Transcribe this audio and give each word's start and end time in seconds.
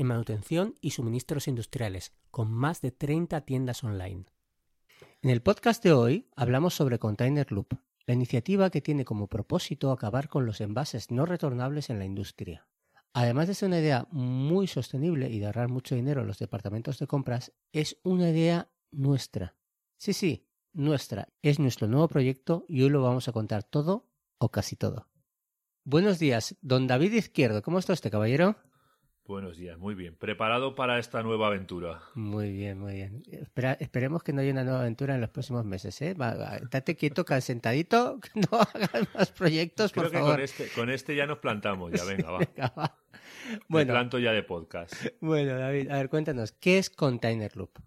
en 0.00 0.06
manutención 0.06 0.74
y 0.80 0.92
suministros 0.92 1.46
industriales, 1.46 2.14
con 2.30 2.50
más 2.50 2.80
de 2.80 2.90
30 2.90 3.42
tiendas 3.42 3.84
online. 3.84 4.24
En 5.20 5.28
el 5.28 5.42
podcast 5.42 5.84
de 5.84 5.92
hoy 5.92 6.26
hablamos 6.36 6.74
sobre 6.74 6.98
Container 6.98 7.52
Loop, 7.52 7.74
la 8.06 8.14
iniciativa 8.14 8.70
que 8.70 8.80
tiene 8.80 9.04
como 9.04 9.26
propósito 9.26 9.92
acabar 9.92 10.30
con 10.30 10.46
los 10.46 10.62
envases 10.62 11.10
no 11.10 11.26
retornables 11.26 11.90
en 11.90 11.98
la 11.98 12.06
industria. 12.06 12.66
Además 13.12 13.48
de 13.48 13.54
ser 13.54 13.68
una 13.68 13.80
idea 13.80 14.08
muy 14.10 14.66
sostenible 14.66 15.28
y 15.28 15.38
de 15.38 15.46
ahorrar 15.46 15.68
mucho 15.68 15.94
dinero 15.94 16.22
en 16.22 16.28
los 16.28 16.38
departamentos 16.38 16.98
de 16.98 17.06
compras, 17.06 17.52
es 17.70 17.98
una 18.02 18.30
idea 18.30 18.70
nuestra. 18.90 19.54
Sí, 19.98 20.14
sí, 20.14 20.46
nuestra. 20.72 21.28
Es 21.42 21.58
nuestro 21.58 21.88
nuevo 21.88 22.08
proyecto 22.08 22.64
y 22.68 22.82
hoy 22.82 22.88
lo 22.88 23.02
vamos 23.02 23.28
a 23.28 23.32
contar 23.32 23.64
todo 23.64 24.08
o 24.38 24.50
casi 24.50 24.76
todo. 24.76 25.08
Buenos 25.84 26.18
días, 26.18 26.56
don 26.62 26.86
David 26.86 27.12
Izquierdo. 27.12 27.60
¿Cómo 27.60 27.78
está 27.78 27.92
usted, 27.92 28.10
caballero? 28.10 28.56
Buenos 29.30 29.56
días, 29.56 29.78
muy 29.78 29.94
bien. 29.94 30.16
¿Preparado 30.16 30.74
para 30.74 30.98
esta 30.98 31.22
nueva 31.22 31.46
aventura? 31.46 32.02
Muy 32.14 32.50
bien, 32.50 32.80
muy 32.80 32.94
bien. 32.94 33.22
esperemos 33.78 34.24
que 34.24 34.32
no 34.32 34.40
haya 34.40 34.50
una 34.50 34.64
nueva 34.64 34.80
aventura 34.80 35.14
en 35.14 35.20
los 35.20 35.30
próximos 35.30 35.64
meses, 35.64 36.02
¿eh? 36.02 36.16
date 36.16 36.96
quieto, 36.96 37.24
sentadito, 37.40 38.18
que 38.34 38.40
no 38.40 38.58
hagas 38.58 39.14
más 39.14 39.30
proyectos, 39.30 39.92
Creo 39.92 40.02
por 40.02 40.10
que 40.10 40.18
favor. 40.18 40.32
Con 40.32 40.40
este, 40.40 40.68
con 40.74 40.90
este 40.90 41.14
ya 41.14 41.26
nos 41.26 41.38
plantamos, 41.38 41.92
ya 41.92 42.04
venga, 42.04 42.28
va. 42.28 42.38
Venga, 42.56 42.74
va. 42.76 42.98
Me 43.68 43.86
planto 43.86 44.18
ya 44.18 44.32
de 44.32 44.42
podcast. 44.42 44.94
bueno, 45.20 45.56
David, 45.56 45.92
a 45.92 45.98
ver, 45.98 46.08
cuéntanos, 46.08 46.50
¿qué 46.50 46.78
es 46.78 46.90
Container 46.90 47.56
Loop? 47.56 47.78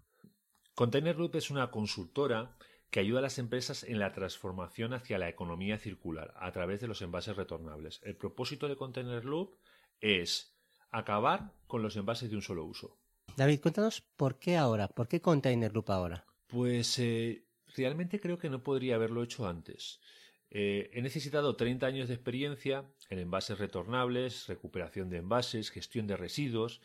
Container 0.74 1.14
Loop 1.14 1.36
es 1.36 1.50
una 1.50 1.70
consultora 1.70 2.56
que 2.88 3.00
ayuda 3.00 3.18
a 3.18 3.22
las 3.22 3.38
empresas 3.38 3.84
en 3.84 3.98
la 3.98 4.12
transformación 4.12 4.94
hacia 4.94 5.18
la 5.18 5.28
economía 5.28 5.76
circular 5.76 6.32
a 6.38 6.50
través 6.52 6.80
de 6.80 6.88
los 6.88 7.02
envases 7.02 7.36
retornables. 7.36 8.00
El 8.02 8.16
propósito 8.16 8.66
de 8.66 8.76
Container 8.76 9.26
Loop 9.26 9.58
es 10.00 10.53
acabar 10.98 11.52
con 11.66 11.82
los 11.82 11.96
envases 11.96 12.30
de 12.30 12.36
un 12.36 12.42
solo 12.42 12.64
uso. 12.64 12.96
David, 13.36 13.60
cuéntanos 13.60 14.00
por 14.16 14.38
qué 14.38 14.56
ahora, 14.56 14.88
por 14.88 15.08
qué 15.08 15.20
Container 15.20 15.72
Loop 15.72 15.90
ahora. 15.90 16.24
Pues 16.46 16.98
eh, 16.98 17.44
realmente 17.76 18.20
creo 18.20 18.38
que 18.38 18.48
no 18.48 18.62
podría 18.62 18.94
haberlo 18.94 19.22
hecho 19.22 19.48
antes. 19.48 20.00
Eh, 20.50 20.90
he 20.92 21.02
necesitado 21.02 21.56
30 21.56 21.84
años 21.86 22.08
de 22.08 22.14
experiencia 22.14 22.84
en 23.10 23.18
envases 23.18 23.58
retornables, 23.58 24.46
recuperación 24.46 25.10
de 25.10 25.16
envases, 25.16 25.70
gestión 25.70 26.06
de 26.06 26.16
residuos 26.16 26.80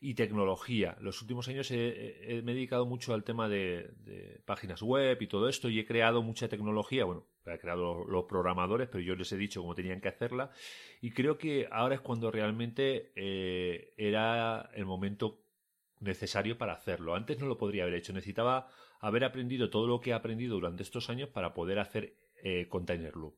y 0.00 0.14
tecnología. 0.14 0.96
Los 1.00 1.22
últimos 1.22 1.46
años 1.46 1.70
he, 1.70 2.42
me 2.44 2.50
he 2.50 2.54
dedicado 2.56 2.84
mucho 2.84 3.14
al 3.14 3.22
tema 3.22 3.48
de, 3.48 3.92
de 3.98 4.42
páginas 4.44 4.82
web 4.82 5.22
y 5.22 5.28
todo 5.28 5.48
esto 5.48 5.68
y 5.68 5.78
he 5.78 5.86
creado 5.86 6.20
mucha 6.22 6.48
tecnología. 6.48 7.04
Bueno, 7.04 7.28
he 7.46 7.58
creado 7.58 7.94
los, 7.94 8.08
los 8.08 8.24
programadores, 8.24 8.88
pero 8.88 9.02
yo 9.02 9.14
les 9.16 9.32
he 9.32 9.36
dicho 9.36 9.60
cómo 9.60 9.74
tenían 9.74 10.00
que 10.00 10.08
hacerla. 10.08 10.50
Y 11.00 11.10
creo 11.10 11.38
que 11.38 11.68
ahora 11.70 11.96
es 11.96 12.00
cuando 12.00 12.30
realmente 12.30 13.12
eh, 13.16 13.94
era 13.96 14.70
el 14.74 14.86
momento 14.86 15.42
necesario 16.00 16.58
para 16.58 16.74
hacerlo. 16.74 17.14
Antes 17.14 17.38
no 17.38 17.46
lo 17.46 17.58
podría 17.58 17.84
haber 17.84 17.94
hecho. 17.94 18.12
Necesitaba 18.12 18.68
haber 19.00 19.24
aprendido 19.24 19.70
todo 19.70 19.86
lo 19.86 20.00
que 20.00 20.10
he 20.10 20.14
aprendido 20.14 20.54
durante 20.54 20.82
estos 20.82 21.10
años 21.10 21.28
para 21.28 21.54
poder 21.54 21.78
hacer 21.78 22.16
eh, 22.42 22.68
Container 22.68 23.16
Loop. 23.16 23.36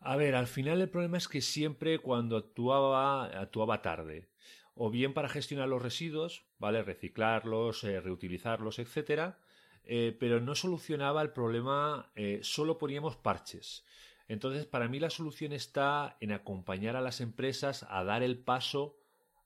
A 0.00 0.16
ver, 0.16 0.34
al 0.34 0.46
final 0.46 0.80
el 0.80 0.88
problema 0.88 1.18
es 1.18 1.26
que 1.26 1.40
siempre 1.40 1.98
cuando 1.98 2.36
actuaba, 2.36 3.24
actuaba 3.24 3.82
tarde. 3.82 4.28
O 4.74 4.90
bien 4.90 5.12
para 5.12 5.28
gestionar 5.28 5.68
los 5.68 5.82
residuos, 5.82 6.46
¿vale? 6.58 6.82
Reciclarlos, 6.82 7.82
eh, 7.82 8.00
reutilizarlos, 8.00 8.78
etcétera. 8.78 9.40
Eh, 9.90 10.14
pero 10.20 10.38
no 10.38 10.54
solucionaba 10.54 11.22
el 11.22 11.30
problema, 11.30 12.12
eh, 12.14 12.40
solo 12.42 12.76
poníamos 12.76 13.16
parches. 13.16 13.86
Entonces, 14.28 14.66
para 14.66 14.86
mí 14.86 15.00
la 15.00 15.08
solución 15.08 15.54
está 15.54 16.18
en 16.20 16.32
acompañar 16.32 16.94
a 16.94 17.00
las 17.00 17.22
empresas 17.22 17.86
a 17.88 18.04
dar 18.04 18.22
el 18.22 18.38
paso 18.38 18.98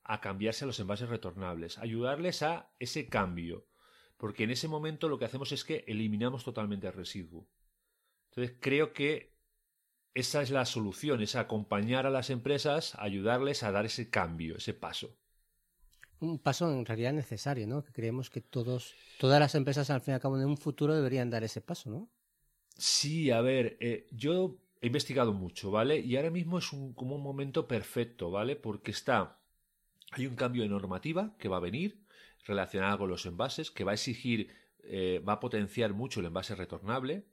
a 0.03 0.21
cambiarse 0.21 0.65
a 0.65 0.67
los 0.67 0.81
envases 0.81 1.09
retornables, 1.09 1.79
ayudarles 1.79 2.43
a 2.43 2.73
ese 2.81 3.09
cambio, 3.09 3.69
porque 4.17 4.43
en 4.43 4.51
ese 4.51 4.67
momento 4.67 5.09
lo 5.09 5.17
que 5.17 5.27
hacemos 5.27 5.53
es 5.53 5.63
que 5.65 5.85
eliminamos 5.87 6.43
totalmente 6.43 6.89
el 6.89 6.93
residuo. 6.93 7.47
Entonces 8.31 8.57
creo 8.61 8.93
que 8.93 9.37
esa 10.13 10.43
es 10.43 10.51
la 10.51 10.67
solución, 10.67 11.23
es 11.23 11.37
acompañar 11.37 12.05
a 12.05 12.11
las 12.11 12.31
empresas, 12.31 12.97
ayudarles 12.97 13.63
a 13.63 13.71
dar 13.71 13.87
ese 13.87 14.11
cambio, 14.11 14.57
ese 14.57 14.75
paso. 14.75 15.17
Un 16.23 16.39
paso 16.39 16.73
en 16.73 16.87
realidad 16.87 17.13
necesario, 17.13 17.67
¿no? 17.67 17.83
Que 17.83 17.93
creemos 17.93 18.31
que 18.31 18.41
todos, 18.41 18.95
todas 19.19 19.41
las 19.41 19.57
empresas 19.57 19.91
al 19.91 20.01
fin 20.01 20.13
y 20.13 20.15
al 20.15 20.21
cabo 20.21 20.39
en 20.39 20.47
un 20.47 20.57
futuro 20.57 20.95
deberían 20.95 21.31
dar 21.31 21.43
ese 21.43 21.61
paso, 21.61 21.91
¿no? 21.91 22.09
Sí, 22.77 23.33
a 23.33 23.41
ver, 23.41 23.77
eh, 23.81 24.07
yo 24.13 24.57
he 24.81 24.87
investigado 24.87 25.33
mucho, 25.33 25.73
¿vale? 25.73 25.99
Y 25.99 26.17
ahora 26.17 26.31
mismo 26.31 26.59
es 26.59 26.73
un, 26.73 26.93
como 26.95 27.17
un 27.17 27.23
momento 27.23 27.67
perfecto, 27.67 28.31
¿vale? 28.31 28.55
Porque 28.55 28.93
está, 28.93 29.41
hay 30.13 30.29
un 30.29 30.37
cambio 30.37 30.63
de 30.63 30.69
normativa 30.69 31.35
que 31.39 31.49
va 31.49 31.57
a 31.57 31.61
venir 31.61 32.05
relacionada 32.45 32.99
con 32.99 33.11
los 33.11 33.27
envases, 33.27 33.73
que 33.73 33.83
va 33.83 33.91
a 33.91 33.95
exigir, 33.95 34.55
eh, 34.85 35.21
va 35.27 35.35
a 35.35 35.41
potenciar 35.41 35.93
mucho 35.93 36.21
el 36.21 36.27
envase 36.27 36.55
retornable, 36.55 37.27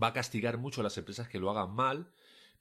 va 0.00 0.08
a 0.08 0.12
castigar 0.12 0.58
mucho 0.58 0.80
a 0.80 0.84
las 0.84 0.96
empresas 0.96 1.28
que 1.28 1.40
lo 1.40 1.50
hagan 1.50 1.74
mal, 1.74 2.12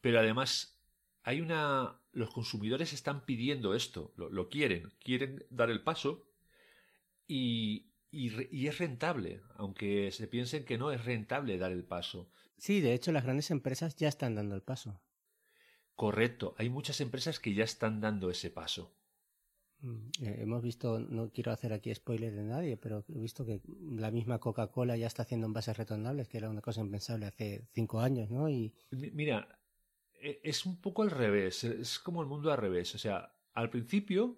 pero 0.02 0.20
además 0.20 0.79
hay 1.24 1.42
una, 1.42 2.02
los 2.12 2.32
consumidores 2.32 2.94
están 2.94 3.26
pidiendo 3.26 3.74
esto, 3.76 4.14
lo, 4.18 4.30
lo 4.30 4.50
quieren, 4.50 4.94
quieren 5.04 5.46
dar 5.50 5.70
el 5.70 5.84
paso 5.84 6.26
y, 7.28 7.92
y 8.12 8.68
es 8.68 8.78
rentable, 8.78 9.42
aunque 9.56 10.12
se 10.12 10.28
piensen 10.28 10.66
que 10.66 10.78
no 10.78 10.92
es 10.92 11.06
rentable 11.06 11.58
dar 11.58 11.72
el 11.72 11.86
paso. 11.86 12.32
Sí, 12.58 12.80
de 12.80 12.94
hecho 12.94 13.12
las 13.12 13.24
grandes 13.24 13.50
empresas 13.50 13.96
ya 13.96 14.08
están 14.08 14.36
dando 14.36 14.54
el 14.54 14.62
paso. 14.62 15.02
Correcto, 15.96 16.56
hay 16.58 16.68
muchas 16.68 17.00
empresas 17.00 17.40
que 17.40 17.54
ya 17.54 17.64
están 17.64 18.02
dando 18.02 18.32
ese 18.32 18.50
paso. 18.50 18.96
Mm, 19.82 20.10
eh, 20.22 20.36
hemos 20.40 20.62
visto, 20.62 21.00
no 21.00 21.32
quiero 21.32 21.52
hacer 21.52 21.74
aquí 21.74 21.94
spoiler 21.94 22.34
de 22.34 22.44
nadie, 22.44 22.78
pero 22.78 23.04
he 23.10 23.20
visto 23.20 23.46
que 23.46 23.62
la 23.68 24.12
misma 24.12 24.40
Coca-Cola 24.40 24.98
ya 24.98 25.08
está 25.08 25.24
haciendo 25.24 25.48
envases 25.48 25.78
retornables, 25.78 26.28
que 26.28 26.38
era 26.38 26.50
una 26.50 26.62
cosa 26.62 26.82
impensable 26.82 27.26
hace 27.26 27.68
cinco 27.74 28.00
años, 28.02 28.30
¿no? 28.30 28.50
Y 28.50 28.74
Mi- 28.92 29.12
Mira, 29.12 29.59
es 30.22 30.66
un 30.66 30.80
poco 30.82 31.04
al 31.04 31.12
revés, 31.12 31.64
es 31.64 32.00
como 32.00 32.22
el 32.22 32.28
mundo 32.28 32.52
al 32.52 32.58
revés. 32.58 32.94
O 32.96 32.98
sea, 32.98 33.34
al 33.54 33.70
principio 33.70 34.38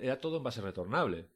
era 0.00 0.20
todo 0.20 0.36
en 0.38 0.42
base 0.42 0.60
retornable. 0.60 1.28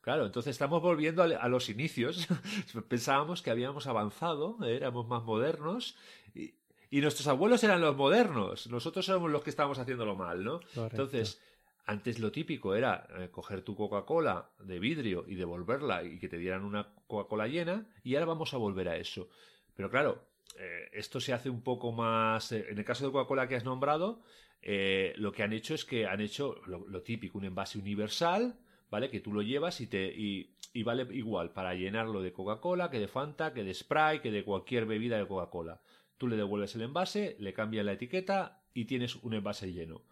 Claro, 0.00 0.24
entonces 0.24 0.52
estamos 0.52 0.80
volviendo 0.80 1.22
a, 1.22 1.48
los 1.48 1.68
inicios. 1.68 2.28
Pensábamos 2.88 3.42
que 3.42 3.50
habíamos 3.50 3.86
avanzado, 3.86 4.58
éramos 4.64 5.06
más 5.06 5.22
modernos 5.24 5.96
y, 6.34 6.54
y 6.90 7.00
nuestros 7.00 7.26
abuelos 7.26 7.62
eran 7.64 7.80
los 7.80 7.96
modernos. 7.96 8.68
Nosotros 8.68 9.04
somos 9.04 9.30
los 9.30 9.42
que 9.42 9.50
estábamos 9.50 9.78
haciéndolo 9.78 10.16
mal, 10.16 10.44
¿no? 10.44 10.60
Correcto. 10.60 10.84
Entonces, 10.90 11.42
antes 11.84 12.18
lo 12.18 12.30
típico 12.30 12.74
era 12.74 13.06
eh, 13.18 13.28
coger 13.30 13.62
tu 13.62 13.74
Coca-Cola 13.74 14.50
de 14.60 14.78
vidrio 14.78 15.24
y 15.26 15.34
devolverla 15.34 16.04
y 16.04 16.18
que 16.18 16.28
te 16.28 16.38
dieran 16.38 16.64
una 16.64 16.94
Coca-Cola 17.06 17.48
llena 17.48 17.86
y 18.02 18.14
ahora 18.14 18.26
vamos 18.26 18.54
a 18.54 18.58
volver 18.58 18.88
a 18.88 18.96
eso. 18.96 19.28
Pero 19.74 19.90
claro, 19.90 20.27
eh, 20.58 20.88
esto 20.92 21.20
se 21.20 21.32
hace 21.32 21.48
un 21.50 21.62
poco 21.62 21.92
más... 21.92 22.52
eh, 22.52 22.66
en 22.68 22.78
el 22.78 22.84
caso 22.84 23.06
de 23.06 23.12
Coca-Cola 23.12 23.46
que 23.48 23.56
has 23.56 23.64
nombrado, 23.64 24.22
eh, 24.60 25.12
lo 25.16 25.32
que 25.32 25.42
han 25.42 25.52
hecho 25.52 25.74
es 25.74 25.84
que 25.84 26.06
han 26.06 26.20
hecho 26.20 26.60
lo, 26.66 27.02
típico, 27.02 27.38
un 27.38 27.44
envase 27.44 27.78
universal, 27.78 28.58
¿vale? 28.90 29.08
Que 29.08 29.20
tú 29.20 29.32
lo 29.32 29.42
llevas 29.42 29.80
y, 29.80 29.86
te, 29.86 30.06
y, 30.06 30.56
y 30.72 30.82
vale 30.82 31.06
igual 31.14 31.52
para 31.52 31.74
llenarlo 31.74 32.22
de 32.22 32.32
Coca-Cola, 32.32 32.90
que 32.90 32.98
de 32.98 33.08
Fanta, 33.08 33.54
que 33.54 33.62
de 33.62 33.72
Sprite, 33.72 34.20
que 34.20 34.32
de 34.32 34.44
cualquier 34.44 34.86
bebida 34.86 35.16
de 35.16 35.26
Coca-Cola. 35.26 35.80
Tú 36.18 36.26
le 36.26 36.36
devuelves 36.36 36.74
el 36.74 36.82
envase, 36.82 37.36
le 37.38 37.52
cambias 37.52 37.86
la 37.86 37.92
etiqueta 37.92 38.62
y 38.74 38.86
tienes 38.86 39.14
un 39.16 39.34
envase 39.34 39.72
lleno. 39.72 40.02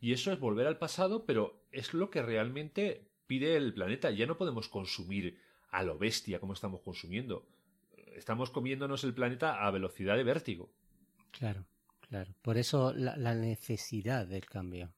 Y 0.00 0.12
eso 0.12 0.32
es 0.32 0.40
volver 0.40 0.66
al 0.66 0.78
pasado, 0.78 1.24
pero 1.24 1.62
es 1.70 1.94
lo 1.94 2.10
que 2.10 2.22
realmente 2.22 3.06
pide 3.28 3.56
el 3.56 3.72
planeta. 3.72 4.10
Ya 4.10 4.26
no 4.26 4.36
podemos 4.36 4.68
consumir 4.68 5.38
a 5.70 5.84
lo 5.84 5.96
bestia 5.96 6.40
como 6.40 6.54
estamos 6.54 6.80
consumiendo. 6.80 7.46
Estamos 8.16 8.50
comiéndonos 8.50 9.04
el 9.04 9.14
planeta 9.14 9.66
a 9.66 9.70
velocidad 9.70 10.16
de 10.16 10.24
vértigo. 10.24 10.70
claro, 11.30 11.64
claro. 12.08 12.34
Por 12.42 12.58
eso 12.58 12.92
la, 12.94 13.16
la 13.16 13.34
necesidad 13.34 14.26
del 14.26 14.46
cambio. 14.46 14.92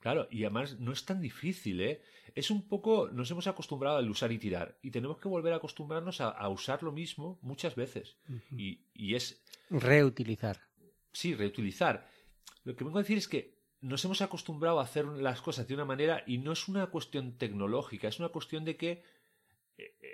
Claro, 0.00 0.28
y 0.30 0.44
además 0.44 0.78
no 0.80 0.92
es 0.92 1.04
tan 1.04 1.20
difícil, 1.20 1.80
¿eh? 1.82 2.00
Es 2.34 2.50
un 2.50 2.66
poco, 2.68 3.10
nos 3.12 3.30
hemos 3.30 3.46
acostumbrado 3.46 3.98
al 3.98 4.08
usar 4.08 4.32
y 4.32 4.38
tirar, 4.38 4.78
y 4.82 4.90
tenemos 4.90 5.18
que 5.18 5.28
volver 5.28 5.52
a 5.52 5.56
acostumbrarnos 5.56 6.22
a, 6.22 6.28
a 6.30 6.48
usar 6.48 6.82
lo 6.82 6.90
mismo 6.92 7.38
muchas 7.42 7.74
veces. 7.74 8.16
Y, 8.56 8.80
y 8.94 9.14
es, 9.14 9.42
Reutilizar. 9.68 10.58
sí, 11.12 11.34
reutilizar. 11.34 12.08
Lo 12.64 12.74
que 12.76 12.84
vengo 12.84 12.98
a 12.98 13.02
decir 13.02 13.18
es 13.18 13.28
que 13.28 13.58
nos 13.82 14.02
hemos 14.04 14.22
acostumbrado 14.22 14.80
a 14.80 14.84
hacer 14.84 15.04
las 15.06 15.42
cosas 15.42 15.66
de 15.68 15.74
una 15.74 15.84
manera 15.84 16.22
y 16.26 16.38
no 16.38 16.52
es 16.52 16.68
una 16.68 16.86
cuestión 16.86 17.36
tecnológica, 17.36 18.08
es 18.08 18.18
una 18.18 18.28
cuestión 18.30 18.64
de 18.64 18.76
que 18.76 19.02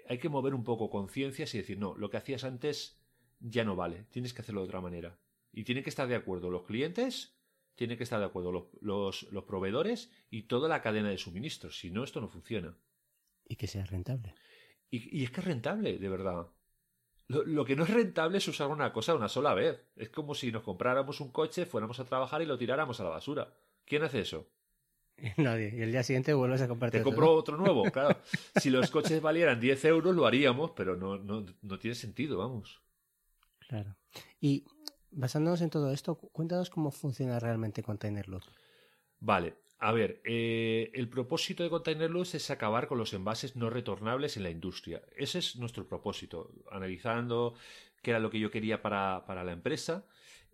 hay 0.08 0.18
que 0.18 0.28
mover 0.28 0.54
un 0.54 0.64
poco 0.64 0.90
conciencias 0.90 1.54
y 1.54 1.58
decir, 1.58 1.78
no, 1.78 1.94
lo 1.96 2.10
que 2.10 2.16
hacías 2.16 2.44
antes 2.44 3.00
ya 3.40 3.64
no 3.64 3.76
vale, 3.76 4.04
tienes 4.10 4.32
que 4.32 4.42
hacerlo 4.42 4.62
de 4.62 4.66
otra 4.66 4.80
manera. 4.80 5.18
Y 5.52 5.64
tienen 5.64 5.84
que 5.84 5.90
estar 5.90 6.08
de 6.08 6.14
acuerdo 6.14 6.50
los 6.50 6.64
clientes, 6.64 7.38
tienen 7.74 7.96
que 7.96 8.04
estar 8.04 8.18
de 8.18 8.26
acuerdo 8.26 8.70
los, 8.80 9.22
los, 9.30 9.44
proveedores 9.44 10.10
y 10.30 10.42
toda 10.42 10.68
la 10.68 10.82
cadena 10.82 11.10
de 11.10 11.18
suministros. 11.18 11.78
Si 11.78 11.90
no, 11.90 12.04
esto 12.04 12.20
no 12.20 12.28
funciona. 12.28 12.76
Y 13.48 13.56
que 13.56 13.66
sea 13.66 13.84
rentable. 13.84 14.34
Y, 14.90 15.24
es 15.24 15.30
que 15.30 15.40
es 15.40 15.46
rentable, 15.46 15.98
de 15.98 16.08
verdad. 16.08 16.48
Lo, 17.28 17.44
lo, 17.44 17.64
que 17.64 17.76
no 17.76 17.84
es 17.84 17.90
rentable 17.90 18.38
es 18.38 18.48
usar 18.48 18.68
una 18.68 18.92
cosa 18.92 19.14
una 19.14 19.28
sola 19.28 19.54
vez. 19.54 19.84
Es 19.96 20.10
como 20.10 20.34
si 20.34 20.52
nos 20.52 20.62
compráramos 20.62 21.20
un 21.20 21.32
coche, 21.32 21.66
fuéramos 21.66 22.00
a 22.00 22.04
trabajar 22.04 22.40
y 22.42 22.46
lo 22.46 22.58
tiráramos 22.58 23.00
a 23.00 23.04
la 23.04 23.10
basura. 23.10 23.54
¿Quién 23.84 24.04
hace 24.04 24.20
eso? 24.20 24.48
Nadie. 25.36 25.72
Y 25.74 25.82
el 25.82 25.92
día 25.92 26.02
siguiente 26.02 26.34
vuelves 26.34 26.60
a 26.62 26.68
comprarte 26.68 26.98
Te 26.98 27.04
compro 27.04 27.32
otro 27.32 27.56
nuevo, 27.56 27.84
claro. 27.92 28.18
si 28.56 28.70
los 28.70 28.90
coches 28.90 29.20
valieran 29.20 29.60
10 29.60 29.84
euros, 29.86 30.14
lo 30.14 30.26
haríamos, 30.26 30.72
pero 30.72 30.96
no, 30.96 31.18
no, 31.18 31.46
no 31.62 31.78
tiene 31.78 31.94
sentido, 31.94 32.38
vamos. 32.38 32.80
Claro. 33.68 33.96
Y 34.40 34.64
basándonos 35.10 35.60
en 35.62 35.70
todo 35.70 35.92
esto, 35.92 36.16
cuéntanos 36.16 36.70
cómo 36.70 36.90
funciona 36.90 37.38
realmente 37.38 37.82
Containerloop. 37.82 38.42
Vale, 39.18 39.54
a 39.78 39.92
ver, 39.92 40.20
eh, 40.24 40.90
el 40.94 41.08
propósito 41.08 41.62
de 41.62 41.70
Containerloop 41.70 42.26
es 42.34 42.50
acabar 42.50 42.86
con 42.86 42.98
los 42.98 43.12
envases 43.12 43.56
no 43.56 43.70
retornables 43.70 44.36
en 44.36 44.42
la 44.42 44.50
industria. 44.50 45.02
Ese 45.16 45.38
es 45.38 45.56
nuestro 45.56 45.86
propósito. 45.86 46.52
Analizando 46.70 47.54
qué 48.02 48.10
era 48.10 48.20
lo 48.20 48.30
que 48.30 48.40
yo 48.40 48.50
quería 48.50 48.82
para, 48.82 49.24
para 49.26 49.44
la 49.44 49.52
empresa, 49.52 50.06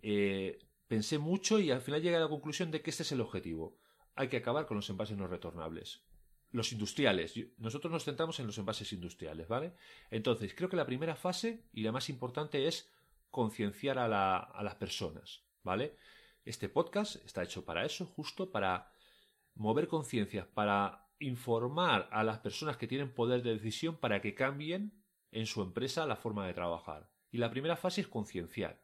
eh, 0.03 0.59
pensé 0.89 1.19
mucho 1.19 1.61
y 1.61 1.71
al 1.71 1.81
final 1.81 2.03
llegué 2.03 2.17
a 2.17 2.21
la 2.21 2.29
conclusión 2.29 2.71
de 2.71 2.83
que 2.83 2.91
este 2.91 3.05
es 3.05 3.13
el 3.13 3.21
objetivo. 3.21 3.79
Hay 4.15 4.29
que 4.29 4.39
acabar 4.39 4.67
con 4.67 4.77
los 4.77 4.89
envases 4.91 5.17
no 5.17 5.27
retornables. 5.27 6.03
Los 6.51 6.73
industriales. 6.73 7.35
Nosotros 7.59 7.91
nos 7.91 8.05
centramos 8.05 8.39
en 8.41 8.47
los 8.47 8.59
envases 8.59 8.93
industriales, 8.93 9.49
¿vale? 9.49 9.75
Entonces, 10.11 10.55
creo 10.55 10.69
que 10.69 10.77
la 10.77 10.87
primera 10.87 11.17
fase 11.17 11.65
y 11.73 11.83
la 11.83 11.93
más 11.93 12.11
importante 12.11 12.67
es 12.67 12.91
concienciar 13.31 13.99
a, 13.99 14.37
a 14.37 14.63
las 14.63 14.75
personas, 14.75 15.45
¿vale? 15.63 15.97
Este 16.45 16.69
podcast 16.69 17.17
está 17.25 17.43
hecho 17.43 17.65
para 17.65 17.87
eso, 17.87 18.05
justo 18.05 18.51
para 18.51 18.93
mover 19.55 19.89
conciencias, 19.89 20.47
para 20.47 21.09
informar 21.19 22.09
a 22.11 22.25
las 22.25 22.41
personas 22.41 22.77
que 22.77 22.87
tienen 22.89 23.15
poder 23.15 23.43
de 23.43 23.55
decisión 23.55 23.97
para 23.97 24.21
que 24.21 24.35
cambien 24.35 25.03
en 25.31 25.47
su 25.47 25.63
empresa 25.63 26.07
la 26.07 26.17
forma 26.17 26.47
de 26.47 26.55
trabajar. 26.55 27.11
Y 27.31 27.39
la 27.39 27.51
primera 27.51 27.77
fase 27.77 28.03
es 28.03 28.09
concienciar. 28.09 28.83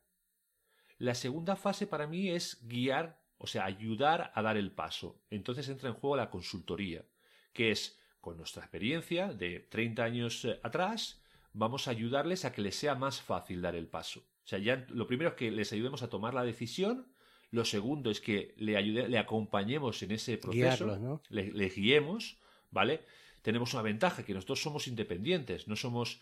La 0.97 1.15
segunda 1.15 1.55
fase 1.57 1.87
para 1.87 2.07
mí 2.07 2.31
es 2.31 2.67
guiar, 2.67 3.23
o 3.39 3.47
sea, 3.47 3.65
ayudar 3.65 4.33
a 4.35 4.43
dar 4.43 4.57
el 4.57 4.73
paso. 4.73 5.21
Entonces 5.31 5.69
entra 5.69 5.89
en 5.89 5.95
juego 5.95 6.17
la 6.17 6.31
consultoría, 6.31 7.05
que 7.53 7.71
es, 7.71 7.99
con 8.21 8.37
nuestra 8.37 8.63
experiencia 8.63 9.33
de 9.33 9.61
30 9.61 10.05
años 10.05 10.45
eh, 10.45 10.61
atrás, 10.63 11.23
vamos 11.53 11.89
a 11.89 11.93
ayudarles 11.93 12.45
a 12.45 12.53
que 12.53 12.63
les 12.63 12.77
sea 12.77 12.95
más 12.95 13.23
fácil 13.23 13.63
dar 13.63 13.77
el 13.77 13.87
paso. 13.87 14.21
O 14.21 14.49
sea, 14.49 14.59
ya 14.59 14.85
lo 14.91 15.07
primero 15.07 15.31
es 15.31 15.37
que 15.37 15.51
les 15.51 15.73
ayudemos 15.73 16.03
a 16.03 16.09
tomar 16.09 16.35
la 16.35 16.43
decisión, 16.43 17.07
lo 17.51 17.65
segundo 17.65 18.11
es 18.11 18.21
que 18.21 18.55
le, 18.57 18.77
ayude, 18.77 19.09
le 19.09 19.19
acompañemos 19.19 20.03
en 20.03 20.11
ese 20.11 20.37
proceso, 20.37 20.99
¿no? 20.99 21.23
le, 21.31 21.69
guiemos, 21.69 22.39
¿vale? 22.71 23.03
Tenemos 23.43 23.73
una 23.73 23.83
ventaja, 23.83 24.25
que 24.25 24.35
nosotros 24.35 24.61
somos 24.61 24.89
independientes, 24.89 25.69
no 25.69 25.77
somos... 25.77 26.21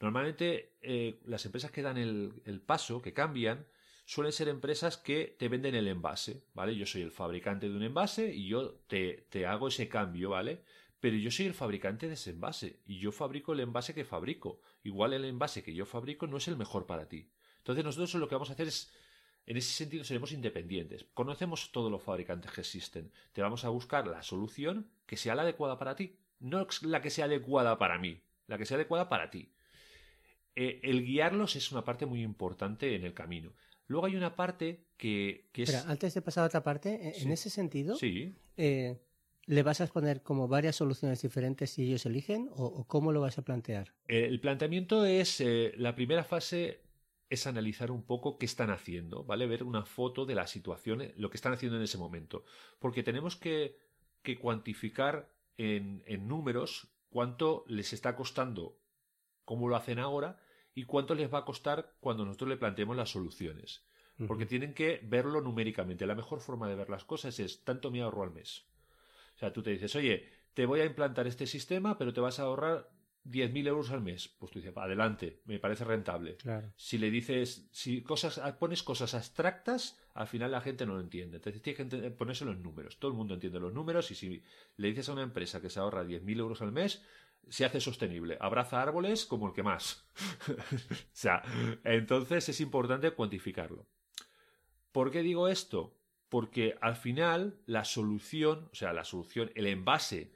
Normalmente 0.00 0.72
eh, 0.80 1.20
las 1.26 1.44
empresas 1.44 1.70
que 1.70 1.82
dan 1.82 1.96
el 1.98 2.60
paso, 2.64 3.02
que 3.02 3.12
cambian, 3.12 3.64
suelen 4.04 4.32
ser 4.32 4.48
empresas 4.48 4.96
que 4.96 5.36
te 5.38 5.48
venden 5.48 5.74
el 5.74 5.88
envase, 5.88 6.44
¿vale? 6.54 6.76
Yo 6.76 6.86
soy 6.86 7.02
el 7.02 7.12
fabricante 7.12 7.68
de 7.68 7.76
un 7.76 7.82
envase 7.82 8.34
y 8.34 8.48
yo 8.48 8.74
te, 8.86 9.26
te 9.30 9.46
hago 9.46 9.68
ese 9.68 9.88
cambio, 9.88 10.30
¿vale? 10.30 10.62
Pero 11.00 11.16
yo 11.16 11.30
soy 11.30 11.46
el 11.46 11.54
fabricante 11.54 12.06
de 12.06 12.14
ese 12.14 12.30
envase 12.30 12.80
y 12.86 12.98
yo 12.98 13.10
fabrico 13.10 13.52
el 13.52 13.60
envase 13.60 13.94
que 13.94 14.04
fabrico. 14.04 14.60
Igual 14.84 15.12
el 15.12 15.24
envase 15.24 15.62
que 15.62 15.74
yo 15.74 15.84
fabrico 15.84 16.26
no 16.26 16.36
es 16.36 16.46
el 16.46 16.56
mejor 16.56 16.86
para 16.86 17.08
ti. 17.08 17.28
Entonces 17.58 17.84
nosotros 17.84 18.14
lo 18.14 18.28
que 18.28 18.34
vamos 18.34 18.50
a 18.50 18.52
hacer 18.52 18.68
es, 18.68 18.92
en 19.46 19.56
ese 19.56 19.72
sentido, 19.72 20.04
seremos 20.04 20.32
independientes. 20.32 21.06
Conocemos 21.14 21.72
todos 21.72 21.90
los 21.90 22.02
fabricantes 22.02 22.52
que 22.52 22.60
existen. 22.60 23.12
Te 23.32 23.42
vamos 23.42 23.64
a 23.64 23.68
buscar 23.68 24.06
la 24.06 24.22
solución 24.22 24.90
que 25.06 25.16
sea 25.16 25.34
la 25.34 25.42
adecuada 25.42 25.78
para 25.78 25.96
ti. 25.96 26.18
No 26.38 26.66
la 26.82 27.02
que 27.02 27.10
sea 27.10 27.24
adecuada 27.24 27.78
para 27.78 27.98
mí, 27.98 28.20
la 28.46 28.58
que 28.58 28.66
sea 28.66 28.76
adecuada 28.76 29.08
para 29.08 29.30
ti. 29.30 29.52
Eh, 30.54 30.80
el 30.82 31.04
guiarlos 31.04 31.56
es 31.56 31.72
una 31.72 31.84
parte 31.84 32.06
muy 32.06 32.22
importante 32.22 32.94
en 32.94 33.04
el 33.04 33.14
camino. 33.14 33.52
Luego 33.92 34.06
hay 34.06 34.16
una 34.16 34.34
parte 34.34 34.86
que, 34.96 35.50
que 35.52 35.64
es... 35.64 35.74
antes 35.86 36.14
de 36.14 36.22
pasar 36.22 36.44
a 36.44 36.46
otra 36.46 36.62
parte, 36.62 37.08
e, 37.08 37.22
en 37.22 37.30
ese 37.30 37.50
sentido, 37.50 37.94
sí. 37.94 38.34
Eh, 38.56 38.98
¿le 39.44 39.62
vas 39.62 39.82
a 39.82 39.84
exponer 39.84 40.22
como 40.22 40.48
varias 40.48 40.76
soluciones 40.76 41.20
diferentes 41.20 41.70
si 41.70 41.84
ellos 41.84 42.06
eligen 42.06 42.48
o, 42.54 42.86
cómo 42.86 43.12
lo 43.12 43.20
vas 43.20 43.36
a 43.36 43.42
plantear? 43.42 43.92
El 44.08 44.40
planteamiento 44.40 45.04
es, 45.04 45.42
eh, 45.42 45.74
la 45.76 45.94
primera 45.94 46.24
fase 46.24 46.80
es 47.28 47.46
analizar 47.46 47.90
un 47.90 48.02
poco 48.02 48.38
qué 48.38 48.46
están 48.46 48.70
haciendo, 48.70 49.24
¿vale? 49.24 49.46
Ver 49.46 49.62
una 49.62 49.84
foto 49.84 50.24
de 50.24 50.36
la 50.36 50.46
situación, 50.46 51.12
lo 51.16 51.28
que 51.28 51.36
están 51.36 51.52
haciendo 51.52 51.76
en 51.76 51.82
ese 51.82 51.98
momento. 51.98 52.44
Porque 52.78 53.02
tenemos 53.02 53.36
que, 53.36 53.76
que 54.22 54.38
cuantificar 54.38 55.28
en, 55.58 56.02
en 56.06 56.28
números 56.28 56.88
cuánto 57.10 57.66
les 57.68 57.92
está 57.92 58.16
costando, 58.16 58.78
cómo 59.44 59.68
lo 59.68 59.76
hacen 59.76 59.98
ahora 59.98 60.38
y 60.74 60.84
cuánto 60.84 61.14
les 61.14 61.32
va 61.32 61.38
a 61.38 61.44
costar 61.44 61.94
cuando 62.00 62.24
nosotros 62.24 62.50
le 62.50 62.56
planteemos 62.56 62.96
las 62.96 63.10
soluciones. 63.10 63.84
Porque 64.28 64.46
tienen 64.46 64.72
que 64.72 65.00
verlo 65.02 65.40
numéricamente. 65.40 66.06
La 66.06 66.14
mejor 66.14 66.40
forma 66.40 66.68
de 66.68 66.76
ver 66.76 66.88
las 66.88 67.04
cosas 67.04 67.40
es 67.40 67.64
tanto 67.64 67.90
me 67.90 68.02
ahorro 68.02 68.22
al 68.22 68.30
mes. 68.30 68.66
O 69.34 69.38
sea, 69.38 69.52
tú 69.52 69.62
te 69.62 69.70
dices, 69.70 69.96
oye, 69.96 70.28
te 70.54 70.66
voy 70.66 70.80
a 70.80 70.84
implantar 70.84 71.26
este 71.26 71.46
sistema, 71.46 71.98
pero 71.98 72.12
te 72.12 72.20
vas 72.20 72.38
a 72.38 72.44
ahorrar 72.44 72.90
10.000 73.24 73.66
euros 73.66 73.90
al 73.90 74.00
mes. 74.00 74.28
Pues 74.28 74.52
tú 74.52 74.58
dices, 74.60 74.76
adelante, 74.76 75.40
me 75.44 75.58
parece 75.58 75.84
rentable. 75.84 76.36
Si 76.76 76.98
le 76.98 77.10
dices, 77.10 77.68
si 77.72 78.02
cosas, 78.02 78.38
pones 78.58 78.82
cosas 78.82 79.14
abstractas, 79.14 79.98
al 80.14 80.26
final 80.26 80.50
la 80.50 80.60
gente 80.60 80.86
no 80.86 80.94
lo 80.94 81.00
entiende. 81.00 81.38
Entonces 81.38 81.62
tienes 81.62 81.88
que 81.88 82.10
ponérselo 82.10 82.52
en 82.52 82.62
números. 82.62 82.98
Todo 82.98 83.10
el 83.10 83.16
mundo 83.16 83.34
entiende 83.34 83.60
los 83.60 83.72
números 83.72 84.10
y 84.10 84.14
si 84.14 84.42
le 84.76 84.88
dices 84.88 85.08
a 85.08 85.12
una 85.12 85.22
empresa 85.22 85.60
que 85.60 85.70
se 85.70 85.80
ahorra 85.80 86.04
10.000 86.04 86.38
euros 86.38 86.62
al 86.62 86.72
mes, 86.72 87.02
se 87.48 87.64
hace 87.64 87.80
sostenible. 87.80 88.38
Abraza 88.40 88.82
árboles 88.82 89.26
como 89.26 89.48
el 89.48 89.52
que 89.52 89.62
más. 89.62 90.06
o 90.48 90.94
sea, 91.12 91.42
entonces 91.84 92.48
es 92.48 92.60
importante 92.60 93.10
cuantificarlo. 93.12 93.86
¿Por 94.92 95.10
qué 95.10 95.22
digo 95.22 95.48
esto? 95.48 95.96
Porque 96.28 96.76
al 96.80 96.96
final 96.96 97.58
la 97.66 97.84
solución, 97.84 98.68
o 98.72 98.74
sea, 98.74 98.92
la 98.92 99.04
solución, 99.04 99.50
el 99.54 99.66
envase, 99.66 100.32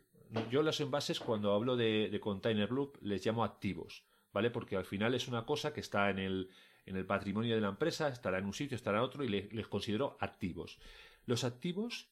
yo 0.50 0.62
los 0.62 0.81
envases 0.81 1.20
cuando 1.20 1.53
hablo 1.53 1.77
de, 1.77 2.19
container 2.20 2.70
loop 2.70 2.96
les 3.01 3.25
llamo 3.25 3.44
activos, 3.44 4.05
¿vale? 4.32 4.51
Porque 4.51 4.77
al 4.77 4.84
final 4.84 5.15
es 5.15 5.29
una 5.29 5.46
cosa 5.46 5.72
que 5.72 5.81
está 5.81 6.10
en 6.10 6.19
el, 6.19 6.51
en 6.84 6.96
el 6.96 7.06
patrimonio 7.06 7.55
de 7.55 7.60
la 7.60 7.69
empresa, 7.69 8.08
estará 8.08 8.39
en 8.39 8.46
un 8.46 8.53
sitio, 8.53 8.77
estará 8.77 8.98
en 8.98 9.05
otro 9.05 9.25
y 9.25 9.29
les 9.29 9.69
considero 9.69 10.17
activos. 10.20 10.79
Los 11.25 11.44
activos, 11.44 12.10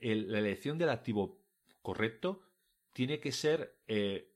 la 0.00 0.38
elección 0.38 0.78
del 0.78 0.88
activo 0.88 1.40
correcto 1.82 2.42
tiene 2.92 3.20
que 3.20 3.32
ser 3.32 3.76
eh, 3.86 4.32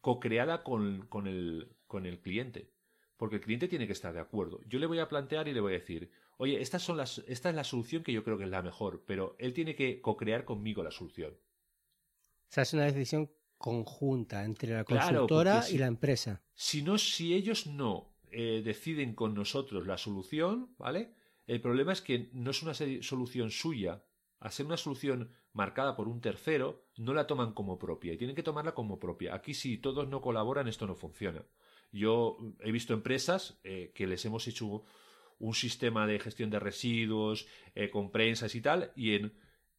co-creada 0.00 0.62
con, 0.62 1.06
con, 1.08 1.26
el, 1.26 1.76
con 1.86 2.06
el 2.06 2.20
cliente. 2.20 2.70
Porque 3.16 3.36
el 3.36 3.42
cliente 3.42 3.68
tiene 3.68 3.86
que 3.86 3.92
estar 3.92 4.12
de 4.12 4.20
acuerdo. 4.20 4.60
Yo 4.66 4.78
le 4.78 4.86
voy 4.86 5.00
a 5.00 5.08
plantear 5.08 5.48
y 5.48 5.52
le 5.52 5.60
voy 5.60 5.74
a 5.74 5.78
decir, 5.78 6.10
oye, 6.36 6.60
estas 6.60 6.82
son 6.82 6.96
las, 6.96 7.18
esta 7.26 7.50
es 7.50 7.54
la 7.54 7.64
solución 7.64 8.02
que 8.02 8.12
yo 8.12 8.22
creo 8.22 8.38
que 8.38 8.44
es 8.44 8.50
la 8.50 8.62
mejor, 8.62 9.02
pero 9.06 9.36
él 9.38 9.52
tiene 9.52 9.74
que 9.74 10.00
co-crear 10.00 10.44
conmigo 10.44 10.82
la 10.82 10.90
solución. 10.90 11.32
O 11.32 12.50
sea, 12.50 12.62
es 12.62 12.72
una 12.72 12.84
decisión 12.84 13.30
conjunta 13.58 14.44
entre 14.44 14.72
la 14.72 14.84
consultora 14.84 15.64
y 15.68 15.78
la 15.78 15.86
empresa. 15.86 16.40
Si 16.54 16.82
no, 16.82 16.96
si 16.96 17.34
ellos 17.34 17.66
no 17.66 18.14
eh, 18.30 18.62
deciden 18.64 19.14
con 19.14 19.34
nosotros 19.34 19.86
la 19.86 19.98
solución, 19.98 20.74
¿vale? 20.78 21.12
El 21.46 21.60
problema 21.60 21.92
es 21.92 22.00
que 22.00 22.30
no 22.32 22.52
es 22.52 22.62
una 22.62 22.74
solución 22.74 23.50
suya. 23.50 24.04
Al 24.40 24.52
ser 24.52 24.66
una 24.66 24.76
solución 24.76 25.30
marcada 25.52 25.96
por 25.96 26.08
un 26.08 26.20
tercero, 26.20 26.84
no 26.96 27.12
la 27.12 27.26
toman 27.26 27.52
como 27.52 27.78
propia 27.78 28.12
y 28.12 28.16
tienen 28.16 28.36
que 28.36 28.42
tomarla 28.42 28.74
como 28.74 28.98
propia. 28.98 29.34
Aquí 29.34 29.54
si 29.54 29.78
todos 29.78 30.08
no 30.08 30.20
colaboran 30.20 30.68
esto 30.68 30.86
no 30.86 30.94
funciona. 30.94 31.44
Yo 31.90 32.36
he 32.60 32.70
visto 32.70 32.94
empresas 32.94 33.58
eh, 33.64 33.92
que 33.94 34.06
les 34.06 34.24
hemos 34.24 34.46
hecho 34.46 34.84
un 35.38 35.54
sistema 35.54 36.06
de 36.06 36.18
gestión 36.18 36.50
de 36.50 36.60
residuos 36.60 37.46
eh, 37.74 37.90
con 37.90 38.10
prensas 38.10 38.54
y 38.54 38.60
tal 38.60 38.92
y 38.94 39.14
en, 39.14 39.32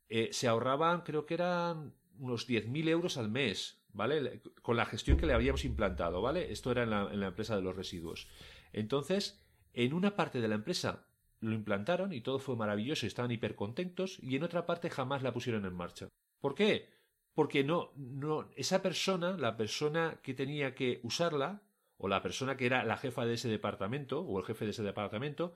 eh, 0.10 0.30
se 0.32 0.48
ahorraban 0.48 1.02
creo 1.02 1.26
que 1.26 1.36
eran 1.36 1.94
unos 2.18 2.50
10.000 2.50 2.90
euros 2.90 3.18
al 3.18 3.30
mes, 3.30 3.82
¿vale? 3.94 4.42
Con 4.62 4.76
la 4.76 4.86
gestión 4.86 5.18
que 5.18 5.26
le 5.26 5.34
habíamos 5.34 5.64
implantado, 5.64 6.22
¿vale? 6.22 6.52
Esto 6.52 6.72
era 6.72 6.84
en 6.84 6.90
la, 6.90 7.10
en 7.12 7.20
la 7.22 7.28
empresa 7.28 7.56
de 7.56 7.62
los 7.62 7.76
residuos. 7.76 8.28
Entonces, 8.74 9.42
en 9.74 9.94
una 9.94 10.18
parte 10.18 10.42
de 10.42 10.48
la 10.50 10.56
empresa 10.56 11.09
lo 11.42 11.54
implantaron 11.54 12.14
y 12.14 12.22
todo 12.22 12.40
fue 12.40 12.56
maravilloso 12.56 13.06
y 13.06 13.08
estaban 13.08 13.32
hipercontentos 13.32 14.20
y 14.22 14.36
en 14.36 14.44
otra 14.44 14.66
parte 14.66 14.90
jamás 14.90 15.24
la 15.24 15.34
pusieron 15.34 15.66
en 15.66 15.74
marcha. 15.74 16.10
¿Por 16.40 16.56
qué? 16.56 16.90
Porque 17.34 17.64
no, 17.64 17.92
no, 17.96 18.50
esa 18.56 18.82
persona, 18.82 19.38
la 19.38 19.56
persona 19.56 20.20
que 20.22 20.34
tenía 20.34 20.76
que 20.76 21.00
usarla, 21.04 21.62
o 21.98 22.08
la 22.08 22.22
persona 22.22 22.56
que 22.56 22.66
era 22.66 22.84
la 22.84 22.98
jefa 22.98 23.26
de 23.26 23.34
ese 23.34 23.50
departamento, 23.50 24.22
o 24.22 24.40
el 24.40 24.46
jefe 24.46 24.66
de 24.66 24.72
ese 24.72 24.84
departamento, 24.84 25.56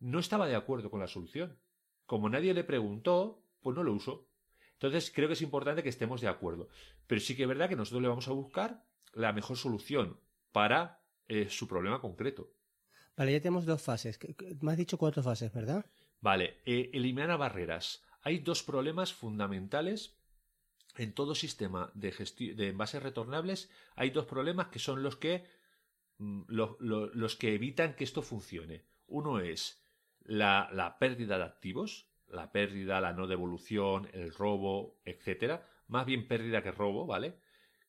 no 0.00 0.18
estaba 0.18 0.46
de 0.46 0.54
acuerdo 0.54 0.90
con 0.90 1.00
la 1.00 1.08
solución. 1.08 1.58
Como 2.06 2.28
nadie 2.28 2.54
le 2.54 2.64
preguntó, 2.64 3.42
pues 3.60 3.74
no 3.76 3.82
lo 3.82 3.92
uso. 3.92 4.28
Entonces 4.74 5.10
creo 5.14 5.28
que 5.28 5.34
es 5.34 5.42
importante 5.42 5.82
que 5.82 5.88
estemos 5.88 6.20
de 6.20 6.28
acuerdo. 6.28 6.68
Pero 7.06 7.20
sí 7.20 7.36
que 7.36 7.42
es 7.42 7.48
verdad 7.48 7.68
que 7.68 7.76
nosotros 7.76 8.02
le 8.02 8.08
vamos 8.08 8.28
a 8.28 8.32
buscar 8.32 8.84
la 9.12 9.32
mejor 9.32 9.56
solución 9.56 10.20
para 10.52 11.02
eh, 11.26 11.48
su 11.48 11.66
problema 11.66 12.00
concreto. 12.00 12.50
Vale, 13.18 13.32
ya 13.32 13.40
tenemos 13.40 13.66
dos 13.66 13.82
fases. 13.82 14.16
Me 14.60 14.70
has 14.70 14.78
dicho 14.78 14.96
cuatro 14.96 15.24
fases, 15.24 15.52
¿verdad? 15.52 15.84
Vale, 16.20 16.58
eh, 16.64 16.90
eliminar 16.94 17.36
barreras. 17.36 18.04
Hay 18.22 18.38
dos 18.38 18.62
problemas 18.62 19.12
fundamentales 19.12 20.16
en 20.96 21.12
todo 21.12 21.34
sistema 21.34 21.90
de, 21.94 22.12
de 22.54 22.68
envases 22.68 23.02
retornables. 23.02 23.70
Hay 23.96 24.10
dos 24.10 24.26
problemas 24.26 24.68
que 24.68 24.78
son 24.78 25.02
los 25.02 25.16
que, 25.16 25.44
mm, 26.18 26.42
los 26.48 27.34
que 27.34 27.54
evitan 27.54 27.94
que 27.94 28.04
esto 28.04 28.22
funcione. 28.22 28.84
Uno 29.08 29.40
es 29.40 29.84
la, 30.20 30.68
la 30.72 31.00
pérdida 31.00 31.38
de 31.38 31.44
activos, 31.44 32.08
la 32.28 32.52
pérdida, 32.52 33.00
la 33.00 33.14
no 33.14 33.26
devolución, 33.26 34.08
el 34.12 34.32
robo, 34.32 35.00
etcétera. 35.04 35.66
Más 35.88 36.06
bien 36.06 36.28
pérdida 36.28 36.62
que 36.62 36.70
robo, 36.70 37.04
¿vale? 37.04 37.40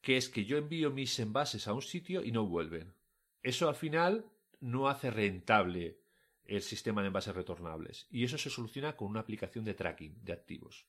Que 0.01 0.17
es 0.17 0.27
que 0.27 0.45
yo 0.45 0.57
envío 0.57 0.89
mis 0.89 1.19
envases 1.19 1.67
a 1.67 1.73
un 1.73 1.83
sitio 1.83 2.23
y 2.23 2.31
no 2.31 2.47
vuelven. 2.47 2.95
Eso 3.43 3.69
al 3.69 3.75
final 3.75 4.25
no 4.59 4.87
hace 4.87 5.09
rentable 5.09 5.99
el 6.45 6.61
sistema 6.61 7.01
de 7.01 7.07
envases 7.07 7.35
retornables. 7.35 8.07
Y 8.09 8.23
eso 8.23 8.37
se 8.37 8.49
soluciona 8.49 8.95
con 8.95 9.07
una 9.07 9.19
aplicación 9.19 9.63
de 9.65 9.75
tracking 9.75 10.23
de 10.23 10.33
activos. 10.33 10.87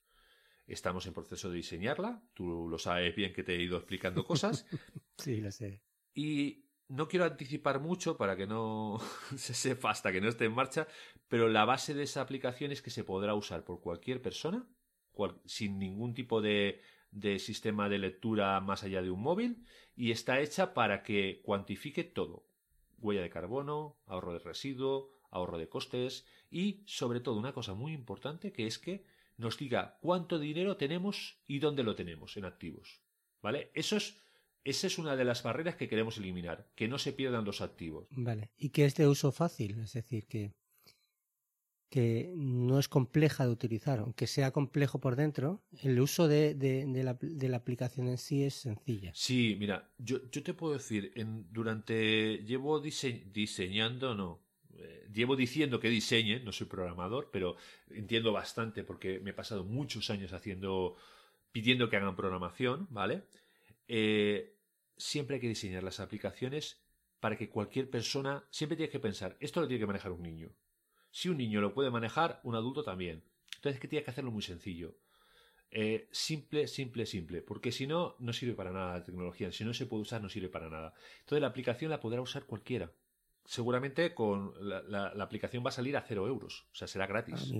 Estamos 0.67 1.05
en 1.05 1.13
proceso 1.13 1.49
de 1.49 1.57
diseñarla. 1.57 2.23
Tú 2.33 2.67
lo 2.69 2.77
sabes 2.77 3.15
bien 3.15 3.33
que 3.33 3.43
te 3.43 3.55
he 3.55 3.61
ido 3.61 3.77
explicando 3.77 4.25
cosas. 4.25 4.65
sí, 5.17 5.41
lo 5.41 5.51
sé. 5.51 5.83
Y 6.13 6.65
no 6.87 7.07
quiero 7.07 7.25
anticipar 7.25 7.79
mucho 7.79 8.17
para 8.17 8.35
que 8.35 8.47
no 8.47 8.99
se 9.35 9.53
sepa 9.53 9.91
hasta 9.91 10.11
que 10.11 10.21
no 10.21 10.29
esté 10.29 10.45
en 10.45 10.53
marcha, 10.53 10.87
pero 11.27 11.47
la 11.47 11.65
base 11.65 11.93
de 11.93 12.03
esa 12.03 12.21
aplicación 12.21 12.71
es 12.71 12.81
que 12.81 12.89
se 12.89 13.03
podrá 13.03 13.33
usar 13.35 13.63
por 13.63 13.81
cualquier 13.81 14.21
persona, 14.21 14.67
sin 15.45 15.77
ningún 15.77 16.13
tipo 16.13 16.41
de, 16.41 16.81
de 17.11 17.37
sistema 17.39 17.87
de 17.87 17.99
lectura 17.99 18.59
más 18.61 18.83
allá 18.83 19.01
de 19.01 19.11
un 19.11 19.21
móvil, 19.21 19.65
y 19.95 20.11
está 20.11 20.39
hecha 20.39 20.73
para 20.73 21.03
que 21.03 21.41
cuantifique 21.43 22.03
todo. 22.03 22.45
Huella 23.01 23.21
de 23.21 23.29
carbono, 23.29 23.97
ahorro 24.05 24.33
de 24.33 24.39
residuo, 24.39 25.11
ahorro 25.29 25.57
de 25.57 25.69
costes 25.69 26.25
y, 26.49 26.83
sobre 26.85 27.19
todo, 27.19 27.35
una 27.35 27.53
cosa 27.53 27.73
muy 27.73 27.93
importante 27.93 28.51
que 28.51 28.67
es 28.67 28.79
que 28.79 29.03
nos 29.37 29.57
diga 29.57 29.97
cuánto 30.01 30.39
dinero 30.39 30.77
tenemos 30.77 31.41
y 31.47 31.59
dónde 31.59 31.83
lo 31.83 31.95
tenemos 31.95 32.37
en 32.37 32.45
activos. 32.45 33.01
¿Vale? 33.41 33.71
Eso 33.73 33.97
es, 33.97 34.21
esa 34.63 34.87
es 34.87 34.99
una 34.99 35.15
de 35.15 35.25
las 35.25 35.41
barreras 35.41 35.75
que 35.75 35.89
queremos 35.89 36.17
eliminar, 36.17 36.69
que 36.75 36.87
no 36.87 36.99
se 36.99 37.13
pierdan 37.13 37.45
los 37.45 37.61
activos. 37.61 38.07
Vale. 38.11 38.51
Y 38.57 38.69
que 38.69 38.85
es 38.85 38.95
de 38.95 39.07
uso 39.07 39.31
fácil, 39.31 39.79
es 39.79 39.93
decir, 39.93 40.27
que, 40.27 40.53
que 41.91 42.31
no 42.37 42.79
es 42.79 42.87
compleja 42.87 43.45
de 43.45 43.51
utilizar, 43.51 43.99
aunque 43.99 44.25
sea 44.25 44.51
complejo 44.51 44.99
por 44.99 45.17
dentro, 45.17 45.61
el 45.83 45.99
uso 45.99 46.29
de, 46.29 46.55
de, 46.55 47.03
la, 47.03 47.17
de 47.21 47.49
la, 47.49 47.57
aplicación 47.57 48.07
en 48.07 48.17
sí 48.17 48.45
es 48.45 48.53
sencilla. 48.53 49.11
Sí, 49.13 49.57
mira, 49.59 49.91
yo, 49.97 50.19
yo 50.31 50.41
te 50.41 50.53
puedo 50.53 50.71
decir, 50.73 51.11
durante 51.51 52.45
llevo 52.45 52.79
diseñando, 52.79 54.15
no, 54.15 54.41
eh, 54.77 55.05
llevo 55.13 55.35
diciendo 55.35 55.81
que 55.81 55.89
diseñe, 55.89 56.39
no 56.39 56.53
soy 56.53 56.67
programador, 56.67 57.29
pero 57.29 57.57
entiendo 57.89 58.31
bastante 58.31 58.85
porque 58.85 59.19
me 59.19 59.31
he 59.31 59.33
pasado 59.33 59.65
muchos 59.65 60.09
años 60.09 60.31
haciendo, 60.31 60.95
pidiendo 61.51 61.89
que 61.89 61.97
hagan 61.97 62.15
programación, 62.15 62.87
¿vale? 62.89 63.25
Eh, 63.89 64.55
siempre 64.95 65.35
hay 65.35 65.41
que 65.41 65.49
diseñar 65.49 65.83
las 65.83 65.99
aplicaciones 65.99 66.81
para 67.19 67.37
que 67.37 67.49
cualquier 67.49 67.89
persona, 67.89 68.47
siempre 68.49 68.77
tienes 68.77 68.93
que 68.93 68.99
pensar, 69.01 69.35
esto 69.41 69.59
lo 69.59 69.67
tiene 69.67 69.81
que 69.81 69.87
manejar 69.87 70.13
un 70.13 70.23
niño. 70.23 70.55
Si 71.11 71.29
un 71.29 71.37
niño 71.37 71.61
lo 71.61 71.73
puede 71.73 71.91
manejar, 71.91 72.39
un 72.43 72.55
adulto 72.55 72.83
también. 72.83 73.23
Entonces, 73.55 73.79
que 73.79 73.87
tienes 73.87 74.05
que 74.05 74.11
hacerlo 74.11 74.31
muy 74.31 74.41
sencillo. 74.41 74.95
Eh, 75.69 76.07
simple, 76.11 76.67
simple, 76.67 77.05
simple. 77.05 77.41
Porque 77.41 77.71
si 77.71 77.85
no, 77.85 78.15
no 78.19 78.33
sirve 78.33 78.53
para 78.55 78.71
nada 78.71 78.93
la 78.93 79.03
tecnología. 79.03 79.51
Si 79.51 79.63
no 79.63 79.73
se 79.73 79.85
puede 79.85 80.01
usar, 80.01 80.21
no 80.21 80.29
sirve 80.29 80.49
para 80.49 80.69
nada. 80.69 80.93
Entonces, 81.19 81.41
la 81.41 81.47
aplicación 81.47 81.91
la 81.91 81.99
podrá 81.99 82.21
usar 82.21 82.45
cualquiera 82.45 82.91
seguramente 83.45 84.13
con 84.13 84.53
la, 84.59 85.07
aplicación 85.19 85.63
va 85.65 85.69
a 85.69 85.73
salir 85.73 85.97
a 85.97 86.01
cero 86.01 86.27
euros, 86.27 86.67
o 86.71 86.75
sea, 86.75 86.87
será 86.87 87.07
gratis. 87.07 87.51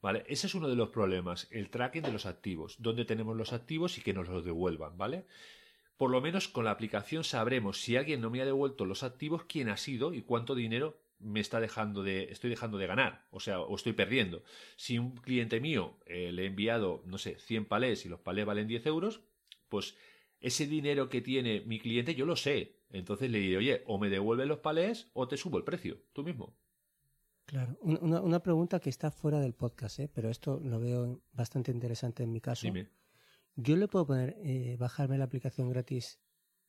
¿Vale? 0.00 0.24
Ese 0.28 0.46
es 0.46 0.54
uno 0.54 0.68
de 0.68 0.76
los 0.76 0.90
problemas, 0.90 1.48
el 1.50 1.70
tracking 1.70 2.02
de 2.02 2.12
los 2.12 2.26
activos, 2.26 2.76
dónde 2.78 3.04
tenemos 3.04 3.36
los 3.36 3.52
activos 3.52 3.98
y 3.98 4.02
que 4.02 4.14
nos 4.14 4.28
los 4.28 4.44
devuelvan, 4.44 4.96
¿vale? 4.96 5.26
Por 5.96 6.10
lo 6.10 6.20
menos 6.20 6.46
con 6.46 6.64
la 6.64 6.70
aplicación 6.70 7.24
sabremos 7.24 7.80
si 7.80 7.96
alguien 7.96 8.20
no 8.20 8.30
me 8.30 8.40
ha 8.40 8.44
devuelto 8.44 8.84
los 8.84 9.02
activos, 9.02 9.44
quién 9.48 9.68
ha 9.68 9.76
sido 9.76 10.14
y 10.14 10.22
cuánto 10.22 10.54
dinero 10.54 11.00
me 11.18 11.40
está 11.40 11.60
dejando 11.60 12.02
de, 12.02 12.24
estoy 12.24 12.50
dejando 12.50 12.78
de 12.78 12.86
ganar, 12.86 13.26
o 13.30 13.40
sea, 13.40 13.60
o 13.60 13.74
estoy 13.74 13.92
perdiendo. 13.92 14.42
Si 14.76 14.98
un 14.98 15.16
cliente 15.16 15.60
mío 15.60 15.98
eh, 16.06 16.32
le 16.32 16.44
he 16.44 16.46
enviado, 16.46 17.02
no 17.06 17.18
sé, 17.18 17.38
100 17.38 17.66
palés 17.66 18.06
y 18.06 18.08
los 18.08 18.20
palés 18.20 18.46
valen 18.46 18.68
10 18.68 18.86
euros, 18.86 19.22
pues 19.68 19.96
ese 20.40 20.66
dinero 20.66 21.08
que 21.08 21.20
tiene 21.20 21.62
mi 21.66 21.78
cliente 21.80 22.14
yo 22.14 22.26
lo 22.26 22.36
sé, 22.36 22.78
entonces 22.90 23.30
le 23.30 23.38
diré, 23.38 23.56
oye, 23.56 23.82
o 23.86 23.98
me 23.98 24.08
devuelven 24.08 24.48
los 24.48 24.58
palés 24.58 25.10
o 25.12 25.28
te 25.28 25.36
subo 25.36 25.58
el 25.58 25.64
precio, 25.64 25.98
tú 26.12 26.22
mismo. 26.22 26.56
Claro, 27.44 27.78
una, 27.80 28.20
una 28.20 28.42
pregunta 28.42 28.78
que 28.78 28.90
está 28.90 29.10
fuera 29.10 29.40
del 29.40 29.54
podcast, 29.54 30.00
¿eh? 30.00 30.10
pero 30.12 30.28
esto 30.28 30.60
lo 30.62 30.78
veo 30.78 31.22
bastante 31.32 31.70
interesante 31.70 32.22
en 32.22 32.30
mi 32.30 32.40
caso. 32.40 32.66
Dime. 32.66 32.90
¿Yo 33.60 33.74
le 33.74 33.88
puedo 33.88 34.06
poner, 34.06 34.36
eh, 34.44 34.76
bajarme 34.78 35.18
la 35.18 35.24
aplicación 35.24 35.68
gratis 35.68 36.20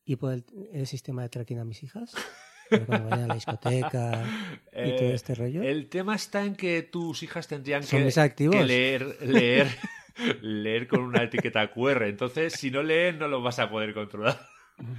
y 0.06 0.16
poner 0.16 0.44
el, 0.72 0.88
sistema 0.88 1.22
de 1.22 1.30
tracking 1.30 1.60
a 1.60 1.64
mis 1.66 1.84
hijas? 1.84 2.16
Cuando 2.70 3.10
vayan 3.10 3.24
a 3.24 3.28
la 3.28 3.34
discoteca 3.34 4.24
y 4.72 4.96
todo 4.96 5.10
eh, 5.10 5.14
este 5.14 5.36
rollo. 5.36 5.64
El 5.64 5.88
tema 5.88 6.16
está 6.16 6.46
en 6.46 6.56
que 6.56 6.84
tus 6.84 7.24
hijas 7.24 7.48
tendrían 7.48 7.82
que, 7.84 8.36
que, 8.36 8.64
leer, 8.64 9.18
leer, 9.22 9.68
leer 10.42 10.88
con 10.88 11.02
una 11.02 11.24
etiqueta 11.24 11.72
QR. 11.72 12.04
Entonces, 12.04 12.54
si 12.54 12.72
no 12.72 12.84
leen, 12.84 13.20
no 13.20 13.28
lo 13.28 13.42
vas 13.42 13.60
a 13.60 13.70
poder 13.70 13.94
controlar. 13.94 14.40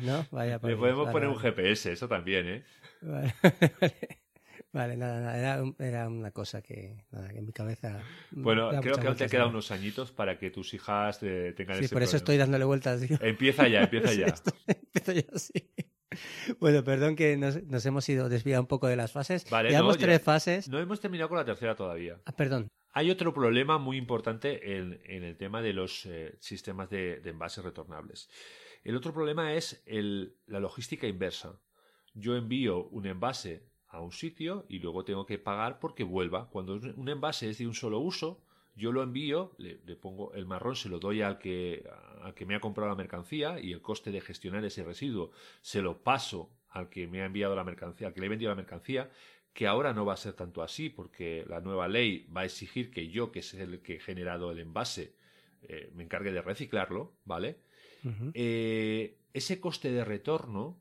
No, 0.02 0.26
vaya. 0.30 0.58
Le 0.62 0.76
podemos 0.76 1.08
poner 1.10 1.28
un 1.28 1.38
GPS, 1.38 1.92
eso 1.92 2.08
también, 2.08 2.46
¿eh? 2.46 2.64
Vale, 3.02 3.34
nada, 4.96 5.20
nada, 5.20 5.72
era, 5.78 6.08
una 6.08 6.30
cosa 6.30 6.60
que, 6.62 7.04
nada, 7.10 7.28
que 7.30 7.38
en 7.38 7.46
mi 7.46 7.52
cabeza. 7.52 8.02
Bueno, 8.30 8.70
creo 8.80 8.96
que 8.96 9.06
aún 9.06 9.16
te 9.16 9.26
quedan 9.26 9.48
unos 9.48 9.70
añitos 9.70 10.12
para 10.12 10.38
que 10.38 10.50
tus 10.50 10.74
hijas 10.74 11.22
eh, 11.22 11.54
tengan 11.56 11.78
sí, 11.78 11.88
Sí, 11.88 11.94
por 11.94 12.02
eso 12.02 12.16
estoy 12.16 12.36
dándole 12.36 12.64
vueltas. 12.64 13.02
Empieza 13.20 13.68
ya, 13.68 13.82
empieza 13.84 14.12
ya. 14.12 14.34
Empiezo 14.66 15.12
ya, 15.12 15.38
sí. 15.38 15.70
Bueno, 16.58 16.82
perdón 16.82 17.16
que 17.16 17.36
nos, 17.36 17.86
hemos 17.86 18.08
ido 18.08 18.28
desviado 18.28 18.62
un 18.62 18.66
poco 18.66 18.88
de 18.88 18.96
las 18.96 19.12
fases. 19.12 19.48
Vale, 19.48 19.70
Llevamos 19.70 19.98
tres 19.98 20.20
fases. 20.22 20.68
No 20.68 20.78
hemos 20.78 21.00
terminado 21.00 21.28
con 21.28 21.38
la 21.38 21.44
tercera 21.44 21.74
todavía. 21.74 22.20
Ah, 22.24 22.32
perdón. 22.32 22.68
Hay 22.92 23.10
otro 23.10 23.32
problema 23.32 23.78
muy 23.78 23.96
importante 23.96 24.76
en, 24.76 25.00
el 25.04 25.36
tema 25.36 25.62
de 25.62 25.72
los 25.72 26.06
eh, 26.06 26.34
sistemas 26.40 26.90
de, 26.90 27.20
de 27.20 27.30
envases 27.30 27.64
retornables. 27.64 28.28
El 28.82 28.96
otro 28.96 29.12
problema 29.12 29.54
es 29.54 29.82
la 29.86 30.60
logística 30.60 31.06
inversa. 31.06 31.60
Yo 32.14 32.34
envío 32.34 32.88
un 32.88 33.06
envase 33.06 33.68
a 33.88 34.00
un 34.00 34.12
sitio 34.12 34.66
y 34.68 34.78
luego 34.78 35.04
tengo 35.04 35.26
que 35.26 35.38
pagar 35.38 35.78
porque 35.78 36.02
vuelva. 36.02 36.48
Cuando 36.50 36.74
un 36.74 37.08
envase 37.08 37.50
es 37.50 37.58
de 37.58 37.66
un 37.66 37.74
solo 37.74 38.00
uso, 38.00 38.42
yo 38.80 38.92
lo 38.92 39.02
envío, 39.02 39.52
le, 39.58 39.76
pongo 39.96 40.32
el 40.32 40.46
marrón, 40.46 40.74
se 40.74 40.88
lo 40.88 40.98
doy 40.98 41.20
al 41.20 41.38
que, 41.38 41.86
al 42.22 42.32
que 42.34 42.46
me 42.46 42.54
ha 42.54 42.60
comprado 42.60 42.88
la 42.88 42.96
mercancía 42.96 43.60
y 43.60 43.72
el 43.72 43.82
coste 43.82 44.10
de 44.10 44.22
gestionar 44.22 44.64
ese 44.64 44.82
residuo 44.82 45.32
se 45.60 45.82
lo 45.82 46.02
paso 46.02 46.50
al 46.70 46.88
que 46.88 47.06
me 47.06 47.20
ha 47.20 47.26
enviado 47.26 47.54
la 47.54 47.62
mercancía, 47.62 48.06
al 48.06 48.14
que 48.14 48.20
le 48.20 48.26
he 48.26 48.30
vendido 48.30 48.50
la 48.50 48.56
mercancía, 48.56 49.10
que 49.52 49.66
ahora 49.66 49.92
no 49.92 50.06
va 50.06 50.14
a 50.14 50.16
ser 50.16 50.32
tanto 50.32 50.62
así 50.62 50.88
porque 50.88 51.44
la 51.46 51.60
nueva 51.60 51.88
ley 51.88 52.26
va 52.34 52.40
a 52.40 52.44
exigir 52.46 52.90
que 52.90 53.08
yo, 53.08 53.30
que 53.30 53.40
es 53.40 53.52
el 53.52 53.82
que 53.82 53.96
he 53.96 54.00
generado 54.00 54.50
el 54.50 54.60
envase, 54.60 55.14
eh, 55.62 55.90
me 55.94 56.04
encargue 56.04 56.32
de 56.32 56.40
reciclarlo, 56.40 57.12
¿vale? 57.24 57.58
Eh, 58.32 59.18
ese 59.34 59.60
coste 59.60 59.92
de 59.92 60.06
retorno 60.06 60.80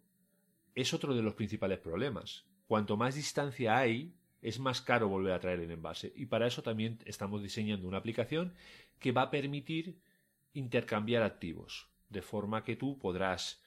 es 0.74 0.94
otro 0.94 1.14
de 1.14 1.22
los 1.22 1.34
principales 1.34 1.80
problemas. 1.80 2.46
Cuanto 2.66 2.96
más 2.96 3.16
distancia 3.16 3.78
hay, 3.78 4.14
es 4.42 4.60
más 4.60 4.82
caro 4.82 5.10
volver 5.10 5.34
a 5.34 5.40
traer 5.40 5.60
el 5.60 5.72
envase. 5.72 6.14
Y 6.16 6.28
para 6.28 6.48
eso 6.48 6.64
también 6.64 7.00
estamos 7.06 7.42
diseñando 7.42 7.88
una 7.88 7.98
aplicación 7.98 8.54
que 9.00 9.12
va 9.12 9.24
a 9.24 9.32
permitir 9.32 10.00
intercambiar 10.54 11.24
activos, 11.24 11.88
de 12.10 12.22
forma 12.22 12.64
que 12.64 12.76
tú 12.76 12.98
podrás 12.98 13.62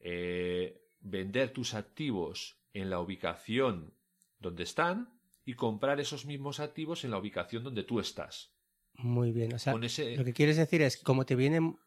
eh, 0.00 0.82
vender 1.00 1.52
tus 1.52 1.74
activos 1.74 2.56
en 2.72 2.90
la 2.90 3.00
ubicación 3.00 3.92
donde 4.38 4.62
están 4.62 5.10
y 5.44 5.54
comprar 5.54 6.00
esos 6.00 6.24
mismos 6.24 6.60
activos 6.60 7.04
en 7.04 7.10
la 7.10 7.18
ubicación 7.18 7.64
donde 7.64 7.82
tú 7.82 8.00
estás. 8.00 8.52
Muy 8.94 9.32
bien, 9.32 9.54
o 9.54 9.58
sea, 9.58 9.74
lo 9.74 10.24
que 10.24 10.32
quieres 10.32 10.56
decir 10.56 10.82
es, 10.82 10.98
como 10.98 11.24
te 11.24 11.34
vienen 11.34 11.78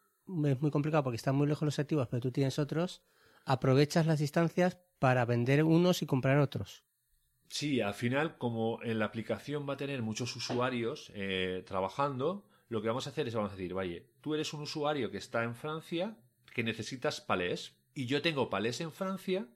es 0.45 0.61
muy 0.61 0.71
complicado 0.71 1.03
porque 1.03 1.17
están 1.17 1.35
muy 1.35 1.47
lejos 1.47 1.65
los 1.65 1.79
activos, 1.79 2.07
pero 2.07 2.21
tú 2.21 2.31
tienes 2.31 2.57
otros, 2.57 3.03
aprovechas 3.45 4.05
las 4.05 4.19
distancias 4.19 4.77
para 4.99 5.25
vender 5.25 5.63
unos 5.63 6.01
y 6.01 6.05
comprar 6.05 6.39
otros. 6.39 6.84
Sí, 7.47 7.81
al 7.81 7.93
final, 7.93 8.37
como 8.37 8.79
en 8.83 8.99
la 8.99 9.05
aplicación 9.05 9.67
va 9.67 9.73
a 9.73 9.77
tener 9.77 10.01
muchos 10.01 10.35
usuarios 10.35 11.11
eh, 11.13 11.63
trabajando, 11.65 12.45
lo 12.69 12.81
que 12.81 12.87
vamos 12.87 13.07
a 13.07 13.11
hacer 13.11 13.27
es 13.27 13.35
vamos 13.35 13.51
a 13.51 13.55
decir, 13.55 13.73
vaya, 13.73 14.01
tú 14.21 14.33
eres 14.33 14.53
un 14.53 14.61
usuario 14.61 15.11
que 15.11 15.17
está 15.17 15.43
en 15.43 15.55
Francia, 15.55 16.17
que 16.53 16.63
necesitas 16.63 17.21
palés, 17.21 17.77
y 17.93 18.07
yo 18.07 18.21
tengo 18.21 18.49
palés 18.49 18.81
en 18.81 18.91
Francia 18.91 19.47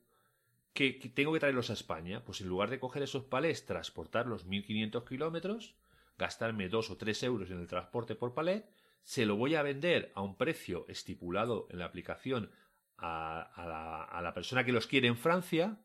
que, 0.73 0.93
tengo 1.13 1.33
que 1.33 1.39
traerlos 1.39 1.69
a 1.69 1.73
España. 1.73 2.23
Pues 2.23 2.41
en 2.41 2.47
lugar 2.47 2.69
de 2.69 2.79
coger 2.79 3.03
esos 3.03 3.25
palés, 3.25 3.65
transportarlos 3.65 4.45
1500 4.45 5.03
kilómetros, 5.03 5.75
gastarme 6.17 6.69
dos 6.69 6.89
o 6.89 6.97
tres 6.97 7.21
euros 7.23 7.49
en 7.51 7.59
el 7.59 7.67
transporte 7.67 8.15
por 8.15 8.33
palet, 8.33 8.69
se 9.03 9.25
lo 9.25 9.35
voy 9.35 9.55
a 9.55 9.63
vender 9.63 10.11
a 10.15 10.21
un 10.21 10.37
precio 10.37 10.85
estipulado 10.87 11.67
en 11.71 11.79
la 11.79 11.85
aplicación 11.85 12.51
a, 12.97 14.19
la, 14.21 14.33
persona 14.33 14.63
que 14.63 14.71
los 14.71 14.87
quiere 14.87 15.07
en 15.07 15.17
Francia, 15.17 15.77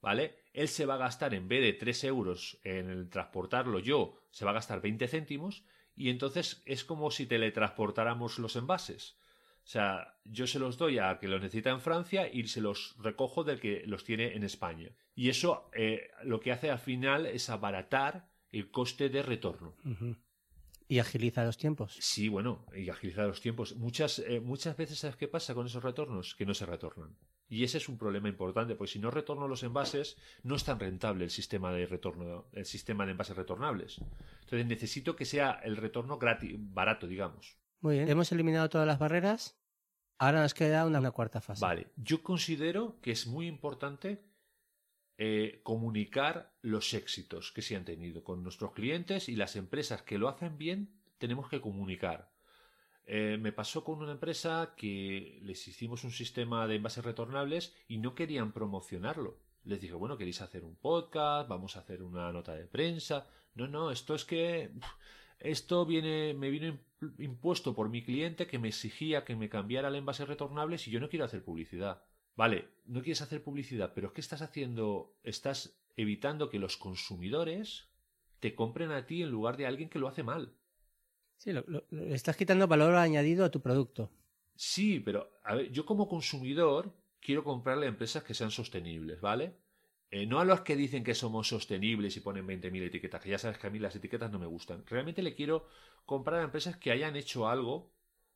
¿vale? 0.00 0.36
Él 0.52 0.68
se 0.68 0.86
va 0.86 0.94
a 0.94 0.98
gastar, 0.98 1.34
en 1.34 1.48
vez 1.48 1.62
de 1.62 1.72
3 1.72 2.04
euros 2.04 2.58
en 2.64 2.90
el 2.90 3.08
transportarlo 3.08 3.78
yo, 3.78 4.14
se 4.30 4.44
va 4.44 4.50
a 4.50 4.54
gastar 4.54 4.80
20 4.80 5.06
céntimos 5.08 5.64
y 5.94 6.10
entonces 6.10 6.62
es 6.66 6.84
como 6.84 7.10
si 7.10 7.26
teletransportáramos 7.26 8.38
los 8.38 8.56
envases. 8.56 9.18
O 9.62 9.68
sea, 9.72 10.18
yo 10.24 10.46
se 10.46 10.58
los 10.58 10.78
doy 10.78 10.98
a 10.98 11.18
que 11.18 11.28
los 11.28 11.40
necesita 11.40 11.70
en 11.70 11.80
Francia 11.80 12.32
y 12.32 12.46
se 12.48 12.60
los 12.60 12.96
recojo 12.98 13.44
del 13.44 13.60
que 13.60 13.84
los 13.86 14.04
tiene 14.04 14.34
en 14.34 14.42
España. 14.42 14.90
Y 15.14 15.28
eso 15.28 15.70
eh, 15.74 16.10
lo 16.24 16.40
que 16.40 16.52
hace 16.52 16.70
al 16.70 16.78
final 16.78 17.26
es 17.26 17.50
abaratar 17.50 18.30
el 18.50 18.70
coste 18.70 19.10
de 19.10 19.22
retorno. 19.22 19.76
Y 20.88 20.98
agiliza 20.98 21.44
los 21.44 21.56
tiempos. 21.56 21.96
Sí, 22.00 22.28
bueno, 22.28 22.66
y 22.74 22.88
agiliza 22.88 23.24
los 23.24 23.40
tiempos. 23.40 23.76
Muchas, 23.76 24.18
eh, 24.20 24.40
muchas 24.40 24.76
veces, 24.76 24.98
¿sabes 24.98 25.16
qué 25.16 25.28
pasa 25.28 25.54
con 25.54 25.66
esos 25.66 25.84
retornos? 25.84 26.34
Que 26.34 26.46
no 26.46 26.54
se 26.54 26.66
retornan. 26.66 27.16
Y 27.50 27.64
ese 27.64 27.78
es 27.78 27.88
un 27.88 27.98
problema 27.98 28.28
importante, 28.28 28.76
porque 28.76 28.92
si 28.92 29.00
no 29.00 29.10
retorno 29.10 29.48
los 29.48 29.64
envases, 29.64 30.16
no 30.44 30.54
es 30.54 30.64
tan 30.64 30.78
rentable 30.78 31.24
el 31.24 31.30
sistema 31.30 31.72
de 31.72 31.84
retorno, 31.84 32.46
el 32.52 32.64
sistema 32.64 33.04
de 33.04 33.10
envases 33.10 33.36
retornables. 33.36 34.00
Entonces 34.42 34.66
necesito 34.66 35.16
que 35.16 35.24
sea 35.24 35.60
el 35.64 35.76
retorno 35.76 36.16
gratis, 36.16 36.54
barato, 36.56 37.08
digamos. 37.08 37.56
Muy 37.80 37.96
bien. 37.96 38.08
Hemos 38.08 38.30
eliminado 38.30 38.68
todas 38.68 38.86
las 38.86 39.00
barreras. 39.00 39.60
Ahora 40.18 40.42
nos 40.42 40.54
queda 40.54 40.86
una, 40.86 41.00
una 41.00 41.10
cuarta 41.10 41.40
fase. 41.40 41.60
Vale. 41.60 41.88
Yo 41.96 42.22
considero 42.22 43.00
que 43.00 43.10
es 43.10 43.26
muy 43.26 43.48
importante 43.48 44.22
eh, 45.22 45.60
comunicar 45.64 46.54
los 46.62 46.94
éxitos 46.94 47.52
que 47.52 47.62
se 47.62 47.74
han 47.74 47.84
tenido 47.84 48.22
con 48.22 48.44
nuestros 48.44 48.72
clientes 48.72 49.28
y 49.28 49.34
las 49.34 49.56
empresas 49.56 50.02
que 50.02 50.18
lo 50.18 50.28
hacen 50.28 50.56
bien, 50.56 50.94
tenemos 51.18 51.48
que 51.48 51.60
comunicar. 51.60 52.30
Eh, 53.12 53.38
me 53.38 53.50
pasó 53.50 53.82
con 53.82 53.98
una 53.98 54.12
empresa 54.12 54.74
que 54.76 55.40
les 55.42 55.66
hicimos 55.66 56.04
un 56.04 56.12
sistema 56.12 56.68
de 56.68 56.76
envases 56.76 57.04
retornables 57.04 57.74
y 57.88 57.98
no 57.98 58.14
querían 58.14 58.52
promocionarlo. 58.52 59.36
Les 59.64 59.80
dije, 59.80 59.94
bueno, 59.94 60.16
queréis 60.16 60.40
hacer 60.42 60.62
un 60.62 60.76
podcast, 60.76 61.48
vamos 61.48 61.74
a 61.74 61.80
hacer 61.80 62.04
una 62.04 62.30
nota 62.30 62.54
de 62.54 62.66
prensa. 62.66 63.26
No, 63.56 63.66
no, 63.66 63.90
esto 63.90 64.14
es 64.14 64.24
que 64.24 64.70
esto 65.40 65.84
viene, 65.86 66.34
me 66.34 66.50
vino 66.50 66.78
impuesto 67.18 67.74
por 67.74 67.88
mi 67.88 68.04
cliente 68.04 68.46
que 68.46 68.60
me 68.60 68.68
exigía 68.68 69.24
que 69.24 69.34
me 69.34 69.48
cambiara 69.48 69.88
el 69.88 69.96
envase 69.96 70.24
retornable 70.24 70.76
y 70.76 70.90
yo 70.92 71.00
no 71.00 71.08
quiero 71.08 71.24
hacer 71.24 71.42
publicidad. 71.42 72.04
Vale, 72.36 72.68
no 72.86 73.02
quieres 73.02 73.22
hacer 73.22 73.42
publicidad, 73.42 73.90
pero 73.92 74.12
que 74.12 74.20
estás 74.20 74.40
haciendo, 74.40 75.16
estás 75.24 75.82
evitando 75.96 76.48
que 76.48 76.60
los 76.60 76.76
consumidores 76.76 77.88
te 78.38 78.54
compren 78.54 78.92
a 78.92 79.04
ti 79.06 79.24
en 79.24 79.32
lugar 79.32 79.56
de 79.56 79.66
alguien 79.66 79.88
que 79.88 79.98
lo 79.98 80.06
hace 80.06 80.22
mal. 80.22 80.54
Sí, 81.40 81.54
lo, 81.54 81.64
estás 82.12 82.36
quitando 82.36 82.68
valor 82.68 82.96
añadido 82.96 83.46
a 83.46 83.50
tu 83.50 83.62
producto. 83.62 84.10
Sí, 84.54 85.00
pero 85.00 85.40
a 85.42 85.54
ver, 85.54 85.72
yo 85.72 85.86
como 85.86 86.06
consumidor 86.06 86.94
quiero 87.18 87.42
comprarle 87.42 87.86
a 87.86 87.88
empresas 87.88 88.22
que 88.22 88.34
sean 88.34 88.50
sostenibles, 88.50 89.22
¿vale? 89.22 89.56
Eh, 90.10 90.26
no 90.26 90.38
a 90.38 90.44
los 90.44 90.60
que 90.60 90.76
dicen 90.76 91.02
que 91.02 91.14
somos 91.14 91.48
sostenibles 91.48 92.14
y 92.14 92.20
ponen 92.20 92.46
20.000 92.46 92.82
etiquetas, 92.82 93.22
que 93.22 93.30
ya 93.30 93.38
sabes 93.38 93.56
que 93.56 93.66
a 93.66 93.70
mí 93.70 93.78
las 93.78 93.96
etiquetas 93.96 94.30
no 94.30 94.38
me 94.38 94.44
gustan. 94.44 94.84
Realmente 94.84 95.22
le 95.22 95.34
quiero 95.34 95.66
comprar 96.04 96.40
a 96.40 96.44
empresas 96.44 96.76
que 96.76 96.90
hayan 96.90 97.16
hecho 97.16 97.48
algo, 97.48 97.94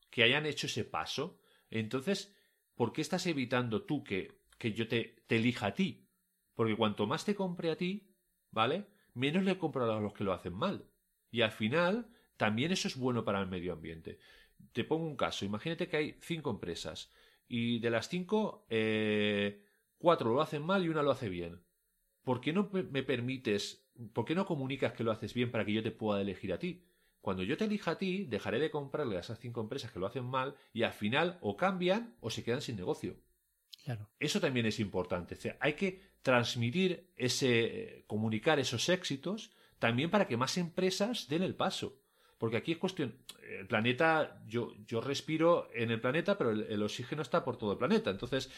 que 0.09 0.23
hayan 0.23 0.47
hecho 0.47 0.67
ese 0.67 0.85
paso. 0.85 1.39
Entonces, 1.69 2.35
¿por 2.75 2.95
qué 2.95 3.03
estás 3.03 3.27
evitando 3.27 3.83
tú 3.83 4.03
que, 4.03 4.41
que 4.57 4.73
yo 4.73 4.89
te, 4.89 5.23
te, 5.27 5.37
elija 5.37 5.67
a 5.67 5.75
ti? 5.75 6.09
Porque 6.55 6.75
cuanto 6.75 7.07
más 7.07 7.27
te 7.27 7.35
compre 7.35 7.71
a 7.71 7.77
ti, 7.77 8.17
¿vale? 8.51 8.87
Menos 9.13 9.45
le 9.45 9.59
compro 9.59 9.93
a 9.93 10.01
los 10.01 10.15
que 10.15 10.25
lo 10.25 10.33
hacen 10.33 10.55
mal. 10.55 10.89
Y 11.31 11.43
al 11.43 11.53
final, 11.53 12.09
también 12.37 12.73
eso 12.73 12.89
es 12.89 12.97
bueno 12.97 13.25
para 13.25 13.41
el 13.41 13.47
medio 13.47 13.73
ambiente. 13.73 14.19
Te 14.73 14.85
pongo 14.85 15.07
un 15.07 15.17
caso. 15.17 15.45
Imagínate 15.45 15.89
que 15.89 15.97
hay 15.97 16.17
cinco 16.21 16.51
empresas 16.51 17.11
y 17.49 17.79
de 17.79 17.91
las 17.91 18.09
cinco, 18.09 18.67
eh, 18.69 19.63
cuatro 19.99 20.33
lo 20.33 20.41
hacen 20.41 20.63
mal 20.63 20.85
y 20.85 20.89
una 20.89 21.03
lo 21.03 21.11
hace 21.11 21.29
bien. 21.29 21.63
¿Por 22.23 22.41
qué 22.41 22.53
no 22.53 22.71
me 22.73 23.03
permites, 23.03 23.87
por 24.13 24.25
qué 24.25 24.35
no 24.35 24.47
comunicas 24.47 24.93
que 24.95 25.05
lo 25.05 25.13
haces 25.13 25.35
bien 25.35 25.51
para 25.51 25.65
que 25.65 25.73
yo 25.73 25.83
te 25.83 25.91
pueda 25.91 26.21
elegir 26.21 26.53
a 26.53 26.59
ti? 26.59 26.85
Cuando 27.21 27.43
yo 27.43 27.57
te 27.57 27.65
elija 27.65 27.93
a 27.93 27.99
ti, 27.99 28.25
dejaré 28.25 28.59
de 28.59 28.71
comprarle 28.71 29.17
a 29.17 29.21
esas 29.21 29.39
cinco 29.39 29.61
empresas 29.61 29.91
que 29.91 29.99
lo 29.99 30.07
hacen 30.07 30.25
mal 30.25 30.57
y 30.73 30.83
al 30.83 30.93
final 30.93 31.39
o 31.41 31.57
cambian 31.57 32.17
o 32.21 32.31
se 32.31 32.45
quedan 32.45 32.61
sin 32.61 32.77
negocio. 32.77 33.17
Claro. 33.83 34.11
Eso 34.19 34.41
también 34.41 34.67
es 34.67 34.81
importante. 34.81 35.39
hay 35.61 35.75
que 35.75 36.01
transmitir 36.23 37.11
ese, 37.17 38.05
comunicar 38.07 38.59
esos 38.59 38.89
éxitos 38.89 39.53
también 39.79 40.11
para 40.11 40.27
que 40.27 40.37
más 40.37 40.57
empresas 40.57 41.29
den 41.29 41.43
el 41.43 41.55
paso. 41.55 42.01
Porque 42.39 42.57
aquí 42.57 42.73
es 42.73 42.79
cuestión, 42.79 43.15
el 43.59 43.67
planeta, 43.67 44.43
yo, 44.47 44.73
yo 44.87 45.01
respiro 45.01 45.69
en 45.75 45.91
el 45.91 46.01
planeta, 46.01 46.37
pero 46.37 46.51
el, 46.51 46.83
oxígeno 46.83 47.23
está 47.23 47.45
por 47.45 47.57
todo 47.57 47.73
el 47.73 47.79
planeta. 47.79 48.11
Entonces, 48.11 48.51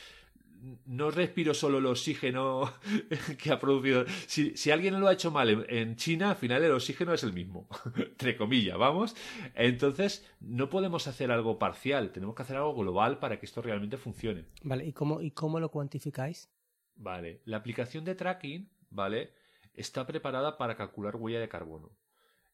no 0.86 1.10
respiro 1.10 1.54
solo 1.54 1.78
el 1.78 1.86
oxígeno 1.86 2.72
que 3.38 3.52
ha 3.52 3.58
producido. 3.58 4.04
Si, 4.26 4.70
alguien 4.70 4.98
lo 4.98 5.08
ha 5.08 5.12
hecho 5.12 5.30
mal 5.30 5.66
en, 5.68 5.96
China, 5.96 6.30
al 6.30 6.36
final 6.36 6.64
el 6.64 6.72
oxígeno 6.72 7.12
es 7.12 7.22
el 7.22 7.32
mismo, 7.32 7.68
entre 7.96 8.36
comillas, 8.36 8.78
vamos. 8.78 9.14
Entonces, 9.54 10.26
no 10.40 10.70
podemos 10.70 11.06
hacer 11.06 11.30
algo 11.30 11.58
parcial, 11.58 12.12
tenemos 12.12 12.34
que 12.34 12.42
hacer 12.42 12.56
algo 12.56 12.74
global 12.74 13.18
para 13.18 13.38
que 13.38 13.46
esto 13.46 13.62
realmente 13.62 13.98
funcione. 13.98 14.46
Vale, 14.62 14.86
¿y 14.86 14.92
cómo, 14.92 15.20
y 15.20 15.30
cómo 15.30 15.60
lo 15.60 15.70
cuantificáis? 15.70 16.48
Vale, 16.96 17.42
la 17.44 17.58
aplicación 17.58 18.04
de 18.04 18.14
tracking, 18.14 18.70
¿vale? 18.90 19.34
Está 19.74 20.06
preparada 20.06 20.56
para 20.56 20.76
calcular 20.76 21.16
huella 21.16 21.40
de 21.40 21.48
carbono. 21.48 21.90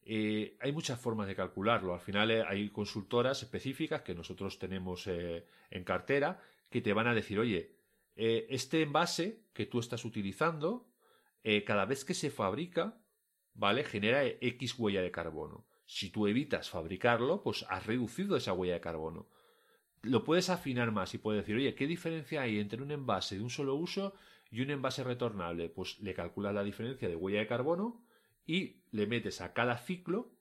Eh, 0.05 0.57
hay 0.59 0.71
muchas 0.71 0.99
formas 0.99 1.27
de 1.27 1.35
calcularlo. 1.35 1.93
Al 1.93 1.99
final 1.99 2.31
eh, 2.31 2.43
hay 2.47 2.69
consultoras 2.69 3.41
específicas 3.41 4.01
que 4.01 4.13
nosotros 4.13 4.59
tenemos 4.59 5.07
eh, 5.07 5.45
en 5.71 5.83
cartera 5.83 6.41
que 6.69 6.81
te 6.81 6.93
van 6.93 7.07
a 7.07 7.13
decir, 7.13 7.39
oye, 7.39 7.71
este 8.15 8.81
envase 8.81 9.41
que 9.53 9.65
tú 9.65 9.79
estás 9.79 10.05
utilizando, 10.05 10.87
cada 11.65 11.85
vez 11.85 12.05
que 12.05 12.13
se 12.13 12.29
fabrica, 12.29 12.99
¿vale? 13.53 13.83
Genera 13.83 14.23
X 14.23 14.77
huella 14.77 15.01
de 15.01 15.11
carbono. 15.11 15.65
Si 15.85 16.09
tú 16.09 16.27
evitas 16.27 16.69
fabricarlo, 16.69 17.43
pues 17.43 17.65
has 17.69 17.85
reducido 17.85 18.35
esa 18.35 18.53
huella 18.53 18.73
de 18.73 18.81
carbono. 18.81 19.27
Lo 20.01 20.23
puedes 20.23 20.49
afinar 20.49 20.91
más 20.91 21.13
y 21.13 21.19
puedes 21.19 21.43
decir, 21.43 21.55
oye, 21.55 21.75
¿qué 21.75 21.85
diferencia 21.85 22.41
hay 22.41 22.59
entre 22.59 22.81
un 22.81 22.91
envase 22.91 23.35
de 23.35 23.43
un 23.43 23.51
solo 23.51 23.75
uso 23.75 24.15
y 24.51 24.61
un 24.61 24.71
envase 24.71 25.03
retornable? 25.03 25.69
Pues 25.69 25.99
le 25.99 26.13
calculas 26.13 26.53
la 26.53 26.63
diferencia 26.63 27.07
de 27.07 27.15
huella 27.15 27.39
de 27.39 27.47
carbono 27.47 28.03
y 28.45 28.83
le 28.91 29.07
metes 29.07 29.41
a 29.41 29.53
cada 29.53 29.77
ciclo, 29.77 30.35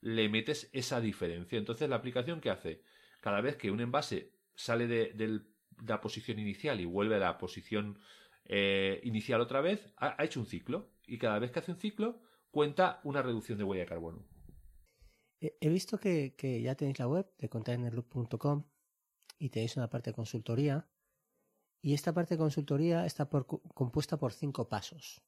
le 0.00 0.28
metes 0.28 0.70
esa 0.72 1.00
diferencia. 1.00 1.58
Entonces, 1.58 1.88
la 1.88 1.96
aplicación 1.96 2.40
que 2.40 2.50
hace, 2.50 2.82
cada 3.20 3.40
vez 3.40 3.56
que 3.56 3.70
un 3.70 3.80
envase 3.80 4.32
sale 4.54 4.86
del 4.86 5.50
la 5.86 6.00
posición 6.00 6.38
inicial 6.38 6.80
y 6.80 6.84
vuelve 6.84 7.16
a 7.16 7.18
la 7.18 7.38
posición 7.38 7.98
eh, 8.44 9.00
inicial 9.04 9.40
otra 9.40 9.60
vez, 9.60 9.92
ha, 9.96 10.22
hecho 10.24 10.40
un 10.40 10.46
ciclo. 10.46 10.92
Y 11.06 11.18
cada 11.18 11.38
vez 11.38 11.50
que 11.50 11.60
hace 11.60 11.72
un 11.72 11.78
ciclo, 11.78 12.20
cuenta 12.50 13.00
una 13.04 13.22
reducción 13.22 13.58
de 13.58 13.64
huella 13.64 13.82
de 13.82 13.88
carbono. 13.88 14.26
He 15.40 15.68
visto 15.70 15.98
que, 15.98 16.34
ya 16.62 16.74
tenéis 16.74 16.98
la 16.98 17.08
web 17.08 17.26
de 17.38 17.48
containerloop.com 17.48 18.64
y 19.38 19.48
tenéis 19.48 19.76
una 19.76 19.88
parte 19.88 20.10
de 20.10 20.14
consultoría. 20.14 20.88
Y 21.80 21.94
esta 21.94 22.12
parte 22.12 22.34
de 22.34 22.38
consultoría 22.38 23.06
está 23.06 23.28
compuesta 23.74 24.18
por 24.18 24.32
cinco 24.32 24.68
pasos. 24.68 25.22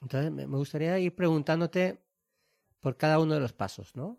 Entonces, 0.00 0.32
me 0.32 0.46
gustaría 0.46 0.98
ir 0.98 1.14
preguntándote 1.14 1.98
por 2.80 2.96
cada 2.96 3.18
uno 3.18 3.34
de 3.34 3.40
los 3.40 3.52
pasos, 3.52 3.94
¿no? 3.94 4.18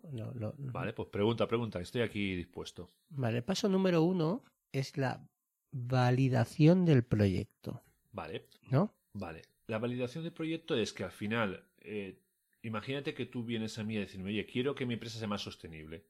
vale, 0.56 0.92
pues 0.92 1.08
pregunta, 1.08 1.48
pregunta, 1.48 1.80
estoy 1.80 2.02
aquí 2.02 2.36
dispuesto. 2.36 2.88
Vale, 3.10 3.38
el 3.38 3.44
paso 3.44 3.68
número 3.68 4.02
uno 4.02 4.44
es 4.70 4.96
la 4.96 5.28
validación 5.72 6.84
del 6.84 7.02
proyecto. 7.02 7.82
Vale. 8.12 8.46
¿No? 8.70 8.94
Vale. 9.14 9.42
La 9.66 9.78
validación 9.78 10.24
del 10.24 10.32
proyecto 10.32 10.76
es 10.76 10.92
que 10.92 11.04
al 11.04 11.10
final, 11.10 11.64
eh, 11.80 12.20
imagínate 12.62 13.14
que 13.14 13.26
tú 13.26 13.44
vienes 13.44 13.78
a 13.78 13.84
mí 13.84 13.96
a 13.96 14.00
decirme, 14.00 14.30
oye, 14.30 14.46
quiero 14.46 14.74
que 14.74 14.86
mi 14.86 14.94
empresa 14.94 15.18
sea 15.18 15.28
más 15.28 15.42
sostenible. 15.42 16.04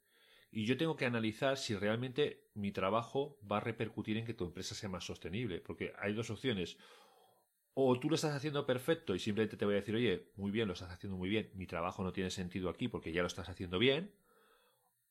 Y 0.51 0.67
yo 0.67 0.77
tengo 0.77 0.97
que 0.97 1.07
analizar 1.07 1.57
si 1.57 1.75
realmente 1.75 2.51
mi 2.55 2.73
trabajo 2.73 3.39
va 3.51 3.57
a 3.57 3.61
repercutir 3.61 4.19
en 4.19 4.27
que 4.27 4.35
tu 4.35 4.45
empresa 4.45 4.75
sea 4.75 4.91
más 4.91 5.05
sostenible. 5.05 5.61
Porque 5.61 5.95
hay 5.99 6.13
dos 6.13 6.29
opciones. 6.29 6.77
O 7.75 7.99
tú 7.99 8.09
lo 8.11 8.17
estás 8.17 8.35
haciendo 8.35 8.67
perfecto 8.67 9.15
y 9.15 9.19
simplemente 9.19 9.57
te 9.57 9.65
voy 9.65 9.75
a 9.75 9.79
decir, 9.79 9.95
oye, 9.95 10.31
muy 10.37 10.51
bien, 10.51 10.69
lo 10.69 10.75
estás 10.75 10.91
haciendo 10.91 11.17
muy 11.17 11.29
bien, 11.29 11.51
mi 11.55 11.67
trabajo 11.67 12.03
no 12.03 12.13
tiene 12.13 12.31
sentido 12.31 12.69
aquí 12.69 12.89
porque 12.89 13.13
ya 13.13 13.23
lo 13.23 13.29
estás 13.29 13.49
haciendo 13.49 13.79
bien. 13.79 14.13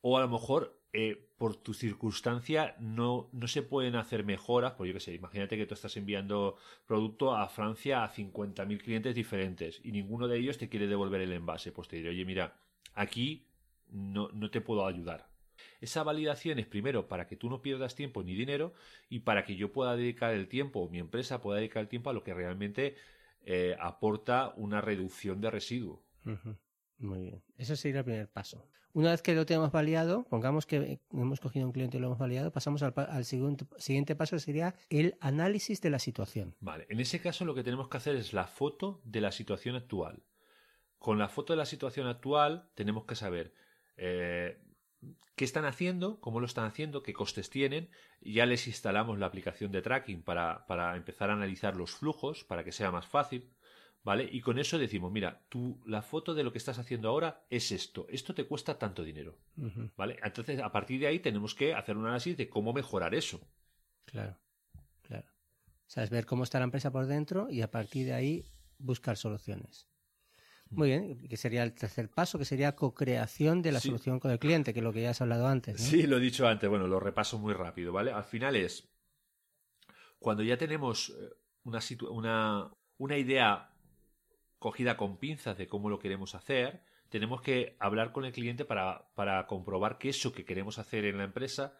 O 0.01 0.17
a 0.17 0.21
lo 0.21 0.29
mejor 0.29 0.79
eh, 0.93 1.29
por 1.37 1.55
tu 1.55 1.73
circunstancia 1.73 2.75
no, 2.79 3.29
no 3.31 3.47
se 3.47 3.61
pueden 3.61 3.95
hacer 3.95 4.23
mejoras, 4.25 4.73
pues 4.73 4.89
yo 4.89 4.93
qué 4.93 4.99
sé, 4.99 5.13
imagínate 5.13 5.57
que 5.57 5.65
tú 5.65 5.73
estás 5.73 5.95
enviando 5.95 6.57
producto 6.85 7.35
a 7.35 7.47
Francia 7.47 8.03
a 8.03 8.09
50.000 8.13 8.81
clientes 8.81 9.15
diferentes 9.15 9.79
y 9.83 9.91
ninguno 9.91 10.27
de 10.27 10.37
ellos 10.37 10.57
te 10.57 10.69
quiere 10.69 10.87
devolver 10.87 11.21
el 11.21 11.31
envase, 11.31 11.71
pues 11.71 11.87
te 11.87 11.95
diré, 11.95 12.09
oye, 12.09 12.25
mira, 12.25 12.59
aquí 12.93 13.47
no, 13.89 14.29
no 14.33 14.51
te 14.51 14.61
puedo 14.61 14.85
ayudar. 14.85 15.30
Esa 15.79 16.03
validación 16.03 16.59
es 16.59 16.67
primero 16.67 17.07
para 17.07 17.27
que 17.27 17.35
tú 17.35 17.49
no 17.49 17.61
pierdas 17.61 17.95
tiempo 17.95 18.23
ni 18.23 18.35
dinero 18.35 18.73
y 19.09 19.19
para 19.19 19.43
que 19.43 19.55
yo 19.55 19.71
pueda 19.71 19.95
dedicar 19.95 20.33
el 20.33 20.47
tiempo 20.47 20.81
o 20.81 20.89
mi 20.89 20.99
empresa 20.99 21.41
pueda 21.41 21.59
dedicar 21.59 21.81
el 21.81 21.87
tiempo 21.87 22.09
a 22.09 22.13
lo 22.13 22.23
que 22.23 22.33
realmente 22.33 22.95
eh, 23.45 23.75
aporta 23.79 24.53
una 24.57 24.81
reducción 24.81 25.41
de 25.41 25.51
residuo. 25.51 26.03
Muy 26.97 27.21
bien. 27.21 27.43
Eso 27.57 27.75
sería 27.75 27.99
el 27.99 28.05
primer 28.05 28.29
paso. 28.29 28.67
Una 28.93 29.11
vez 29.11 29.21
que 29.21 29.33
lo 29.33 29.45
tenemos 29.45 29.71
validado, 29.71 30.25
pongamos 30.25 30.65
que 30.65 30.99
hemos 31.11 31.39
cogido 31.39 31.65
un 31.65 31.71
cliente 31.71 31.97
y 31.97 31.99
lo 32.01 32.07
hemos 32.07 32.19
validado, 32.19 32.51
pasamos 32.51 32.83
al, 32.83 32.93
al 32.95 33.23
siguiente, 33.23 33.65
siguiente 33.77 34.15
paso, 34.15 34.37
sería 34.37 34.75
el 34.89 35.15
análisis 35.21 35.81
de 35.81 35.89
la 35.89 35.97
situación. 35.97 36.55
Vale, 36.59 36.87
en 36.89 36.99
ese 36.99 37.21
caso 37.21 37.45
lo 37.45 37.55
que 37.55 37.63
tenemos 37.63 37.87
que 37.87 37.97
hacer 37.97 38.15
es 38.15 38.33
la 38.33 38.47
foto 38.47 39.01
de 39.05 39.21
la 39.21 39.31
situación 39.31 39.75
actual. 39.75 40.23
Con 40.99 41.17
la 41.17 41.29
foto 41.29 41.53
de 41.53 41.57
la 41.57 41.65
situación 41.65 42.05
actual 42.07 42.69
tenemos 42.75 43.05
que 43.05 43.15
saber 43.15 43.53
eh, 43.95 44.59
qué 45.35 45.45
están 45.45 45.65
haciendo, 45.65 46.19
cómo 46.19 46.39
lo 46.39 46.45
están 46.45 46.65
haciendo, 46.65 47.03
qué 47.03 47.13
costes 47.13 47.49
tienen. 47.49 47.89
Ya 48.21 48.45
les 48.45 48.67
instalamos 48.67 49.17
la 49.17 49.25
aplicación 49.25 49.71
de 49.71 49.81
tracking 49.81 50.23
para, 50.23 50.65
para 50.67 50.95
empezar 50.95 51.29
a 51.29 51.33
analizar 51.33 51.75
los 51.75 51.91
flujos, 51.91 52.43
para 52.43 52.63
que 52.63 52.71
sea 52.71 52.91
más 52.91 53.07
fácil. 53.07 53.51
¿Vale? 54.03 54.27
Y 54.31 54.41
con 54.41 54.57
eso 54.57 54.79
decimos, 54.79 55.11
mira, 55.11 55.43
tú, 55.47 55.79
la 55.85 56.01
foto 56.01 56.33
de 56.33 56.43
lo 56.43 56.51
que 56.51 56.57
estás 56.57 56.79
haciendo 56.79 57.07
ahora 57.07 57.45
es 57.51 57.71
esto, 57.71 58.07
esto 58.09 58.33
te 58.33 58.45
cuesta 58.45 58.79
tanto 58.79 59.03
dinero, 59.03 59.37
¿vale? 59.95 60.17
Entonces, 60.23 60.59
a 60.59 60.71
partir 60.71 60.99
de 60.99 61.05
ahí 61.05 61.19
tenemos 61.19 61.53
que 61.53 61.75
hacer 61.75 61.95
un 61.95 62.07
análisis 62.07 62.35
de 62.35 62.49
cómo 62.49 62.73
mejorar 62.73 63.13
eso. 63.13 63.39
Claro, 64.05 64.39
claro. 65.03 65.27
O 65.27 65.89
sea, 65.93 66.03
es 66.03 66.09
ver 66.09 66.25
cómo 66.25 66.43
está 66.43 66.57
la 66.57 66.65
empresa 66.65 66.91
por 66.91 67.05
dentro 67.05 67.51
y 67.51 67.61
a 67.61 67.69
partir 67.69 68.07
de 68.07 68.13
ahí 68.13 68.43
buscar 68.79 69.17
soluciones. 69.17 69.90
Muy 70.71 70.87
bien, 70.89 71.27
que 71.27 71.35
sería 71.37 71.63
el 71.63 71.73
tercer 71.73 72.09
paso, 72.09 72.39
que 72.39 72.45
sería 72.45 72.75
co-creación 72.75 73.61
de 73.61 73.71
la 73.73 73.79
Sí. 73.79 73.89
solución 73.89 74.19
con 74.19 74.31
el 74.31 74.39
cliente, 74.39 74.73
que 74.73 74.79
es 74.79 74.83
lo 74.83 74.93
que 74.93 75.01
ya 75.01 75.09
has 75.11 75.21
hablado 75.21 75.47
antes. 75.47 75.79
¿no? 75.79 75.85
Sí, 75.85 76.03
lo 76.07 76.17
he 76.17 76.21
dicho 76.21 76.47
antes, 76.47 76.69
bueno, 76.69 76.87
lo 76.87 76.99
repaso 76.99 77.37
muy 77.37 77.53
rápido, 77.53 77.91
¿vale? 77.91 78.11
Al 78.11 78.23
final 78.23 78.55
es, 78.55 78.87
cuando 80.19 80.43
ya 80.43 80.57
tenemos 80.57 81.09
eh, 81.09 81.29
una, 81.63 81.79
situ- 81.79 82.09
una, 82.09 82.71
una 82.97 83.17
idea 83.17 83.69
cogida 84.59 84.95
con 84.95 85.17
pinzas 85.17 85.57
de 85.57 85.67
cómo 85.67 85.89
lo 85.89 85.99
queremos 85.99 86.35
hacer, 86.35 86.83
tenemos 87.09 87.41
que 87.41 87.75
hablar 87.79 88.11
con 88.13 88.23
el 88.25 88.31
cliente 88.31 88.63
para, 88.63 89.09
para 89.15 89.45
comprobar 89.47 89.97
que 89.97 90.09
eso 90.09 90.31
que 90.31 90.45
queremos 90.45 90.79
hacer 90.79 91.03
en 91.05 91.17
la 91.17 91.23
empresa, 91.25 91.73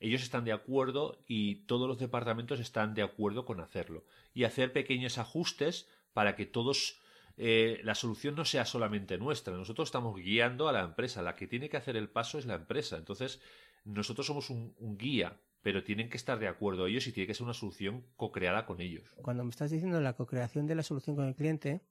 ellos 0.00 0.22
están 0.22 0.44
de 0.44 0.52
acuerdo 0.52 1.22
y 1.28 1.66
todos 1.66 1.86
los 1.86 1.98
departamentos 1.98 2.58
están 2.58 2.94
de 2.94 3.02
acuerdo 3.02 3.44
con 3.44 3.60
hacerlo. 3.60 4.04
Y 4.34 4.42
hacer 4.44 4.72
pequeños 4.72 5.18
ajustes 5.18 5.88
para 6.12 6.34
que 6.34 6.44
todos 6.46 7.00
eh, 7.36 7.80
la 7.84 7.94
solución 7.94 8.34
no 8.34 8.44
sea 8.44 8.64
solamente 8.64 9.18
nuestra. 9.18 9.54
Nosotros 9.56 9.88
estamos 9.88 10.16
guiando 10.16 10.68
a 10.68 10.72
la 10.72 10.80
empresa. 10.82 11.22
La 11.22 11.34
que 11.36 11.46
tiene 11.46 11.68
que 11.68 11.76
hacer 11.76 11.96
el 11.96 12.08
paso 12.08 12.38
es 12.38 12.46
la 12.46 12.54
empresa. 12.54 12.96
Entonces, 12.96 13.40
nosotros 13.84 14.26
somos 14.26 14.50
un, 14.50 14.74
guía, 14.98 15.40
pero 15.60 15.82
tienen 15.84 16.08
que 16.08 16.16
estar 16.16 16.38
de 16.38 16.48
acuerdo 16.48 16.86
ellos 16.86 17.06
y 17.06 17.12
tiene 17.12 17.26
que 17.26 17.34
ser 17.34 17.44
una 17.44 17.54
solución 17.54 18.06
co-creada 18.16 18.66
con 18.66 18.80
ellos. 18.80 19.04
Cuando 19.22 19.44
me 19.44 19.50
estás 19.50 19.70
diciendo 19.70 20.00
la 20.00 20.14
co-creación 20.14 20.66
de 20.66 20.74
la 20.74 20.82
solución 20.82 21.16
con 21.16 21.26
el 21.26 21.34
cliente, 21.34 21.82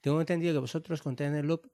tengo 0.00 0.20
entendido 0.20 0.52
que 0.54 0.58
vosotros 0.60 1.02
con 1.02 1.16
Tenant 1.16 1.44
Loop 1.46 1.66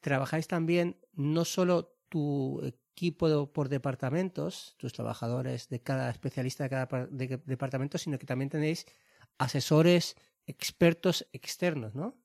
trabajáis 0.00 0.46
también 0.48 1.00
no 1.12 1.44
solo 1.44 1.96
tu 2.08 2.60
equipo 2.64 3.52
por 3.52 3.68
departamentos, 3.68 4.74
tus 4.78 4.92
trabajadores 4.92 5.68
de 5.68 5.80
cada 5.80 6.10
especialista 6.10 6.64
de 6.64 6.70
cada 6.70 6.88
par- 6.88 7.08
de- 7.10 7.28
de 7.28 7.36
departamento, 7.46 7.98
sino 7.98 8.18
que 8.18 8.26
también 8.26 8.48
tenéis 8.50 8.86
asesores 9.38 10.16
expertos 10.46 11.28
externos, 11.32 11.94
¿no? 11.94 12.18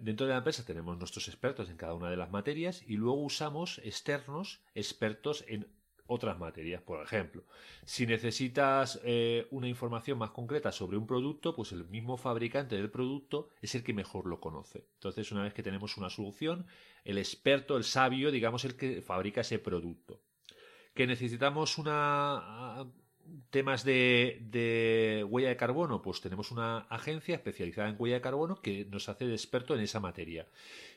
Dentro 0.00 0.26
de 0.26 0.32
la 0.32 0.38
empresa 0.38 0.64
tenemos 0.64 0.96
nuestros 0.98 1.28
expertos 1.28 1.68
en 1.68 1.76
cada 1.76 1.94
una 1.94 2.10
de 2.10 2.16
las 2.16 2.30
materias 2.30 2.82
y 2.86 2.96
luego 2.96 3.22
usamos 3.22 3.80
externos 3.84 4.60
expertos 4.74 5.44
en 5.48 5.66
otras 6.06 6.38
materias. 6.38 6.82
Por 6.82 7.02
ejemplo, 7.02 7.44
si 7.84 8.06
necesitas 8.06 9.00
eh, 9.04 9.46
una 9.50 9.68
información 9.68 10.18
más 10.18 10.30
concreta 10.30 10.70
sobre 10.70 10.96
un 10.96 11.06
producto, 11.06 11.54
pues 11.56 11.72
el 11.72 11.86
mismo 11.88 12.16
fabricante 12.16 12.76
del 12.76 12.90
producto 12.90 13.48
es 13.60 13.74
el 13.74 13.82
que 13.82 13.94
mejor 13.94 14.26
lo 14.26 14.40
conoce. 14.40 14.86
Entonces, 14.94 15.32
una 15.32 15.42
vez 15.42 15.54
que 15.54 15.62
tenemos 15.62 15.96
una 15.96 16.10
solución, 16.10 16.66
el 17.04 17.18
experto, 17.18 17.76
el 17.76 17.84
sabio, 17.84 18.30
digamos, 18.30 18.64
el 18.64 18.76
que 18.76 19.02
fabrica 19.02 19.40
ese 19.40 19.58
producto. 19.58 20.22
Que 20.94 21.06
necesitamos 21.06 21.78
una 21.78 22.86
temas 23.50 23.84
de, 23.84 25.26
huella 25.28 25.48
de 25.48 25.56
carbono, 25.56 26.02
pues 26.02 26.20
tenemos 26.20 26.50
una 26.50 26.78
agencia 26.90 27.34
especializada 27.34 27.88
en 27.88 27.96
huella 27.98 28.16
de 28.16 28.22
carbono 28.22 28.60
que 28.60 28.84
nos 28.86 29.08
hace 29.08 29.26
de 29.26 29.34
experto 29.34 29.74
en 29.74 29.80
esa 29.80 30.00
materia. 30.00 30.46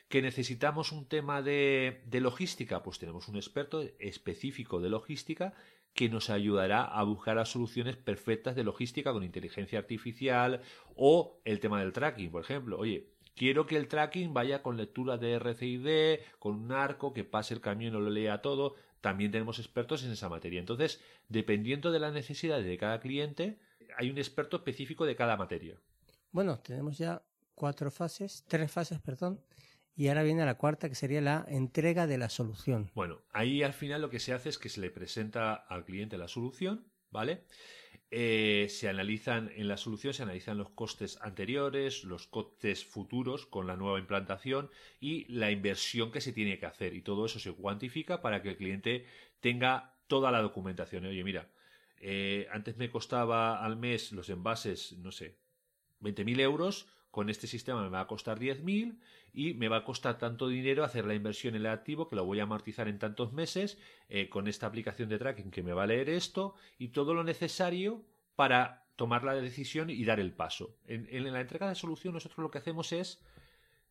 Que 0.09 0.21
necesitamos 0.21 0.91
un 0.91 1.07
tema 1.07 1.41
de, 1.41 2.01
de 2.05 2.21
logística, 2.21 2.83
pues 2.83 2.99
tenemos 2.99 3.27
un 3.27 3.35
experto 3.35 3.83
específico 3.99 4.79
de 4.79 4.89
logística 4.89 5.53
que 5.95 6.09
nos 6.09 6.29
ayudará 6.29 6.83
a 6.83 7.03
buscar 7.03 7.37
las 7.37 7.49
soluciones 7.49 7.95
perfectas 7.95 8.55
de 8.55 8.65
logística 8.65 9.13
con 9.13 9.23
inteligencia 9.23 9.79
artificial 9.79 10.61
o 10.95 11.39
el 11.45 11.61
tema 11.61 11.79
del 11.79 11.93
tracking, 11.93 12.31
por 12.31 12.43
ejemplo. 12.43 12.77
Oye, 12.77 13.07
quiero 13.33 13.65
que 13.65 13.77
el 13.77 13.87
tracking 13.87 14.33
vaya 14.33 14.61
con 14.61 14.75
lectura 14.75 15.17
de 15.17 15.39
RCID, 15.39 16.19
con 16.37 16.55
un 16.55 16.71
arco, 16.73 17.13
que 17.13 17.23
pase 17.23 17.53
el 17.53 17.61
camión 17.61 17.93
lo 17.93 18.09
lea 18.09 18.41
todo. 18.41 18.75
También 19.05 19.29
tenemos 19.29 19.59
expertos 19.59 20.03
en 20.03 20.11
esa 20.13 20.29
materia. 20.29 20.59
Entonces, 20.59 20.99
dependiendo 21.29 21.91
de 21.91 21.99
las 21.99 22.11
necesidades 22.11 22.65
de 22.65 22.75
cada 22.75 22.99
cliente, 22.99 23.59
hay 23.97 24.09
un 24.09 24.17
experto 24.17 24.57
específico 24.57 25.05
de 25.05 25.15
cada 25.15 25.37
materia. 25.37 25.79
Bueno, 26.31 26.57
tenemos 26.57 26.97
ya 26.97 27.21
cuatro 27.53 27.91
fases, 27.91 28.43
tres 28.47 28.71
fases, 28.71 28.99
perdón, 28.99 29.39
y 29.95 30.07
ahora 30.07 30.23
viene 30.23 30.43
la 30.43 30.57
cuarta, 30.57 30.89
que 30.89 30.95
sería 30.95 31.21
la 31.21 31.45
entrega 31.47 32.07
de 32.07 32.17
la 32.17 32.29
solución. 32.29 32.89
Bueno, 32.95 33.21
ahí 33.31 33.61
al 33.61 33.73
final 33.73 34.01
lo 34.01 34.09
que 34.09 34.19
se 34.19 34.33
hace 34.33 34.49
es 34.49 34.57
que 34.57 34.69
se 34.69 34.81
le 34.81 34.89
presenta 34.89 35.53
al 35.53 35.85
cliente 35.85 36.17
la 36.17 36.27
solución, 36.27 36.87
¿vale? 37.11 37.43
Eh, 38.11 38.67
se 38.69 38.87
analizan 38.87 39.51
en 39.55 39.67
la 39.67 39.77
solución, 39.77 40.13
se 40.13 40.23
analizan 40.23 40.57
los 40.57 40.69
costes 40.69 41.19
anteriores, 41.21 42.03
los 42.03 42.27
costes 42.27 42.85
futuros 42.85 43.45
con 43.45 43.67
la 43.67 43.75
nueva 43.75 43.99
implantación 43.99 44.69
y 44.99 45.25
la 45.33 45.51
inversión 45.51 46.11
que 46.11 46.21
se 46.21 46.31
tiene 46.31 46.59
que 46.59 46.65
hacer. 46.65 46.93
Y 46.93 47.01
todo 47.01 47.25
eso 47.25 47.39
se 47.39 47.51
cuantifica 47.51 48.21
para 48.21 48.41
que 48.41 48.49
el 48.49 48.57
cliente 48.57 49.05
tenga 49.39 49.95
toda 50.07 50.31
la 50.31 50.41
documentación. 50.41 51.05
Oye, 51.05 51.23
mira, 51.23 51.49
eh, 51.99 52.47
antes 52.51 52.77
me 52.77 52.89
costaba 52.89 53.63
al 53.63 53.75
mes 53.75 54.11
los 54.11 54.29
envases, 54.29 54.93
no 54.99 55.11
sé, 55.11 55.37
20.000 55.99 56.39
euros, 56.39 56.87
con 57.15 57.29
este 57.29 57.47
sistema 57.47 57.81
me 57.81 57.87
va 57.87 58.01
a 58.01 58.07
costar 58.07 58.41
10.000 58.41 58.99
y 59.33 59.53
me 59.53 59.69
va 59.69 59.77
a 59.77 59.83
costar 59.85 60.17
tanto 60.17 60.49
dinero 60.49 60.83
hacer 60.83 61.05
la 61.05 61.13
inversión 61.13 61.55
en 61.55 61.61
el 61.61 61.67
activo 61.67 62.09
que 62.09 62.17
lo 62.17 62.25
voy 62.25 62.41
a 62.41 62.43
amortizar 62.43 62.89
en 62.89 62.99
tantos 62.99 63.31
meses 63.31 63.77
eh, 64.09 64.27
con 64.27 64.49
esta 64.49 64.67
aplicación 64.67 65.07
de 65.07 65.17
tracking 65.17 65.49
que 65.49 65.63
me 65.63 65.71
va 65.71 65.83
a 65.83 65.87
leer 65.87 66.09
esto 66.09 66.55
y 66.77 66.89
todo 66.89 67.13
lo 67.13 67.23
necesario 67.23 68.03
para 68.35 68.83
tomar 68.97 69.23
la 69.23 69.33
decisión 69.33 69.89
y 69.89 70.03
dar 70.03 70.19
el 70.19 70.33
paso. 70.33 70.75
En, 70.87 71.07
en 71.09 71.31
la 71.31 71.39
entrega 71.39 71.69
de 71.69 71.75
solución 71.75 72.15
nosotros 72.15 72.39
lo 72.39 72.51
que 72.51 72.57
hacemos 72.57 72.91
es 72.91 73.23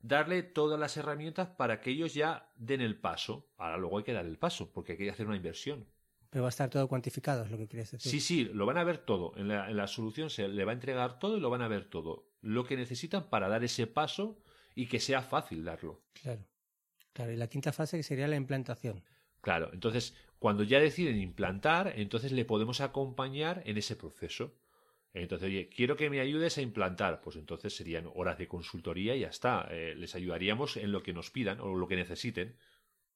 darle 0.02 0.42
todas 0.42 0.78
las 0.78 0.94
herramientas 0.98 1.48
para 1.48 1.80
que 1.80 1.92
ellos 1.92 2.12
ya 2.12 2.50
den 2.56 2.82
el 2.82 2.94
paso. 2.94 3.48
Ahora 3.56 3.78
luego 3.78 3.96
hay 3.96 4.04
que 4.04 4.12
dar 4.12 4.26
el 4.26 4.36
paso 4.36 4.70
porque 4.70 4.92
hay 4.92 4.98
que 4.98 5.08
hacer 5.08 5.26
una 5.26 5.36
inversión. 5.36 5.86
Pero 6.34 6.42
va 6.42 6.48
a 6.48 6.50
estar 6.50 6.68
todo 6.68 6.88
cuantificado, 6.88 7.44
es 7.44 7.50
lo 7.52 7.56
que 7.56 7.68
quieres 7.68 7.92
decir. 7.92 8.10
Sí, 8.10 8.18
sí, 8.18 8.44
lo 8.52 8.66
van 8.66 8.76
a 8.76 8.82
ver 8.82 8.98
todo. 8.98 9.34
En 9.36 9.46
la, 9.46 9.70
en 9.70 9.76
la 9.76 9.86
solución 9.86 10.30
se 10.30 10.48
le 10.48 10.64
va 10.64 10.72
a 10.72 10.74
entregar 10.74 11.20
todo 11.20 11.36
y 11.36 11.40
lo 11.40 11.48
van 11.48 11.62
a 11.62 11.68
ver 11.68 11.84
todo. 11.84 12.26
Lo 12.40 12.64
que 12.64 12.76
necesitan 12.76 13.30
para 13.30 13.46
dar 13.46 13.62
ese 13.62 13.86
paso 13.86 14.42
y 14.74 14.88
que 14.88 14.98
sea 14.98 15.22
fácil 15.22 15.62
darlo. 15.62 16.02
Claro. 16.20 16.44
Claro, 17.12 17.30
y 17.30 17.36
la 17.36 17.46
quinta 17.46 17.72
fase 17.72 17.98
que 17.98 18.02
sería 18.02 18.26
la 18.26 18.34
implantación. 18.34 19.04
Claro, 19.42 19.70
entonces 19.72 20.16
cuando 20.40 20.64
ya 20.64 20.80
deciden 20.80 21.20
implantar, 21.20 21.92
entonces 21.94 22.32
le 22.32 22.44
podemos 22.44 22.80
acompañar 22.80 23.62
en 23.64 23.78
ese 23.78 23.94
proceso. 23.94 24.56
Entonces, 25.12 25.46
oye, 25.46 25.68
quiero 25.68 25.96
que 25.96 26.10
me 26.10 26.18
ayudes 26.18 26.58
a 26.58 26.62
implantar. 26.62 27.20
Pues 27.20 27.36
entonces 27.36 27.76
serían 27.76 28.10
horas 28.12 28.38
de 28.38 28.48
consultoría 28.48 29.14
y 29.14 29.20
ya 29.20 29.28
está. 29.28 29.68
Eh, 29.70 29.94
les 29.94 30.16
ayudaríamos 30.16 30.78
en 30.78 30.90
lo 30.90 31.04
que 31.04 31.12
nos 31.12 31.30
pidan 31.30 31.60
o 31.60 31.76
lo 31.76 31.86
que 31.86 31.94
necesiten. 31.94 32.56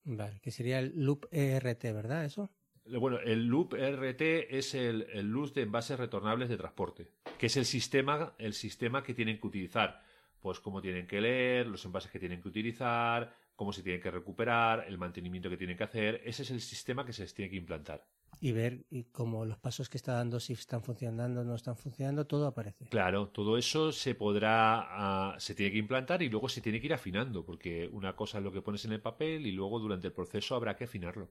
Vale, 0.04 0.38
que 0.38 0.52
sería 0.52 0.78
el 0.78 0.92
loop 0.94 1.26
ERT, 1.33 1.83
¿verdad? 1.92 2.24
Eso. 2.24 2.52
Bueno, 2.98 3.18
el 3.20 3.46
Loop 3.46 3.74
RT 3.74 4.57
es 4.57 4.74
el, 4.74 5.07
el 5.12 5.27
luz 5.27 5.53
de 5.55 5.62
envases 5.62 5.98
retornables 5.98 6.48
de 6.48 6.57
transporte, 6.57 7.09
que 7.38 7.46
es 7.46 7.57
el 7.57 7.64
sistema, 7.64 8.35
el 8.38 8.55
sistema 8.55 9.03
que 9.03 9.14
tienen 9.14 9.40
que 9.40 9.46
utilizar. 9.46 10.03
Pues 10.40 10.61
cómo 10.61 10.81
tienen 10.81 11.07
que 11.07 11.20
leer, 11.20 11.66
los 11.66 11.85
envases 11.85 12.11
que 12.11 12.20
tienen 12.20 12.40
que 12.40 12.48
utilizar, 12.48 13.35
cómo 13.57 13.72
se 13.72 13.83
tienen 13.83 14.01
que 14.01 14.11
recuperar, 14.11 14.85
el 14.87 14.98
mantenimiento 14.98 15.51
que 15.51 15.57
tienen 15.57 15.77
que 15.77 15.83
hacer. 15.83 16.22
Ese 16.24 16.42
es 16.42 16.51
el 16.53 16.61
sistema 16.61 17.05
que 17.05 17.12
se 17.12 17.22
les 17.22 17.35
tiene 17.35 17.51
que 17.51 17.57
implantar. 17.57 18.07
Y 18.40 18.53
ver 18.53 18.85
y 18.88 19.03
cómo 19.05 19.44
los 19.44 19.59
pasos 19.59 19.88
que 19.88 19.96
está 19.96 20.12
dando, 20.12 20.38
si 20.38 20.53
están 20.53 20.81
funcionando 20.81 21.40
o 21.40 21.44
no 21.44 21.57
están 21.57 21.77
funcionando, 21.77 22.24
todo 22.24 22.46
aparece. 22.46 22.87
Claro, 22.87 23.31
todo 23.31 23.59
eso 23.59 23.90
se 23.90 24.14
podrá, 24.14 25.33
ah, 25.33 25.37
se 25.40 25.57
tiene 25.57 25.72
que 25.72 25.79
implantar 25.79 26.22
y 26.22 26.29
luego 26.29 26.48
se 26.48 26.61
tiene 26.61 26.79
que 26.81 26.87
ir 26.87 26.94
afinando, 26.94 27.44
porque 27.44 27.88
una 27.92 28.14
cosa 28.14 28.38
es 28.38 28.44
lo 28.44 28.53
que 28.53 28.62
pones 28.62 28.85
en 28.85 28.92
el 28.92 29.01
papel 29.01 29.44
y 29.44 29.51
luego 29.51 29.81
durante 29.81 30.07
el 30.07 30.12
proceso 30.12 30.55
habrá 30.55 30.77
que 30.77 30.85
afinarlo. 30.85 31.29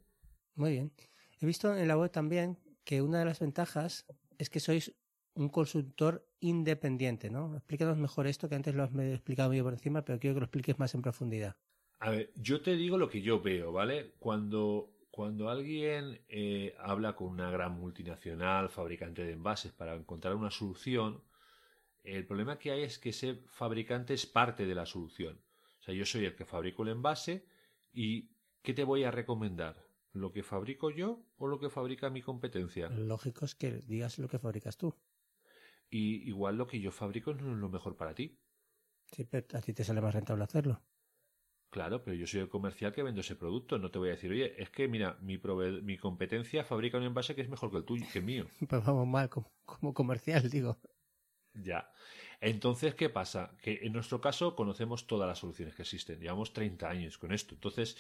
Muy 0.56 0.72
bien. 0.72 0.91
He 1.39 1.45
visto 1.45 1.76
en 1.76 1.88
la 1.88 1.97
web 1.97 2.12
también 2.12 2.58
que 2.84 3.02
una 3.02 3.19
de 3.19 3.26
las 3.26 3.39
ventajas 3.39 4.06
es 4.38 4.50
que 4.50 4.60
sois 4.60 4.93
un 5.36 5.50
consultor 5.50 6.28
independiente, 6.39 7.30
¿no? 7.30 7.56
Explícanos 7.56 7.97
mejor 7.97 8.28
esto, 8.28 8.50
que 8.50 8.56
antes 8.56 8.73
lo 8.73 8.84
has 8.84 8.95
explicado 8.95 9.54
yo 9.54 9.63
por 9.63 9.73
encima, 9.73 10.04
pero 10.04 10.19
quiero 10.19 10.36
que 10.36 10.39
lo 10.39 10.45
expliques 10.45 10.80
más 10.80 10.95
en 10.95 11.02
profundidad. 11.02 11.56
A 12.00 12.10
ver, 12.10 12.32
yo 12.36 12.62
te 12.62 12.76
digo 12.76 12.97
lo 12.97 13.10
que 13.10 13.21
yo 13.21 13.41
veo, 13.41 13.71
¿vale? 13.71 14.13
Cuando, 14.19 14.91
cuando 15.12 15.50
alguien 15.50 16.21
eh, 16.28 16.76
habla 16.80 17.15
con 17.15 17.28
una 17.28 17.52
gran 17.52 17.80
multinacional, 17.80 18.69
fabricante 18.69 19.23
de 19.23 19.34
envases, 19.34 19.71
para 19.71 19.95
encontrar 19.95 20.36
una 20.36 20.52
solución, 20.52 21.23
el 22.04 22.26
problema 22.26 22.58
que 22.58 22.71
hay 22.71 22.84
es 22.84 23.00
que 23.00 23.10
ese 23.10 23.41
fabricante 23.47 24.13
es 24.13 24.26
parte 24.26 24.65
de 24.65 24.76
la 24.76 24.86
solución. 24.86 25.39
O 25.80 25.84
sea, 25.84 25.93
yo 25.93 26.06
soy 26.06 26.26
el 26.26 26.36
que 26.36 26.45
fabrico 26.45 26.84
el 26.84 26.89
envase 26.89 27.45
y 27.91 28.30
¿qué 28.62 28.73
te 28.73 28.84
voy 28.84 29.04
a 29.04 29.12
recomendar? 29.12 29.87
¿Lo 30.13 30.32
que 30.32 30.43
fabrico 30.43 30.89
yo 30.89 31.20
o 31.38 31.48
lo 31.48 31.60
que 31.60 31.70
fabrica 31.70 32.10
mi 32.10 32.22
competencia? 32.22 32.89
Lógico 32.89 33.46
es 33.46 33.56
que 33.56 33.80
digas 33.80 34.17
lo 34.20 34.28
que 34.28 34.39
fabricas 34.39 34.78
tú. 34.78 34.96
Y 35.89 36.28
igual 36.28 36.58
lo 36.58 36.67
que 36.67 36.80
yo 36.80 36.91
fabrico 36.91 37.34
no 37.34 37.54
es 37.54 37.58
lo 37.58 37.70
mejor 37.70 37.96
para 37.96 38.13
ti. 38.13 38.38
Sí, 39.12 39.24
pero 39.24 39.58
a 39.58 39.62
ti 39.62 39.74
te 39.74 39.84
sale 39.84 40.02
más 40.02 40.13
rentable 40.13 40.43
hacerlo. 40.43 40.82
Claro, 41.70 42.04
pero 42.04 42.15
yo 42.15 42.26
soy 42.26 42.39
el 42.39 42.50
comercial 42.50 42.93
que 42.93 43.04
vendo 43.04 43.22
ese 43.22 43.36
producto. 43.36 43.78
No 43.78 43.91
te 43.91 44.00
voy 44.00 44.10
a 44.10 44.13
decir, 44.13 44.32
oye, 44.32 44.62
es 44.62 44.70
que 44.70 44.88
mira, 44.88 45.17
mi, 45.22 45.39
mi 45.84 45.98
competencia 45.98 46.63
fabrica 46.63 46.98
un 46.98 47.04
envase 47.04 47.36
que 47.36 47.41
es 47.41 47.50
mejor 47.50 47.72
que 47.72 47.78
el 47.78 47.86
tuyo, 47.86 48.06
que 48.12 48.20
el 48.20 48.26
mío. 48.26 48.48
Pues 48.70 48.86
vamos 48.86 49.08
mal, 49.08 49.30
como, 49.30 49.52
como 49.65 49.93
comercial, 49.93 50.50
digo. 50.50 50.78
Ya. 51.54 51.91
Entonces, 52.39 52.96
¿qué 52.96 53.10
pasa? 53.10 53.58
Que 53.62 53.80
en 53.84 53.93
nuestro 53.93 54.22
caso 54.22 54.56
conocemos 54.56 55.08
todas 55.08 55.28
las 55.28 55.39
soluciones 55.39 55.76
que 55.76 55.82
existen. 55.82 56.20
Llevamos 56.20 56.54
30 56.54 56.89
años 56.89 57.17
con 57.17 57.34
esto. 57.34 57.56
Entonces, 57.56 57.98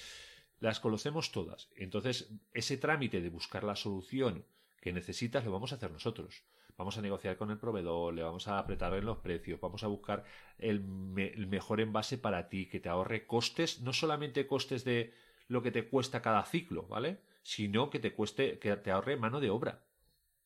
las 0.59 0.79
conocemos 0.79 1.31
todas. 1.31 1.69
Entonces, 1.75 2.31
ese 2.53 2.77
trámite 2.77 3.21
de 3.21 3.29
buscar 3.29 3.63
la 3.63 3.75
solución 3.75 4.45
que 4.79 4.93
necesitas 4.93 5.45
lo 5.45 5.51
vamos 5.51 5.71
a 5.71 5.75
hacer 5.75 5.91
nosotros. 5.91 6.43
Vamos 6.77 6.97
a 6.97 7.01
negociar 7.01 7.37
con 7.37 7.49
el 7.49 7.57
proveedor, 7.57 8.13
le 8.13 8.21
vamos 8.21 8.47
a 8.47 8.59
apretar 8.59 8.93
en 8.93 9.05
los 9.05 9.17
precios, 9.17 9.59
vamos 9.59 9.83
a 9.83 9.87
buscar 9.87 10.23
el, 10.59 10.81
mejor 10.81 11.81
envase 11.81 12.19
para 12.19 12.49
ti, 12.49 12.67
que 12.67 12.79
te 12.79 12.89
ahorre 12.89 13.25
costes, 13.25 13.81
no 13.81 13.93
solamente 13.93 14.45
costes 14.45 14.83
de 14.83 15.11
lo 15.47 15.63
que 15.63 15.71
te 15.71 15.87
cuesta 15.87 16.21
cada 16.21 16.45
ciclo, 16.45 16.83
¿vale? 16.83 17.19
Sino 17.41 17.89
que 17.89 17.99
te 17.99 18.13
cueste, 18.13 18.59
que 18.59 18.75
te 18.77 18.91
ahorre 18.91 19.17
mano 19.17 19.39
de 19.39 19.49
obra, 19.49 19.83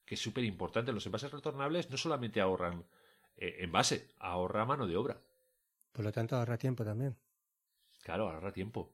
que 0.05 0.15
es 0.15 0.21
súper 0.21 0.45
importante. 0.45 0.93
Los 0.93 1.05
envases 1.05 1.31
retornables 1.31 1.89
no 1.89 1.97
solamente 1.97 2.39
ahorran 2.39 2.85
eh, 3.35 3.57
envase, 3.59 4.07
ahorra 4.19 4.65
mano 4.65 4.87
de 4.87 4.95
obra. 4.95 5.19
Por 5.91 6.05
lo 6.05 6.13
tanto, 6.13 6.37
ahorra 6.37 6.57
tiempo 6.57 6.85
también. 6.85 7.17
Claro, 8.03 8.29
ahorra 8.29 8.53
tiempo. 8.53 8.93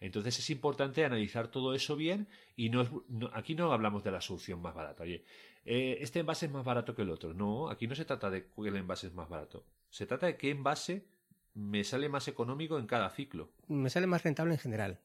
Entonces 0.00 0.38
es 0.38 0.48
importante 0.48 1.04
analizar 1.04 1.48
todo 1.48 1.74
eso 1.74 1.94
bien 1.94 2.26
y 2.56 2.70
no, 2.70 2.86
aquí 3.34 3.54
no 3.54 3.70
hablamos 3.70 4.02
de 4.02 4.10
la 4.10 4.22
solución 4.22 4.60
más 4.62 4.74
barata. 4.74 5.02
Oye, 5.02 5.24
eh, 5.66 5.98
este 6.00 6.20
envase 6.20 6.46
es 6.46 6.52
más 6.52 6.64
barato 6.64 6.94
que 6.94 7.02
el 7.02 7.10
otro. 7.10 7.34
No, 7.34 7.68
aquí 7.68 7.86
no 7.86 7.94
se 7.94 8.06
trata 8.06 8.30
de 8.30 8.46
que 8.46 8.68
el 8.68 8.76
envase 8.76 9.08
es 9.08 9.14
más 9.14 9.28
barato. 9.28 9.66
Se 9.90 10.06
trata 10.06 10.26
de 10.26 10.36
qué 10.38 10.50
envase 10.50 11.06
me 11.52 11.84
sale 11.84 12.08
más 12.08 12.28
económico 12.28 12.78
en 12.78 12.86
cada 12.86 13.10
ciclo. 13.10 13.52
Me 13.68 13.90
sale 13.90 14.06
más 14.06 14.22
rentable 14.22 14.54
en 14.54 14.60
general. 14.60 15.00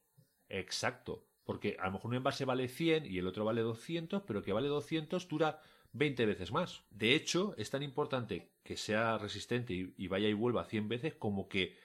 Exacto. 0.48 1.26
Porque 1.44 1.76
a 1.80 1.88
lo 1.88 1.94
mejor 1.94 2.12
un 2.12 2.16
envase 2.16 2.46
vale 2.46 2.70
100 2.70 3.06
y 3.06 3.18
el 3.18 3.28
otro 3.28 3.44
vale 3.44 3.62
200, 3.62 4.24
pero 4.24 4.42
que 4.42 4.54
vale 4.54 4.70
200 4.70 5.28
dura 5.28 5.62
20 5.92 6.26
veces 6.26 6.52
más. 6.52 6.84
De 6.90 7.16
hecho, 7.16 7.54
es 7.58 7.70
tan 7.70 7.84
importante 7.84 8.50
que 8.64 8.78
sea 8.78 9.18
resistente 9.18 9.74
y, 9.74 9.94
y 9.98 10.08
vaya 10.08 10.30
y 10.30 10.34
vuelva 10.34 10.64
100 10.64 10.88
veces 10.88 11.14
como 11.16 11.50
que 11.50 11.76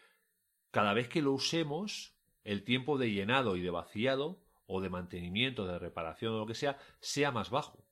cada 0.70 0.94
vez 0.94 1.08
que 1.08 1.22
lo 1.22 1.32
usemos 1.32 2.14
el 2.44 2.64
tiempo 2.64 2.98
de 2.98 3.10
llenado 3.10 3.56
y 3.56 3.62
de 3.62 3.70
vaciado 3.70 4.40
o 4.66 4.80
de 4.80 4.88
mantenimiento, 4.88 5.66
de 5.66 5.78
reparación 5.78 6.34
o 6.34 6.38
lo 6.38 6.46
que 6.46 6.54
sea, 6.54 6.78
sea 7.00 7.30
más 7.32 7.50
bajo. 7.50 7.84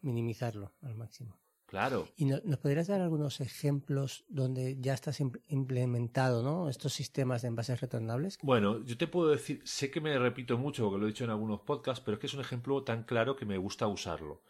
Minimizarlo 0.00 0.72
al 0.82 0.94
máximo. 0.94 1.38
Claro. 1.66 2.06
¿Y 2.16 2.26
nos 2.26 2.58
podrías 2.58 2.88
dar 2.88 3.00
algunos 3.00 3.40
ejemplos 3.40 4.26
donde 4.28 4.76
ya 4.78 4.92
estás 4.92 5.20
implementado 5.20 6.42
¿no? 6.42 6.68
estos 6.68 6.92
sistemas 6.92 7.40
de 7.40 7.48
envases 7.48 7.80
retornables? 7.80 8.38
Bueno, 8.42 8.84
yo 8.84 8.98
te 8.98 9.06
puedo 9.06 9.30
decir, 9.30 9.62
sé 9.64 9.90
que 9.90 10.02
me 10.02 10.18
repito 10.18 10.58
mucho 10.58 10.84
porque 10.84 10.98
lo 10.98 11.06
he 11.06 11.08
dicho 11.12 11.24
en 11.24 11.30
algunos 11.30 11.60
podcasts, 11.60 12.04
pero 12.04 12.16
es 12.16 12.20
que 12.20 12.26
es 12.26 12.34
un 12.34 12.42
ejemplo 12.42 12.82
tan 12.82 13.04
claro 13.04 13.36
que 13.36 13.46
me 13.46 13.56
gusta 13.56 13.86
usarlo. 13.86 14.42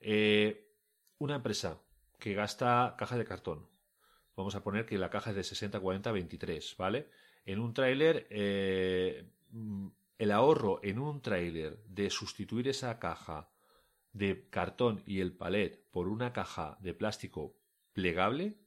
Eh, 0.00 0.70
una 1.16 1.36
empresa 1.36 1.80
que 2.18 2.34
gasta 2.34 2.94
cajas 2.98 3.16
de 3.16 3.24
cartón. 3.24 3.66
Vamos 4.36 4.54
a 4.54 4.62
poner 4.62 4.84
que 4.84 4.98
la 4.98 5.08
caja 5.08 5.30
es 5.30 5.36
de 5.36 5.44
60, 5.44 5.80
40, 5.80 6.12
23, 6.12 6.74
¿vale? 6.76 7.08
En 7.44 7.58
un 7.58 7.74
tráiler, 7.74 8.26
eh, 8.30 9.24
el 10.18 10.30
ahorro 10.30 10.80
en 10.82 10.98
un 10.98 11.22
tráiler 11.22 11.82
de 11.86 12.10
sustituir 12.10 12.68
esa 12.68 12.98
caja 12.98 13.50
de 14.12 14.48
cartón 14.50 15.02
y 15.06 15.20
el 15.20 15.32
palet 15.32 15.82
por 15.90 16.08
una 16.08 16.32
caja 16.32 16.76
de 16.80 16.94
plástico 16.94 17.56
plegable, 17.92 18.58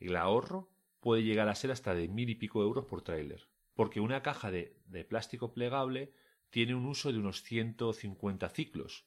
el 0.00 0.16
ahorro 0.16 0.68
puede 1.00 1.22
llegar 1.22 1.48
a 1.48 1.54
ser 1.54 1.70
hasta 1.70 1.94
de 1.94 2.08
mil 2.08 2.28
y 2.28 2.34
pico 2.34 2.62
euros 2.62 2.84
por 2.84 3.02
tráiler. 3.02 3.48
Porque 3.74 4.00
una 4.00 4.22
caja 4.22 4.50
de, 4.50 4.76
de, 4.86 5.04
plástico 5.04 5.54
plegable 5.54 6.12
tiene 6.50 6.74
un 6.74 6.84
uso 6.86 7.12
de 7.12 7.18
unos 7.18 7.42
150 7.42 8.48
ciclos. 8.50 9.06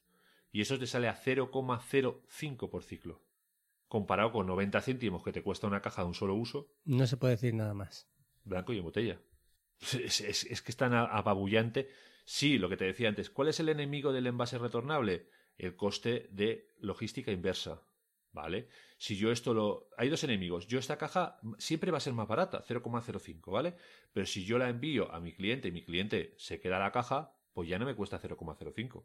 Y 0.50 0.62
eso 0.62 0.78
te 0.78 0.86
sale 0.86 1.08
a 1.08 1.16
0,05 1.16 2.70
por 2.70 2.82
ciclo. 2.82 3.22
Comparado 3.86 4.32
con 4.32 4.46
90 4.46 4.80
céntimos 4.80 5.22
que 5.22 5.32
te 5.32 5.42
cuesta 5.42 5.66
una 5.66 5.82
caja 5.82 6.02
de 6.02 6.08
un 6.08 6.14
solo 6.14 6.34
uso. 6.34 6.68
No 6.84 7.06
se 7.06 7.18
puede 7.18 7.34
decir 7.34 7.54
nada 7.54 7.74
más 7.74 8.11
blanco 8.44 8.72
y 8.72 8.78
en 8.78 8.84
botella. 8.84 9.20
Es, 9.80 10.62
que 10.62 10.70
es 10.70 10.76
tan 10.76 10.94
apabullante. 10.94 11.88
Sí, 12.24 12.58
lo 12.58 12.68
que 12.68 12.76
te 12.76 12.84
decía 12.84 13.08
antes. 13.08 13.30
¿Cuál 13.30 13.48
es 13.48 13.60
el 13.60 13.68
enemigo 13.68 14.12
del 14.12 14.26
envase 14.26 14.58
retornable? 14.58 15.28
El 15.58 15.76
coste 15.76 16.28
de 16.30 16.68
logística 16.78 17.32
inversa. 17.32 17.82
¿Vale? 18.32 18.68
Si 18.96 19.16
yo 19.16 19.30
esto 19.30 19.52
lo. 19.52 19.90
Hay 19.98 20.08
dos 20.08 20.24
enemigos. 20.24 20.66
Yo 20.66 20.78
esta 20.78 20.96
caja 20.96 21.38
siempre 21.58 21.90
va 21.90 21.98
a 21.98 22.00
ser 22.00 22.14
más 22.14 22.28
barata, 22.28 22.64
0,05, 22.66 23.50
¿vale? 23.50 23.74
Pero 24.12 24.24
si 24.24 24.44
yo 24.44 24.56
la 24.56 24.70
envío 24.70 25.12
a 25.12 25.20
mi 25.20 25.34
cliente 25.34 25.68
y 25.68 25.72
mi 25.72 25.84
cliente 25.84 26.34
se 26.38 26.58
queda 26.58 26.78
la 26.78 26.92
caja, 26.92 27.36
pues 27.52 27.68
ya 27.68 27.78
no 27.78 27.84
me 27.84 27.94
cuesta 27.94 28.18
0,05. 28.18 29.04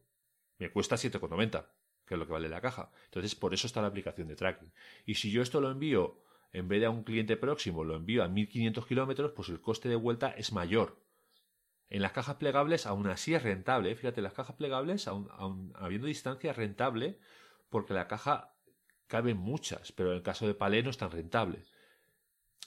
Me 0.59 0.71
cuesta 0.71 0.95
7,90, 0.95 1.67
que 2.05 2.13
es 2.13 2.19
lo 2.19 2.25
que 2.25 2.31
vale 2.31 2.47
la 2.47 2.61
caja. 2.61 2.89
Entonces, 3.05 3.35
por 3.35 3.53
eso 3.53 3.67
está 3.67 3.81
la 3.81 3.87
aplicación 3.87 4.29
de 4.29 4.37
tracking. 4.37 4.71
Y 5.05 5.15
si 5.15 5.29
yo 5.29 5.41
esto 5.41 5.59
lo 5.59 5.71
envío 5.71 6.23
en 6.57 6.67
vez 6.67 6.79
de 6.79 6.87
a 6.87 6.89
un 6.89 7.03
cliente 7.03 7.37
próximo 7.37 7.83
lo 7.83 7.95
envío 7.95 8.23
a 8.23 8.27
1500 8.27 8.85
kilómetros, 8.85 9.31
pues 9.35 9.49
el 9.49 9.61
coste 9.61 9.89
de 9.89 9.95
vuelta 9.95 10.29
es 10.29 10.51
mayor. 10.51 10.97
En 11.89 12.01
las 12.01 12.11
cajas 12.11 12.35
plegables 12.35 12.85
aún 12.85 13.07
así 13.07 13.33
es 13.33 13.43
rentable. 13.43 13.95
Fíjate, 13.95 14.21
las 14.21 14.33
cajas 14.33 14.55
plegables, 14.55 15.07
aún, 15.07 15.73
habiendo 15.75 16.07
distancia, 16.07 16.51
es 16.51 16.57
rentable 16.57 17.19
porque 17.69 17.93
la 17.93 18.07
caja 18.07 18.53
cabe 19.07 19.33
muchas, 19.33 19.91
pero 19.93 20.11
en 20.11 20.17
el 20.17 20.23
caso 20.23 20.47
de 20.47 20.53
palé 20.53 20.83
no 20.83 20.89
es 20.89 20.97
tan 20.97 21.11
rentable. 21.11 21.63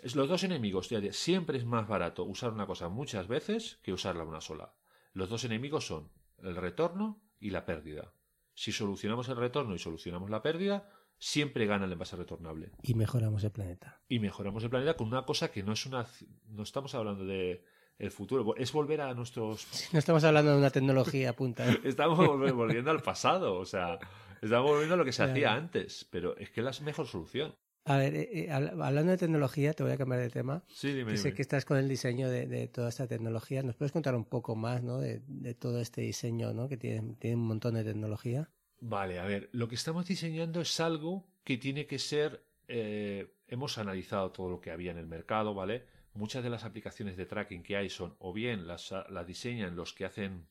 Es 0.03 0.17
los 0.17 0.29
dos 0.29 0.45
enemigos. 0.45 0.89
Siempre 1.11 1.59
es 1.59 1.67
más 1.67 1.87
barato 1.87 2.25
usar 2.25 2.53
una 2.53 2.67
cosa 2.67 2.89
muchas 2.89 3.29
veces 3.29 3.79
que 3.83 3.93
usarla 3.93 4.25
una 4.25 4.41
sola. 4.41 4.73
Los 5.13 5.29
dos 5.29 5.45
enemigos 5.45 5.87
son 5.87 6.11
el 6.39 6.57
retorno 6.57 7.21
y 7.39 7.51
la 7.51 7.67
pérdida. 7.67 8.15
Si 8.55 8.73
solucionamos 8.73 9.29
el 9.29 9.37
retorno 9.37 9.75
y 9.75 9.79
solucionamos 9.79 10.31
la 10.31 10.43
pérdida, 10.43 10.89
siempre 11.21 11.67
gana 11.67 11.85
el 11.85 11.93
envase 11.93 12.17
retornable. 12.17 12.73
Y 12.83 12.95
mejoramos 12.95 13.45
el 13.45 13.53
planeta. 13.53 14.01
Y 14.09 14.19
mejoramos 14.19 14.65
el 14.65 14.71
planeta 14.71 14.97
con 14.97 15.07
una 15.07 15.23
cosa 15.25 15.53
que 15.53 15.63
no 15.63 15.75
es 15.75 15.87
una... 15.87 16.07
No 16.49 16.65
estamos 16.65 16.95
hablando 16.95 17.25
de 17.25 17.63
el 17.99 18.11
futuro, 18.11 18.57
es 18.57 18.73
volver 18.73 19.03
a 19.03 19.13
nuestros... 19.15 19.67
No 19.93 19.99
estamos 19.99 20.25
hablando 20.25 20.53
de 20.53 20.59
una 20.59 20.71
tecnología 20.71 21.37
punta. 21.37 21.71
¿eh? 21.71 21.79
estamos 21.85 22.19
volviendo 22.27 22.91
al 22.91 23.03
pasado, 23.03 23.57
o 23.57 23.67
sea, 23.67 23.99
estamos 24.41 24.71
volviendo 24.71 24.95
a 24.95 24.97
lo 24.97 25.05
que 25.05 25.13
se 25.13 25.23
hacía 25.23 25.53
antes, 25.53 26.09
pero 26.11 26.37
es 26.39 26.51
que 26.51 26.61
es 26.61 26.65
la 26.65 26.85
mejor 26.85 27.07
solución. 27.07 27.55
A 27.85 27.97
ver, 27.97 28.15
eh, 28.15 28.29
eh, 28.33 28.51
hablando 28.51 29.13
de 29.13 29.19
tecnología, 29.19 29.75
te 29.75 29.83
voy 29.83 29.93
a 29.93 29.99
cambiar 29.99 30.21
de 30.21 30.31
tema. 30.31 30.65
Sí, 30.69 30.93
dime. 30.93 31.17
Sé 31.17 31.35
que 31.35 31.43
estás 31.43 31.67
con 31.67 31.77
el 31.77 31.89
diseño 31.89 32.31
de, 32.31 32.69
toda 32.69 32.89
esta 32.89 33.07
tecnología. 33.07 33.63
¿Nos 33.63 33.77
puedes 33.77 33.93
contar 33.93 34.15
un 34.15 34.25
poco 34.25 34.57
más 34.57 34.83
¿no? 34.83 34.99
de, 34.99 35.21
todo 35.59 35.81
este 35.81 36.01
diseño 36.01 36.55
¿no? 36.55 36.69
que 36.69 36.79
tiene, 36.79 37.17
tiene 37.19 37.37
un 37.37 37.47
montón 37.47 37.75
de 37.75 37.85
tecnología? 37.85 38.51
Vale, 38.81 39.19
a 39.19 39.25
ver, 39.25 39.51
lo 39.53 39.69
que 39.69 39.75
estamos 39.75 40.07
diseñando 40.07 40.61
es 40.61 40.81
algo 40.81 41.27
que 41.45 41.59
tiene 41.59 41.87
que 41.87 41.99
ser... 41.99 42.45
Eh, 42.67 43.35
hemos 43.49 43.79
analizado 43.79 44.31
todo 44.31 44.49
lo 44.49 44.61
que 44.61 44.71
había 44.71 44.91
en 44.91 44.99
el 44.99 45.07
mercado, 45.07 45.55
¿vale? 45.55 45.85
Muchas 46.15 46.43
de 46.43 46.51
las 46.51 46.65
aplicaciones 46.65 47.17
de 47.17 47.27
tracking 47.27 47.63
que 47.63 47.77
hay 47.77 47.91
son 47.91 48.17
o 48.19 48.33
bien 48.33 48.67
las, 48.67 48.95
diseñan 49.27 49.77
los 49.77 49.93
que 49.93 50.05
hacen 50.05 50.47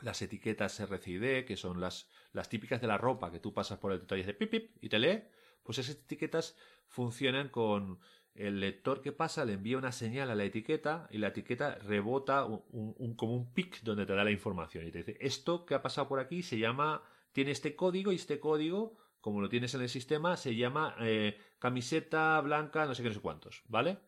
las 0.00 0.22
etiquetas 0.22 0.80
RCID, 0.80 1.44
que 1.44 1.56
son 1.56 1.80
las, 1.80 2.08
las 2.32 2.48
típicas 2.48 2.80
de 2.80 2.86
la 2.86 2.98
ropa 2.98 3.30
que 3.30 3.40
tú 3.40 3.52
pasas 3.52 3.78
por 3.78 3.92
el 3.92 4.00
detalle 4.00 4.24
de 4.24 4.34
pip, 4.34 4.50
pip 4.50 4.76
y 4.80 4.88
te 4.88 4.98
lee, 4.98 5.24
pues 5.62 5.78
esas 5.78 5.96
etiquetas 5.96 6.56
funcionan 6.86 7.48
con 7.48 7.98
el 8.34 8.60
lector 8.60 9.02
que 9.02 9.12
pasa, 9.12 9.44
le 9.44 9.54
envía 9.54 9.76
una 9.76 9.92
señal 9.92 10.30
a 10.30 10.34
la 10.34 10.44
etiqueta 10.44 11.08
y 11.10 11.18
la 11.18 11.28
etiqueta 11.28 11.74
rebota 11.74 12.44
un, 12.44 13.14
como 13.16 13.34
un 13.34 13.52
pic 13.52 13.82
donde 13.82 14.06
te 14.06 14.14
da 14.14 14.24
la 14.24 14.30
información 14.30 14.86
y 14.86 14.92
te 14.92 14.98
dice, 14.98 15.18
esto 15.20 15.66
que 15.66 15.74
ha 15.74 15.82
pasado 15.82 16.08
por 16.08 16.20
aquí 16.20 16.42
se 16.42 16.58
llama 16.58 17.02
tiene 17.32 17.50
este 17.50 17.76
código 17.76 18.12
y 18.12 18.16
este 18.16 18.40
código, 18.40 18.96
como 19.20 19.40
lo 19.40 19.48
tienes 19.48 19.74
en 19.74 19.82
el 19.82 19.88
sistema, 19.88 20.36
se 20.36 20.56
llama 20.56 20.96
eh, 21.00 21.38
camiseta 21.58 22.40
blanca, 22.40 22.86
no 22.86 22.94
sé 22.94 23.02
qué, 23.02 23.08
no 23.08 23.14
sé 23.14 23.20
cuántos, 23.20 23.62
¿vale? 23.68 23.98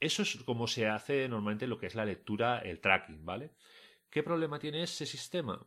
Eso 0.00 0.22
es 0.22 0.36
como 0.44 0.66
se 0.66 0.88
hace 0.88 1.28
normalmente 1.28 1.66
lo 1.66 1.78
que 1.78 1.86
es 1.86 1.94
la 1.94 2.04
lectura, 2.04 2.58
el 2.58 2.80
tracking, 2.80 3.24
¿vale? 3.24 3.52
¿Qué 4.10 4.22
problema 4.22 4.58
tiene 4.58 4.82
ese 4.82 5.06
sistema? 5.06 5.64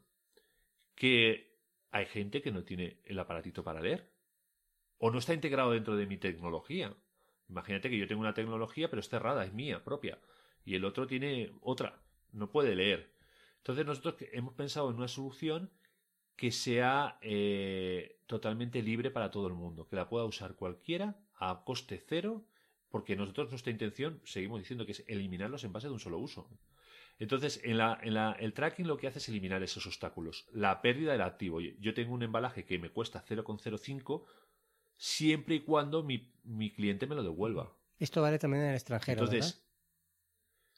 Que 0.94 1.58
hay 1.92 2.06
gente 2.06 2.42
que 2.42 2.52
no 2.52 2.64
tiene 2.64 3.00
el 3.06 3.18
aparatito 3.18 3.64
para 3.64 3.82
leer. 3.82 4.12
O 4.98 5.10
no 5.10 5.20
está 5.20 5.34
integrado 5.34 5.72
dentro 5.72 5.96
de 5.96 6.06
mi 6.06 6.18
tecnología. 6.18 6.96
Imagínate 7.48 7.90
que 7.90 7.98
yo 7.98 8.08
tengo 8.08 8.22
una 8.22 8.34
tecnología, 8.34 8.90
pero 8.90 9.00
es 9.00 9.10
cerrada, 9.10 9.46
es 9.46 9.54
mía, 9.54 9.84
propia. 9.84 10.20
Y 10.64 10.76
el 10.76 10.86
otro 10.86 11.08
tiene 11.08 11.54
otra. 11.62 12.02
No 12.32 12.52
puede 12.52 12.76
leer. 12.76 13.14
Entonces 13.58 13.86
nosotros 13.86 14.16
hemos 14.34 14.54
pensado 14.54 14.90
en 14.90 14.98
una 14.98 15.08
solución 15.08 15.72
que 16.36 16.52
sea 16.52 17.18
eh, 17.22 18.20
totalmente 18.26 18.82
libre 18.82 19.12
para 19.12 19.32
todo 19.32 19.48
el 19.48 19.54
mundo, 19.54 19.88
que 19.88 19.96
la 19.96 20.10
pueda 20.10 20.26
usar 20.26 20.56
cualquiera 20.56 21.18
a 21.38 21.64
coste 21.66 22.04
cero, 22.06 22.46
porque 22.90 23.16
nosotros 23.16 23.50
nuestra 23.50 23.72
intención, 23.72 24.22
seguimos 24.26 24.60
diciendo 24.60 24.86
que 24.86 24.94
es 24.94 25.04
eliminar 25.08 25.50
los 25.50 25.64
envases 25.64 25.90
de 25.90 25.94
un 25.94 26.00
solo 26.00 26.18
uso. 26.18 26.50
Entonces, 27.18 27.62
en, 27.64 27.78
la, 27.78 27.98
en 28.02 28.14
la, 28.14 28.34
el 28.34 28.54
tracking 28.54 28.88
lo 28.88 28.98
que 28.98 29.08
hace 29.08 29.20
es 29.20 29.30
eliminar 29.30 29.64
esos 29.64 29.86
obstáculos. 29.86 30.48
La 30.52 30.82
pérdida 30.82 31.14
del 31.14 31.22
activo. 31.22 31.62
Yo 31.62 31.94
tengo 31.94 32.14
un 32.14 32.24
embalaje 32.24 32.66
que 32.66 32.78
me 32.78 32.90
cuesta 32.90 33.24
0,05 33.26 34.26
siempre 34.98 35.56
y 35.56 35.60
cuando 35.62 36.04
mi, 36.04 36.34
mi, 36.44 36.74
cliente 36.74 37.08
me 37.08 37.16
lo 37.16 37.24
devuelva. 37.24 37.74
Esto 38.00 38.22
vale 38.22 38.38
también 38.38 38.64
en 38.64 38.70
el 38.70 38.76
extranjero. 38.76 39.24
Entonces, 39.24 39.66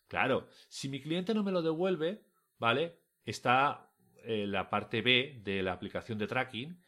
claro, 0.07 0.47
si 0.69 0.89
mi 0.89 1.01
cliente 1.01 1.33
no 1.33 1.43
me 1.43 1.51
lo 1.51 1.63
devuelve, 1.63 2.23
¿vale? 2.59 2.99
Está 3.25 3.86
eh, 4.23 4.45
la 4.47 4.69
parte 4.69 5.01
B 5.01 5.41
de 5.43 5.63
la 5.63 5.73
aplicación 5.73 6.17
de 6.17 6.27
tracking, 6.27 6.81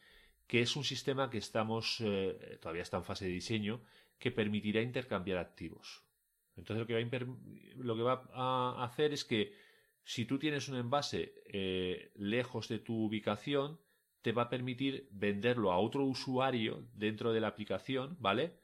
que 0.46 0.62
es 0.62 0.74
un 0.76 0.84
sistema 0.84 1.30
que 1.30 1.38
estamos, 1.38 2.00
eh, 2.00 2.58
todavía 2.60 2.82
está 2.82 2.96
en 2.96 3.04
fase 3.04 3.26
de 3.26 3.30
diseño, 3.30 3.82
que 4.18 4.30
permitirá 4.30 4.82
intercambiar 4.82 5.38
activos. 5.38 6.04
Entonces 6.56 6.80
lo 6.80 6.86
que 6.86 6.94
va 6.94 7.00
a, 7.00 7.82
lo 7.82 7.96
que 7.96 8.02
va 8.02 8.28
a 8.34 8.84
hacer 8.84 9.12
es 9.12 9.24
que 9.24 9.54
si 10.04 10.24
tú 10.24 10.38
tienes 10.38 10.68
un 10.68 10.76
envase 10.76 11.34
eh, 11.46 12.10
lejos 12.16 12.68
de 12.68 12.80
tu 12.80 13.04
ubicación, 13.04 13.78
te 14.22 14.32
va 14.32 14.42
a 14.42 14.48
permitir 14.50 15.08
venderlo 15.10 15.72
a 15.72 15.78
otro 15.78 16.04
usuario 16.04 16.84
dentro 16.94 17.32
de 17.32 17.40
la 17.40 17.48
aplicación, 17.48 18.16
¿vale? 18.20 18.54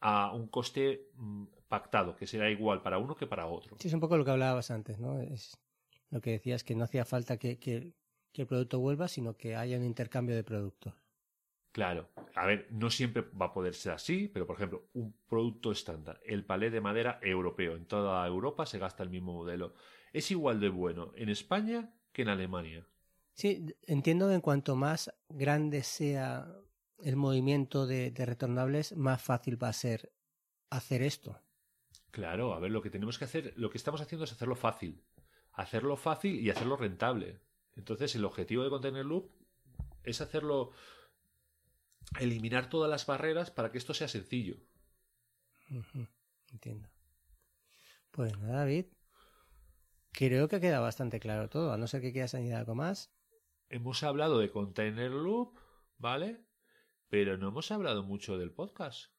A 0.00 0.32
un 0.32 0.48
coste 0.48 1.08
mm, 1.14 1.44
pactado, 1.68 2.14
que 2.14 2.26
será 2.26 2.50
igual 2.50 2.82
para 2.82 2.98
uno 2.98 3.16
que 3.16 3.26
para 3.26 3.46
otro. 3.46 3.76
Sí, 3.80 3.88
es 3.88 3.94
un 3.94 4.00
poco 4.00 4.16
lo 4.16 4.24
que 4.24 4.30
hablabas 4.30 4.70
antes, 4.70 4.98
¿no? 4.98 5.20
Es 5.20 5.58
lo 6.10 6.20
que 6.20 6.32
decías, 6.32 6.62
que 6.62 6.74
no 6.74 6.84
hacía 6.84 7.04
falta 7.04 7.38
que, 7.38 7.58
que 7.58 7.94
el 8.40 8.46
producto 8.46 8.78
vuelva, 8.78 9.08
sino 9.08 9.36
que 9.36 9.54
haya 9.54 9.76
un 9.76 9.84
intercambio 9.84 10.34
de 10.34 10.42
productos. 10.42 10.94
Claro, 11.72 12.10
a 12.34 12.46
ver, 12.46 12.68
no 12.70 12.90
siempre 12.90 13.22
va 13.40 13.46
a 13.46 13.52
poder 13.52 13.74
ser 13.74 13.92
así, 13.92 14.28
pero 14.28 14.46
por 14.46 14.56
ejemplo, 14.56 14.88
un 14.92 15.14
producto 15.26 15.72
estándar, 15.72 16.20
el 16.24 16.44
palé 16.44 16.70
de 16.70 16.80
madera 16.80 17.18
europeo, 17.22 17.76
en 17.76 17.86
toda 17.86 18.26
Europa 18.26 18.66
se 18.66 18.78
gasta 18.78 19.02
el 19.02 19.10
mismo 19.10 19.32
modelo. 19.32 19.74
Es 20.12 20.30
igual 20.30 20.60
de 20.60 20.68
bueno 20.68 21.12
en 21.16 21.30
España 21.30 21.94
que 22.12 22.22
en 22.22 22.28
Alemania. 22.28 22.86
Sí, 23.34 23.74
entiendo 23.82 24.28
que 24.28 24.34
en 24.34 24.40
cuanto 24.42 24.76
más 24.76 25.14
grande 25.30 25.82
sea 25.82 26.46
el 26.98 27.16
movimiento 27.16 27.86
de, 27.86 28.10
de 28.10 28.26
retornables, 28.26 28.94
más 28.94 29.22
fácil 29.22 29.60
va 29.60 29.68
a 29.68 29.72
ser 29.72 30.12
hacer 30.68 31.02
esto. 31.02 31.40
Claro, 32.10 32.52
a 32.52 32.60
ver, 32.60 32.70
lo 32.70 32.82
que 32.82 32.90
tenemos 32.90 33.18
que 33.18 33.24
hacer, 33.24 33.54
lo 33.56 33.70
que 33.70 33.78
estamos 33.78 34.00
haciendo 34.02 34.24
es 34.24 34.32
hacerlo 34.32 34.56
fácil. 34.56 35.02
Hacerlo 35.52 35.96
fácil 35.96 36.38
y 36.38 36.50
hacerlo 36.50 36.76
rentable. 36.76 37.40
Entonces, 37.76 38.14
el 38.14 38.24
objetivo 38.24 38.64
de 38.64 38.70
Container 38.70 39.04
Loop 39.04 39.30
es 40.04 40.20
hacerlo 40.20 40.72
eliminar 42.20 42.68
todas 42.68 42.90
las 42.90 43.06
barreras 43.06 43.50
para 43.50 43.72
que 43.72 43.78
esto 43.78 43.94
sea 43.94 44.08
sencillo. 44.08 44.56
Entiendo. 46.52 46.88
Pues 48.10 48.36
nada, 48.38 48.60
David. 48.60 48.86
Creo 50.12 50.48
que 50.48 50.60
queda 50.60 50.80
bastante 50.80 51.20
claro 51.20 51.48
todo, 51.48 51.72
a 51.72 51.78
no 51.78 51.86
ser 51.86 52.02
que 52.02 52.12
quieras 52.12 52.34
añadir 52.34 52.56
algo 52.56 52.74
más. 52.74 53.14
Hemos 53.70 54.02
hablado 54.02 54.38
de 54.38 54.50
Container 54.50 55.10
Loop, 55.10 55.58
¿vale? 55.96 56.44
Pero 57.08 57.38
no 57.38 57.48
hemos 57.48 57.70
hablado 57.70 58.02
mucho 58.02 58.36
del 58.36 58.52
podcast 58.52 59.10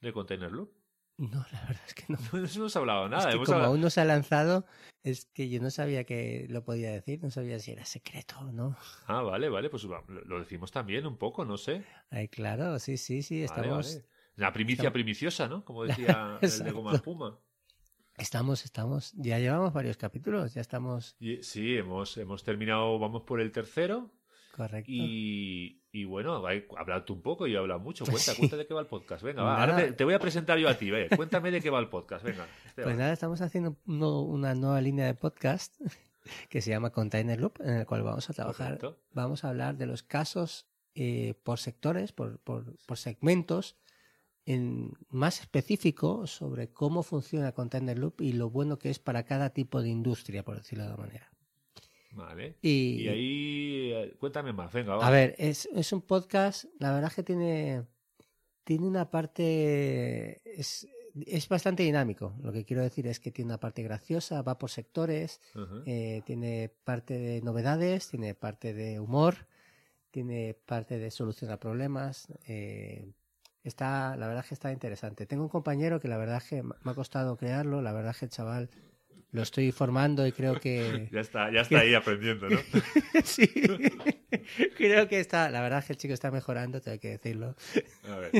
de 0.00 0.12
Container 0.12 0.50
Loop. 0.50 0.75
No, 1.18 1.44
la 1.50 1.60
verdad 1.62 1.82
es 1.86 1.94
que 1.94 2.04
no. 2.08 2.18
No 2.32 2.46
hemos 2.46 2.76
hablado 2.76 3.08
nada. 3.08 3.30
Es 3.30 3.36
que 3.36 3.44
como 3.44 3.58
aún 3.58 3.80
no 3.80 3.90
se 3.90 4.00
ha 4.00 4.04
lanzado, 4.04 4.66
es 5.02 5.24
que 5.26 5.48
yo 5.48 5.60
no 5.60 5.70
sabía 5.70 6.04
que 6.04 6.46
lo 6.50 6.64
podía 6.64 6.90
decir, 6.90 7.22
no 7.22 7.30
sabía 7.30 7.58
si 7.58 7.72
era 7.72 7.84
secreto 7.84 8.38
o 8.40 8.52
no. 8.52 8.76
Ah, 9.06 9.22
vale, 9.22 9.48
vale, 9.48 9.70
pues 9.70 9.84
lo 9.84 10.38
decimos 10.38 10.70
también 10.70 11.06
un 11.06 11.16
poco, 11.16 11.44
no 11.44 11.56
sé. 11.56 11.84
Ay, 12.10 12.28
claro, 12.28 12.78
sí, 12.78 12.96
sí, 12.96 13.22
sí, 13.22 13.42
estamos... 13.42 14.02
La 14.34 14.52
primicia 14.52 14.92
primiciosa, 14.92 15.48
¿no? 15.48 15.64
Como 15.64 15.84
decía 15.86 16.38
el 16.42 16.58
de 16.64 16.70
Goma 16.70 16.98
Puma. 16.98 17.38
Estamos, 18.18 18.64
estamos, 18.64 19.12
ya 19.14 19.38
llevamos 19.38 19.72
varios 19.72 19.96
capítulos, 19.96 20.54
ya 20.54 20.60
estamos... 20.60 21.16
sí, 21.40 21.76
hemos, 21.76 22.16
hemos 22.18 22.42
terminado, 22.44 22.98
vamos 22.98 23.22
por 23.22 23.40
el 23.40 23.52
tercero. 23.52 24.10
Correcto. 24.52 24.90
Y, 24.90 25.82
y 25.96 26.04
bueno, 26.04 26.44
habla 26.76 27.04
tú 27.06 27.14
un 27.14 27.22
poco 27.22 27.46
y 27.46 27.52
yo 27.52 27.58
he 27.58 27.60
hablado 27.62 27.80
mucho. 27.80 28.04
Cuenta, 28.04 28.34
cuenta 28.34 28.58
de 28.58 28.66
qué 28.66 28.74
va 28.74 28.82
el 28.82 28.86
podcast. 28.86 29.22
Venga, 29.22 29.42
va, 29.42 29.62
ahora 29.62 29.96
te, 29.96 30.04
voy 30.04 30.12
a 30.12 30.18
presentar 30.18 30.58
yo 30.58 30.68
a 30.68 30.74
ti. 30.74 30.90
Ve. 30.90 31.08
Cuéntame 31.16 31.50
de 31.50 31.62
qué 31.62 31.70
va 31.70 31.78
el 31.78 31.88
podcast. 31.88 32.22
Venga. 32.22 32.46
Pues 32.74 32.98
nada, 32.98 33.14
estamos 33.14 33.40
haciendo 33.40 33.78
una 33.86 34.54
nueva 34.54 34.78
línea 34.82 35.06
de 35.06 35.14
podcast 35.14 35.74
que 36.50 36.60
se 36.60 36.68
llama 36.68 36.90
Container 36.90 37.40
Loop, 37.40 37.62
en 37.62 37.76
el 37.76 37.86
cual 37.86 38.02
vamos 38.02 38.28
a 38.28 38.34
trabajar. 38.34 38.78
Vamos 39.12 39.42
a 39.42 39.48
hablar 39.48 39.78
de 39.78 39.86
los 39.86 40.02
casos 40.02 40.66
eh, 40.94 41.32
por 41.42 41.58
sectores, 41.58 42.12
por, 42.12 42.40
por, 42.40 42.76
por 42.84 42.98
segmentos, 42.98 43.78
en 44.44 44.92
más 45.08 45.40
específico 45.40 46.26
sobre 46.26 46.74
cómo 46.74 47.04
funciona 47.04 47.52
Container 47.52 47.98
Loop 47.98 48.20
y 48.20 48.34
lo 48.34 48.50
bueno 48.50 48.78
que 48.78 48.90
es 48.90 48.98
para 48.98 49.24
cada 49.24 49.48
tipo 49.48 49.80
de 49.80 49.88
industria, 49.88 50.44
por 50.44 50.58
decirlo 50.58 50.84
de 50.84 50.90
alguna 50.90 51.06
manera. 51.06 51.35
Vale. 52.16 52.56
Y, 52.62 53.06
ahí, 53.08 53.92
eh, 53.92 54.16
cuéntame 54.18 54.52
más, 54.52 54.72
venga. 54.72 54.94
A 54.94 55.10
ver, 55.10 55.34
es, 55.38 55.68
es, 55.74 55.92
un 55.92 56.00
podcast, 56.00 56.64
la 56.78 56.92
verdad 56.92 57.10
es 57.10 57.14
que 57.14 57.22
tiene, 57.22 57.84
tiene 58.64 58.86
una 58.86 59.10
parte, 59.10 60.40
es, 60.58 60.88
es, 61.26 61.48
bastante 61.48 61.82
dinámico. 61.82 62.34
Lo 62.42 62.52
que 62.52 62.64
quiero 62.64 62.82
decir 62.82 63.06
es 63.06 63.20
que 63.20 63.30
tiene 63.30 63.50
una 63.50 63.60
parte 63.60 63.82
graciosa, 63.82 64.40
va 64.40 64.58
por 64.58 64.70
sectores, 64.70 65.42
eh, 65.84 66.22
tiene 66.24 66.70
parte 66.84 67.18
de 67.18 67.42
novedades, 67.42 68.08
tiene 68.08 68.34
parte 68.34 68.72
de 68.72 68.98
humor, 68.98 69.46
tiene 70.10 70.56
parte 70.64 70.98
de 70.98 71.10
solución 71.10 71.50
a 71.50 71.60
problemas. 71.60 72.28
Eh, 72.46 73.12
está, 73.62 74.16
la 74.16 74.26
verdad 74.26 74.42
es 74.42 74.48
que 74.48 74.54
está 74.54 74.72
interesante. 74.72 75.26
Tengo 75.26 75.42
un 75.42 75.50
compañero 75.50 76.00
que 76.00 76.08
la 76.08 76.16
verdad 76.16 76.38
es 76.38 76.48
que 76.48 76.62
me 76.62 76.72
ha 76.82 76.94
costado 76.94 77.36
crearlo, 77.36 77.82
la 77.82 77.92
verdad 77.92 78.12
es 78.12 78.18
que 78.20 78.24
el 78.24 78.30
chaval 78.30 78.70
lo 79.32 79.42
estoy 79.42 79.72
formando 79.72 80.26
y 80.26 80.32
creo 80.32 80.58
que... 80.60 81.08
ya 81.12 81.20
está, 81.20 81.52
ya 81.52 81.60
está 81.62 81.80
ahí 81.80 81.94
aprendiendo, 81.94 82.48
¿no? 82.48 82.58
sí, 83.24 83.46
creo 84.76 85.08
que 85.08 85.20
está, 85.20 85.50
la 85.50 85.60
verdad 85.60 85.80
es 85.80 85.86
que 85.86 85.92
el 85.92 85.98
chico 85.98 86.14
está 86.14 86.30
mejorando, 86.30 86.80
tengo 86.80 86.98
que 86.98 87.10
decirlo. 87.10 87.54
A 88.08 88.16
ver, 88.16 88.32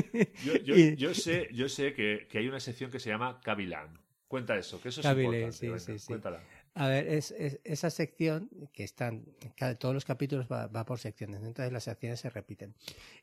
yo, 0.97 1.13
sé, 1.13 1.49
yo 1.53 1.69
sé 1.69 1.93
que, 1.93 2.27
hay 2.33 2.47
una 2.47 2.59
sección 2.59 2.91
que 2.91 2.99
se 2.99 3.09
llama 3.09 3.39
Kabilan. 3.41 3.99
Cuenta 4.27 4.57
eso, 4.57 4.81
que 4.81 4.89
eso 4.89 4.99
es 4.99 5.07
importante. 5.07 5.51
Sí, 5.53 5.71
sí, 5.77 5.99
sí. 5.99 6.07
Cuéntala. 6.07 6.43
A 6.73 6.87
ver, 6.89 7.07
es, 7.07 7.31
esa 7.63 7.89
sección 7.89 8.49
que 8.71 8.83
están, 8.83 9.25
cada, 9.55 9.75
todos 9.75 9.95
los 9.95 10.05
capítulos 10.05 10.47
va, 10.51 10.85
por 10.85 10.99
secciones, 10.99 11.41
entonces 11.43 11.71
las 11.71 11.85
secciones 11.85 12.19
se 12.19 12.29
repiten. 12.29 12.75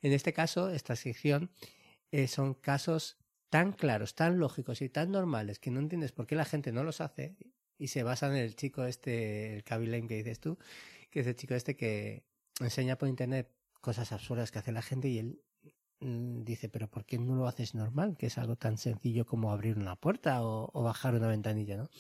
En 0.03 0.13
este 0.13 0.33
caso, 0.33 0.71
esta 0.71 0.97
sección 0.97 1.51
eh, 2.11 2.27
son 2.27 2.55
casos 2.55 3.19
tan 3.51 3.71
claros, 3.73 4.17
tan 4.17 4.41
lógicos 4.41 4.83
y 4.83 4.89
tan 4.89 5.13
normales 5.13 5.61
que 5.61 5.71
no 5.71 5.79
entiendes 5.79 6.11
por 6.11 6.27
qué 6.27 6.35
la 6.35 6.45
gente 6.45 6.73
no 6.73 6.83
los 6.83 7.01
hace 7.01 7.37
y 7.85 7.89
se 7.89 8.03
basa 8.03 8.29
en 8.29 8.37
el 8.37 8.57
chico 8.57 8.87
este, 8.87 9.57
el 9.57 9.63
Kaby 9.63 10.07
que 10.09 10.17
dices 10.17 10.41
tú, 10.41 10.57
que 11.11 11.21
es 11.21 11.27
el 11.27 11.37
chico 11.37 11.55
este 11.55 11.77
que 11.77 12.25
enseña 12.59 12.97
por 12.97 13.11
internet 13.11 13.51
cosas 13.83 14.11
absurdas 14.11 14.51
que 14.51 14.59
hace 14.59 14.73
la 14.73 14.81
gente 14.81 15.09
y 15.09 15.19
él 15.19 15.43
mm, 16.01 16.45
dice, 16.45 16.71
pero 16.71 16.89
¿por 16.89 17.05
qué 17.05 17.19
no 17.19 17.35
lo 17.37 17.47
haces 17.47 17.75
normal? 17.75 18.17
Que 18.17 18.29
es 18.29 18.39
algo 18.39 18.57
tan 18.57 18.79
sencillo 18.79 19.27
como 19.27 19.53
abrir 19.53 19.77
una 19.77 19.97
puerta 19.97 20.43
o, 20.43 20.83
bajar 20.83 21.15
una 21.15 21.29
ventanilla, 21.29 21.77
¿no? 21.77 21.91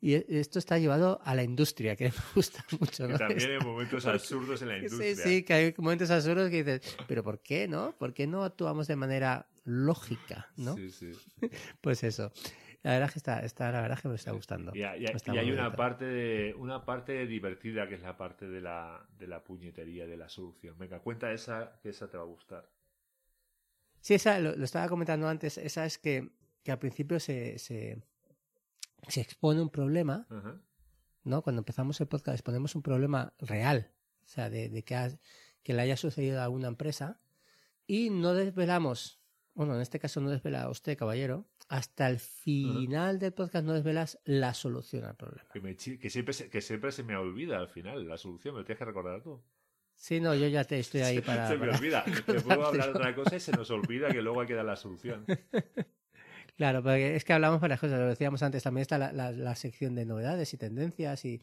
Y 0.00 0.14
e, 0.14 0.26
esto 0.28 0.58
está 0.58 0.76
llevado 0.76 1.20
a 1.22 1.36
la 1.36 1.44
industria, 1.44 1.94
que 1.94 2.06
me 2.10 2.24
gusta 2.34 2.66
mucho. 2.80 3.06
¿no? 3.06 3.16
también 3.16 3.52
hay 3.52 3.58
momentos 3.64 4.06
absurdos 4.06 4.60
en 4.62 4.68
la 4.68 4.78
industria. 4.78 5.14
Sí, 5.14 5.22
sí, 5.22 5.42
que 5.44 5.52
hay 5.52 5.74
momentos 5.78 6.10
absurdos 6.10 6.50
que 6.50 6.64
dices, 6.64 6.96
pero 7.06 7.22
¿por 7.22 7.38
qué 7.38 7.68
no? 7.68 7.94
¿Por 7.96 8.12
qué 8.12 8.26
no 8.26 8.42
actuamos 8.42 8.88
de 8.88 8.96
manera 8.96 9.46
lógica, 9.62 10.50
no? 10.56 10.74
Sí, 10.74 10.90
sí. 10.90 11.12
Pues 11.80 12.02
eso. 12.02 12.32
La 12.86 12.92
verdad 12.92 13.10
que 13.10 13.18
está, 13.18 13.40
está, 13.40 13.72
la 13.72 13.80
verdad 13.80 13.98
que 13.98 14.06
me 14.06 14.14
está 14.14 14.30
gustando. 14.30 14.70
Y, 14.72 14.84
hay 14.84 15.50
una 15.50 15.74
parte, 15.74 16.04
de, 16.04 16.54
una 16.54 16.84
parte 16.84 17.26
divertida 17.26 17.88
que 17.88 17.96
es 17.96 18.02
la 18.02 18.16
parte 18.16 18.46
de 18.46 18.60
la, 18.60 19.04
de 19.18 19.26
la 19.26 19.42
puñetería, 19.42 20.06
de 20.06 20.16
la 20.16 20.28
solución. 20.28 20.78
Venga, 20.78 21.00
cuenta 21.00 21.32
esa, 21.32 21.80
que 21.82 21.88
esa 21.88 22.08
te 22.08 22.16
va 22.16 22.22
a 22.22 22.26
gustar. 22.26 22.70
Sí, 23.98 24.14
esa, 24.14 24.38
lo, 24.38 24.50
estaba 24.62 24.88
comentando 24.88 25.26
antes, 25.26 25.58
esa 25.58 25.84
es 25.84 25.98
que, 25.98 26.30
que 26.62 26.70
al 26.70 26.78
principio 26.78 27.18
se, 27.18 27.58
se, 27.58 28.04
se 29.08 29.20
expone 29.20 29.60
un 29.60 29.70
problema, 29.70 30.28
¿no? 31.24 31.42
Cuando 31.42 31.62
empezamos 31.62 32.00
el 32.00 32.06
podcast 32.06 32.36
exponemos 32.36 32.76
un 32.76 32.82
problema 32.82 33.34
real, 33.40 33.90
o 34.22 34.28
sea, 34.28 34.48
de, 34.48 34.68
de 34.68 34.84
que, 34.84 35.18
que 35.64 35.74
le 35.74 35.82
haya 35.82 35.96
sucedido 35.96 36.40
a 36.40 36.44
alguna 36.44 36.68
empresa 36.68 37.18
y 37.84 38.10
no 38.10 38.34
desvelamos, 38.34 39.20
bueno, 39.54 39.74
en 39.74 39.80
este 39.80 39.98
caso 39.98 40.20
no 40.20 40.30
desvela 40.30 40.62
a 40.62 40.70
usted, 40.70 40.96
caballero, 40.96 41.48
hasta 41.68 42.08
el 42.08 42.18
final 42.18 43.18
del 43.18 43.32
podcast 43.32 43.64
no 43.64 43.72
desvelas 43.72 44.18
la 44.24 44.54
solución 44.54 45.04
al 45.04 45.16
problema. 45.16 45.48
Que, 45.52 46.10
siempre, 46.10 46.32
se, 46.32 46.48
que 46.48 46.60
siempre 46.60 46.92
se 46.92 47.02
me 47.02 47.16
olvida 47.16 47.58
al 47.58 47.68
final 47.68 48.06
la 48.08 48.16
solución, 48.16 48.54
me 48.54 48.60
lo 48.60 48.64
tienes 48.64 48.78
que 48.78 48.84
recordar 48.84 49.22
tú. 49.22 49.42
Sí, 49.96 50.20
no, 50.20 50.34
yo 50.34 50.46
ya 50.46 50.64
te 50.64 50.78
estoy 50.78 51.00
ahí 51.00 51.20
para. 51.22 51.48
Se 51.48 51.56
me 51.56 51.70
olvida. 51.70 52.04
Te 52.26 52.40
puedo 52.40 52.66
hablar 52.66 52.92
de 52.92 52.98
otra 52.98 53.14
cosa 53.14 53.36
y 53.36 53.40
se 53.40 53.52
nos 53.52 53.70
olvida 53.70 54.08
que 54.08 54.22
luego 54.22 54.40
hay 54.40 54.46
que 54.46 54.54
dar 54.54 54.64
la 54.64 54.76
solución. 54.76 55.24
Claro, 56.56 56.82
porque 56.82 57.16
es 57.16 57.22
que 57.22 57.34
hablamos 57.34 57.60
varias 57.60 57.78
cosas, 57.78 58.00
lo 58.00 58.06
decíamos 58.06 58.42
antes, 58.42 58.62
también 58.62 58.80
está 58.80 58.96
la, 58.96 59.12
la, 59.12 59.54
sección 59.56 59.94
de 59.94 60.06
novedades 60.06 60.54
y 60.54 60.56
tendencias 60.56 61.22
y 61.26 61.38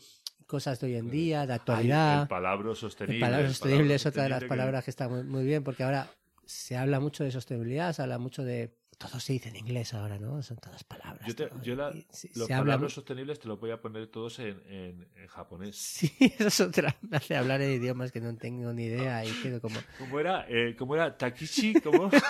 cosas 0.47 0.79
de 0.79 0.87
hoy 0.87 0.95
en 0.95 1.11
día, 1.11 1.45
de 1.45 1.53
actualidad. 1.53 2.23
el 2.23 2.27
palabra 2.27 2.73
sostenible. 2.73 3.27
El 3.27 3.49
sostenible 3.49 3.93
es 3.93 4.07
otra 4.07 4.23
de 4.23 4.29
las 4.29 4.43
palabras 4.45 4.83
que 4.83 4.89
está 4.89 5.07
muy, 5.07 5.23
muy 5.23 5.43
bien, 5.43 5.63
porque 5.63 5.83
ahora 5.83 6.09
se 6.47 6.77
habla 6.77 6.99
mucho 6.99 7.23
de 7.23 7.29
sostenibilidad, 7.29 7.93
se 7.93 8.01
habla 8.01 8.17
mucho 8.17 8.43
de 8.43 8.75
todo 9.07 9.19
se 9.19 9.33
dice 9.33 9.49
en 9.49 9.55
inglés 9.57 9.93
ahora, 9.93 10.17
¿no? 10.17 10.41
Son 10.43 10.57
todas 10.57 10.83
palabras. 10.83 11.27
Yo, 11.27 11.35
te, 11.35 11.47
todo. 11.47 11.61
yo 11.61 11.75
la, 11.75 11.91
los 11.91 12.51
habla 12.51 12.57
palabras 12.73 12.93
sostenibles 12.93 13.39
te 13.39 13.47
los 13.47 13.59
voy 13.59 13.71
a 13.71 13.81
poner 13.81 14.07
todos 14.07 14.39
en, 14.39 14.61
en, 14.67 15.07
en 15.15 15.27
japonés. 15.27 15.75
Sí, 15.75 16.11
eso 16.19 16.47
es 16.47 16.61
otra. 16.61 16.95
Me 17.01 17.17
hace 17.17 17.35
hablar 17.35 17.61
en 17.61 17.71
idiomas 17.71 18.11
que 18.11 18.21
no 18.21 18.35
tengo 18.35 18.73
ni 18.73 18.85
idea 18.85 19.25
y 19.25 19.31
quedo 19.41 19.61
como. 19.61 19.79
¿Cómo 19.99 20.19
era? 20.19 20.45
Eh, 20.49 20.75
¿Cómo 20.77 20.95
era? 20.95 21.17
Takichi, 21.17 21.73
¿cómo? 21.81 22.09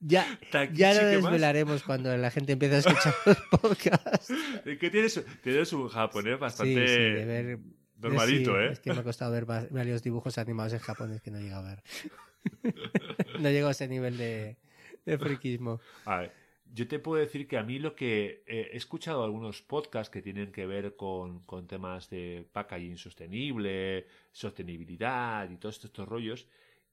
Ya, 0.00 0.38
Takichi, 0.52 0.78
ya 0.80 0.94
lo 0.94 1.06
desvelaremos 1.08 1.82
cuando 1.82 2.16
la 2.16 2.30
gente 2.30 2.52
empiece 2.52 2.76
a 2.76 2.78
escuchar 2.78 3.14
los 3.26 3.36
podcasts. 3.60 4.30
Es 4.64 4.78
que 4.78 4.90
tienes, 4.90 5.24
tienes 5.42 5.72
un 5.72 5.88
japonés 5.88 6.38
bastante 6.38 6.86
sí, 6.86 7.02
de 7.02 7.24
ver. 7.24 7.58
normalito, 7.96 8.52
sí, 8.52 8.58
¿eh? 8.60 8.68
Es 8.72 8.80
que 8.80 8.92
me 8.92 9.00
ha 9.00 9.02
costado 9.02 9.32
ver 9.32 9.48
va- 9.50 9.66
varios 9.70 10.02
dibujos 10.02 10.38
animados 10.38 10.72
en 10.72 10.78
japonés 10.78 11.20
que 11.20 11.32
no 11.32 11.40
llego 11.40 11.56
a 11.56 11.62
ver. 11.62 11.82
no 13.40 13.50
llego 13.50 13.68
a 13.68 13.72
ese 13.72 13.88
nivel 13.88 14.16
de, 14.16 14.56
de 15.10 15.18
friquismo. 15.18 15.80
A 16.04 16.18
ver, 16.18 16.32
yo 16.74 16.86
te 16.86 16.98
puedo 16.98 17.20
decir 17.20 17.48
que 17.48 17.56
a 17.56 17.62
mí 17.62 17.78
lo 17.78 17.94
que 17.94 18.42
eh, 18.46 18.70
he 18.72 18.76
escuchado 18.76 19.24
algunos 19.24 19.62
podcasts 19.62 20.10
que 20.10 20.22
tienen 20.22 20.52
que 20.52 20.66
ver 20.66 20.96
con, 20.96 21.40
con 21.40 21.66
temas 21.66 22.10
de 22.10 22.46
packaging 22.52 22.98
sostenible, 22.98 24.06
sostenibilidad 24.32 25.48
y 25.50 25.56
todos 25.56 25.82
estos 25.84 26.08
rollos, 26.08 26.46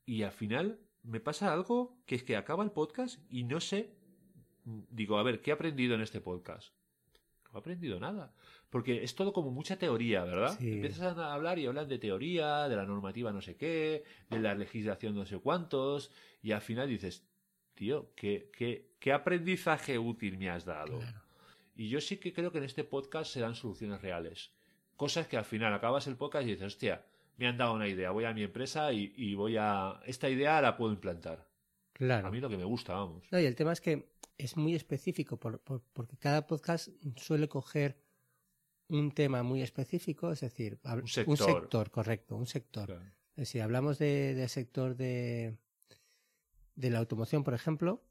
y 0.05 0.23
al 0.23 0.31
final 0.31 0.79
me 1.03 1.19
pasa 1.19 1.53
algo 1.53 1.97
que 2.05 2.15
es 2.15 2.23
que 2.23 2.35
acaba 2.35 2.63
el 2.63 2.71
podcast 2.71 3.19
y 3.29 3.43
no 3.43 3.59
sé, 3.59 3.91
mm, 4.63 4.79
digo, 4.89 5.17
a 5.17 5.23
ver, 5.23 5.41
¿qué 5.41 5.51
he 5.51 5.53
aprendido 5.53 5.95
en 5.95 6.01
este 6.01 6.21
podcast? 6.21 6.73
No 7.51 7.59
he 7.59 7.59
aprendido 7.59 7.99
nada. 7.99 8.33
Porque 8.69 9.03
es 9.03 9.15
todo 9.15 9.31
como 9.31 9.51
mucha 9.51 9.77
teoría, 9.77 10.25
¿verdad? 10.25 10.57
Sí. 10.57 10.73
Empiezas 10.73 11.17
a 11.17 11.33
hablar 11.33 11.59
y 11.59 11.65
hablan 11.65 11.87
de 11.87 11.99
teoría, 11.99 12.67
de 12.67 12.75
la 12.75 12.85
normativa 12.85 13.31
no 13.31 13.41
sé 13.41 13.55
qué, 13.55 14.03
de 14.29 14.39
la 14.39 14.55
legislación 14.55 15.15
no 15.15 15.25
sé 15.25 15.37
cuántos, 15.37 16.11
y 16.41 16.51
al 16.51 16.61
final 16.61 16.89
dices, 16.89 17.25
tío, 17.75 18.11
¿qué, 18.15 18.49
qué, 18.57 18.89
qué 18.99 19.11
aprendizaje 19.13 19.99
útil 19.99 20.37
me 20.37 20.49
has 20.49 20.65
dado? 20.65 20.99
Claro. 20.99 21.21
Y 21.75 21.89
yo 21.89 21.99
sí 22.01 22.17
que 22.17 22.33
creo 22.33 22.51
que 22.51 22.57
en 22.59 22.63
este 22.63 22.83
podcast 22.83 23.31
se 23.31 23.41
dan 23.41 23.53
soluciones 23.55 24.01
reales. 24.01 24.51
Cosas 24.95 25.27
que 25.27 25.37
al 25.37 25.45
final 25.45 25.73
acabas 25.73 26.07
el 26.07 26.15
podcast 26.15 26.47
y 26.47 26.51
dices, 26.51 26.67
hostia, 26.67 27.05
me 27.37 27.47
han 27.47 27.57
dado 27.57 27.73
una 27.73 27.87
idea, 27.87 28.11
voy 28.11 28.23
a 28.23 28.33
mi 28.33 28.43
empresa 28.43 28.93
y, 28.93 29.13
y 29.17 29.35
voy 29.35 29.57
a... 29.59 29.99
Esta 30.05 30.29
idea 30.29 30.61
la 30.61 30.77
puedo 30.77 30.93
implantar. 30.93 31.45
Claro. 31.91 32.27
A 32.27 32.31
mí 32.31 32.39
lo 32.39 32.49
que 32.49 32.57
me 32.57 32.63
gusta, 32.63 32.93
vamos. 32.93 33.23
No, 33.29 33.39
y 33.39 33.45
el 33.45 33.55
tema 33.55 33.73
es 33.73 33.81
que 33.81 34.07
es 34.37 34.55
muy 34.55 34.73
específico 34.73 35.37
por- 35.37 35.59
por- 35.59 35.81
porque 35.93 36.17
cada 36.17 36.47
podcast 36.47 36.89
suele 37.17 37.49
coger 37.49 37.97
un 38.87 39.11
tema 39.11 39.43
muy 39.43 39.61
específico, 39.61 40.31
es 40.31 40.41
decir, 40.41 40.79
Un 40.83 41.07
sector. 41.07 41.37
sector, 41.37 41.91
correcto, 41.91 42.35
un 42.37 42.45
sector. 42.47 42.85
Claro. 42.85 43.01
Es 43.31 43.35
decir, 43.35 43.61
hablamos 43.61 43.97
de- 43.99 44.33
del 44.33 44.47
sector 44.49 44.95
de, 44.95 45.57
de 46.75 46.89
la 46.89 46.99
automoción, 46.99 47.43
por 47.43 47.53
ejemplo, 47.53 48.03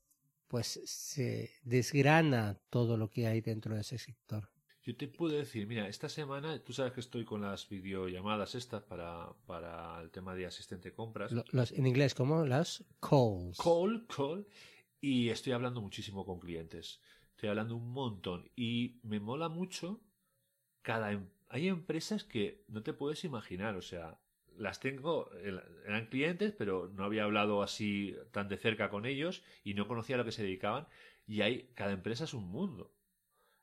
pues 0.48 0.80
se 0.84 1.50
desgrana 1.62 2.58
todo 2.70 2.96
lo 2.96 3.10
que 3.10 3.26
hay 3.26 3.40
dentro 3.40 3.74
de 3.74 3.80
ese 3.80 3.98
sector. 3.98 4.50
Yo 4.82 4.94
te 4.96 5.08
puedo 5.08 5.34
decir, 5.34 5.66
mira, 5.66 5.88
esta 5.88 6.10
semana, 6.10 6.62
tú 6.62 6.74
sabes 6.74 6.92
que 6.92 7.00
estoy 7.00 7.24
con 7.24 7.40
las 7.40 7.68
videollamadas 7.68 8.54
estas 8.54 8.82
para, 8.82 9.32
para 9.46 9.98
el 10.02 10.10
tema 10.10 10.34
de 10.34 10.44
asistente 10.44 10.90
de 10.90 10.94
compras. 10.94 11.32
Los, 11.32 11.72
en 11.72 11.86
inglés, 11.86 12.14
como 12.14 12.44
las 12.44 12.84
calls. 13.00 13.56
Call, 13.56 14.06
call. 14.06 14.46
Y 15.00 15.30
estoy 15.30 15.54
hablando 15.54 15.80
muchísimo 15.80 16.26
con 16.26 16.38
clientes. 16.38 17.00
Estoy 17.30 17.48
hablando 17.48 17.76
un 17.76 17.90
montón. 17.92 18.50
Y 18.56 19.00
me 19.02 19.20
mola 19.20 19.48
mucho 19.48 20.02
cada... 20.82 21.12
em- 21.12 21.30
Hay 21.48 21.68
empresas 21.68 22.24
que 22.24 22.64
no 22.68 22.82
te 22.82 22.92
puedes 22.92 23.24
imaginar. 23.24 23.76
O 23.76 23.82
sea, 23.82 24.20
las 24.59 24.80
tengo... 24.80 25.30
Eran 25.86 26.07
clientes, 26.07 26.52
pero 26.57 26.90
no 26.94 27.05
había 27.05 27.24
hablado 27.24 27.62
así 27.62 28.16
tan 28.32 28.48
de 28.48 28.57
cerca 28.57 28.90
con 28.90 29.07
ellos 29.07 29.42
y 29.62 29.74
no 29.74 29.86
conocía 29.88 30.16
a 30.16 30.18
lo 30.18 30.24
que 30.24 30.32
se 30.32 30.42
dedicaban. 30.42 30.86
Y 31.26 31.40
hay... 31.42 31.70
Cada 31.74 31.92
empresa 31.92 32.24
es 32.24 32.34
un 32.34 32.48
mundo. 32.48 32.92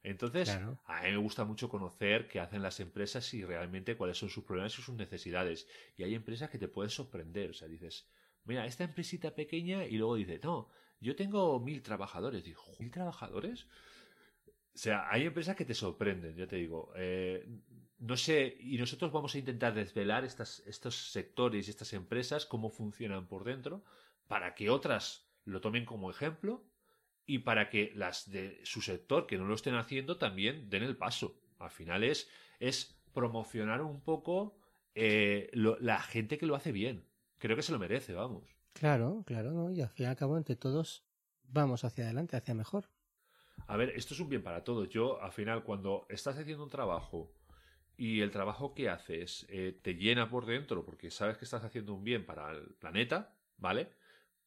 Entonces, 0.04 0.50
Claro. 0.50 0.80
a 0.86 1.04
mí 1.04 1.12
me 1.12 1.18
gusta 1.18 1.46
mucho 1.46 1.70
conocer 1.70 2.28
qué 2.28 2.40
hacen 2.40 2.64
las 2.64 2.80
empresas 2.80 3.34
y 3.36 3.46
realmente 3.46 3.96
cuáles 3.96 4.18
son 4.18 4.30
sus 4.30 4.44
problemas 4.44 4.78
y 4.78 4.82
sus 4.82 4.96
necesidades. 4.96 5.68
Y 5.96 6.04
hay 6.04 6.16
empresas 6.16 6.50
que 6.50 6.58
te 6.58 6.68
pueden 6.68 6.90
sorprender. 6.90 7.52
O 7.52 7.54
sea, 7.54 7.68
dices, 7.68 8.10
mira, 8.44 8.66
esta 8.66 8.84
empresita 8.84 9.36
pequeña 9.36 9.86
y 9.86 9.98
luego 9.98 10.16
dice, 10.16 10.40
no, 10.44 10.70
yo 11.00 11.16
tengo 11.16 11.60
mil 11.60 11.84
trabajadores. 11.84 12.44
Digo, 12.44 12.64
¿mil 12.80 12.90
trabajadores? 12.90 13.68
O 14.74 14.78
sea, 14.78 15.10
hay 15.10 15.26
empresas 15.26 15.56
que 15.56 15.66
te 15.66 15.74
sorprenden, 15.74 16.36
ya 16.36 16.48
te 16.48 16.56
digo. 16.56 16.94
Eh, 16.96 17.48
no 18.00 18.18
sé, 18.18 18.56
y 18.60 18.78
nosotros 18.78 19.12
vamos 19.12 19.36
a 19.36 19.38
intentar 19.40 19.74
desvelar 19.74 20.24
estas, 20.26 20.60
estos 20.66 21.12
sectores 21.12 21.68
y 21.68 21.72
estas 21.72 21.94
empresas, 21.94 22.46
cómo 22.46 22.70
funcionan 22.70 23.28
por 23.28 23.44
dentro, 23.44 23.84
para 24.28 24.56
que 24.56 24.70
otras 24.70 25.30
lo 25.46 25.60
tomen 25.62 25.86
como 25.86 26.10
ejemplo 26.10 26.64
y 27.26 27.40
para 27.40 27.70
que 27.70 27.92
las 27.96 28.30
de 28.32 28.60
su 28.64 28.82
sector 28.82 29.28
que 29.28 29.38
no 29.38 29.46
lo 29.46 29.54
estén 29.56 29.76
haciendo 29.76 30.18
también 30.18 30.70
den 30.70 30.84
el 30.84 30.98
paso. 30.98 31.40
Al 31.60 31.70
final 31.70 32.04
es, 32.04 32.30
es 32.60 33.00
promocionar 33.14 33.82
un 33.82 34.02
poco 34.02 34.58
eh, 34.96 35.50
lo- 35.54 35.78
la 35.80 36.02
gente 36.02 36.38
que 36.38 36.46
lo 36.46 36.56
hace 36.56 36.72
bien. 36.72 37.06
Creo 37.38 37.56
que 37.56 37.62
se 37.62 37.72
lo 37.72 37.80
merece, 37.80 38.14
vamos. 38.14 38.50
Claro, 38.74 39.24
claro, 39.26 39.52
¿no? 39.52 39.72
Y 39.72 39.82
al 39.82 39.90
fin 39.90 40.06
y 40.06 40.10
al 40.10 40.16
cabo, 40.16 40.38
entre 40.38 40.56
todos, 40.56 41.04
vamos 41.44 41.84
hacia 41.84 42.06
adelante, 42.06 42.38
hacia 42.38 42.54
mejor. 42.54 42.90
A 43.68 43.78
ver, 43.78 43.90
esto 43.96 44.14
es 44.14 44.20
un 44.20 44.30
bien 44.30 44.44
para 44.44 44.64
todos. 44.64 44.90
Yo, 44.90 45.22
al 45.22 45.32
final, 45.32 45.64
cuando 45.64 46.06
estás 46.10 46.38
haciendo 46.38 46.64
un 46.64 46.70
trabajo 46.70 47.32
y 47.98 48.22
el 48.22 48.32
trabajo 48.32 48.74
que 48.76 48.90
haces 48.90 49.46
eh, 49.50 49.80
te 49.82 49.96
llena 49.96 50.30
por 50.30 50.46
dentro 50.46 50.86
porque 50.86 51.12
sabes 51.12 51.38
que 51.38 51.46
estás 51.46 51.64
haciendo 51.64 51.94
un 51.94 52.04
bien 52.04 52.26
para 52.26 52.52
el 52.52 52.76
planeta, 52.76 53.36
¿vale? 53.58 53.90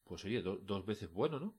Pues 0.05 0.25
oye, 0.25 0.41
do- 0.41 0.57
dos 0.57 0.85
veces 0.85 1.11
bueno, 1.13 1.39
¿no? 1.39 1.55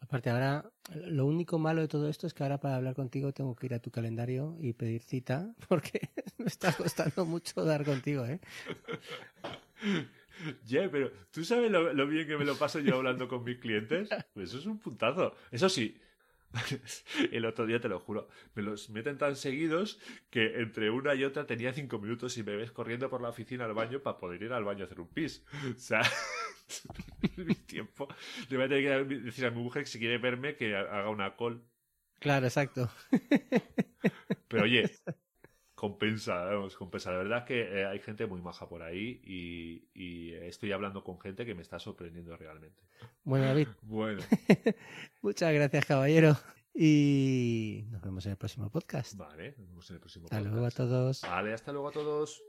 Aparte, 0.00 0.30
ahora, 0.30 0.72
lo 0.94 1.26
único 1.26 1.58
malo 1.58 1.82
de 1.82 1.88
todo 1.88 2.08
esto 2.08 2.26
es 2.26 2.32
que 2.34 2.42
ahora 2.42 2.58
para 2.58 2.76
hablar 2.76 2.94
contigo 2.94 3.32
tengo 3.32 3.54
que 3.54 3.66
ir 3.66 3.74
a 3.74 3.80
tu 3.80 3.90
calendario 3.90 4.56
y 4.60 4.72
pedir 4.72 5.02
cita, 5.02 5.54
porque 5.68 6.10
me 6.38 6.46
está 6.46 6.72
costando 6.72 7.26
mucho 7.26 7.64
dar 7.64 7.84
contigo, 7.84 8.24
¿eh? 8.26 8.40
Ya, 10.64 10.90
pero 10.90 11.10
¿tú 11.30 11.44
sabes 11.44 11.70
lo, 11.70 11.92
lo 11.92 12.06
bien 12.06 12.26
que 12.26 12.36
me 12.36 12.44
lo 12.44 12.56
paso 12.58 12.80
yo 12.80 12.96
hablando 12.96 13.28
con 13.28 13.44
mis 13.44 13.58
clientes? 13.58 14.16
Pues 14.32 14.50
eso 14.50 14.58
es 14.58 14.66
un 14.66 14.78
puntazo. 14.78 15.34
Eso 15.50 15.68
sí, 15.68 16.00
el 17.32 17.44
otro 17.44 17.66
día 17.66 17.80
te 17.80 17.88
lo 17.88 18.00
juro, 18.00 18.28
me 18.54 18.62
los 18.62 18.90
meten 18.90 19.18
tan 19.18 19.36
seguidos 19.36 20.00
que 20.30 20.60
entre 20.60 20.90
una 20.90 21.14
y 21.14 21.24
otra 21.24 21.46
tenía 21.46 21.72
cinco 21.72 21.98
minutos 21.98 22.36
y 22.38 22.42
me 22.42 22.56
ves 22.56 22.72
corriendo 22.72 23.08
por 23.08 23.20
la 23.20 23.28
oficina 23.28 23.64
al 23.64 23.74
baño 23.74 24.00
para 24.00 24.18
poder 24.18 24.42
ir 24.42 24.52
al 24.52 24.64
baño 24.64 24.82
a 24.82 24.86
hacer 24.86 25.00
un 25.00 25.08
pis. 25.08 25.44
O 25.74 25.78
sea, 25.78 26.02
mi 27.36 27.54
tiempo. 27.54 28.08
Le 28.48 28.56
voy 28.56 28.66
a 28.66 28.68
tener 28.68 29.06
que 29.06 29.14
decir 29.16 29.46
a 29.46 29.50
mi 29.50 29.62
mujer 29.62 29.84
que 29.84 29.90
si 29.90 29.98
quiere 29.98 30.18
verme 30.18 30.56
que 30.56 30.74
haga 30.74 31.10
una 31.10 31.36
call. 31.36 31.62
Claro, 32.18 32.46
exacto. 32.46 32.90
Pero 34.48 34.64
oye, 34.64 34.90
compensa, 35.80 36.44
vamos, 36.44 36.76
compensa. 36.76 37.10
La 37.10 37.16
verdad 37.16 37.38
es 37.38 37.44
que 37.44 37.80
eh, 37.80 37.86
hay 37.86 38.00
gente 38.00 38.26
muy 38.26 38.42
maja 38.42 38.68
por 38.68 38.82
ahí 38.82 39.18
y, 39.24 39.88
y 39.94 40.34
estoy 40.34 40.72
hablando 40.72 41.02
con 41.02 41.18
gente 41.18 41.46
que 41.46 41.54
me 41.54 41.62
está 41.62 41.78
sorprendiendo 41.78 42.36
realmente. 42.36 42.82
Bueno, 43.24 43.46
David, 43.46 43.68
Bueno, 43.82 44.20
muchas 45.22 45.54
gracias, 45.54 45.86
caballero. 45.86 46.36
Y 46.74 47.86
nos 47.88 48.02
vemos 48.02 48.26
en 48.26 48.32
el 48.32 48.36
próximo 48.36 48.68
podcast. 48.70 49.16
vale, 49.16 49.54
nos 49.56 49.68
vemos 49.68 49.88
en 49.88 49.94
el 49.94 50.00
próximo 50.00 50.26
Hasta 50.26 50.36
podcast. 50.36 50.52
luego 50.52 50.66
a 50.66 50.70
todos. 50.70 51.20
Vale, 51.22 51.54
hasta 51.54 51.72
luego 51.72 51.88
a 51.88 51.92
todos. 51.92 52.42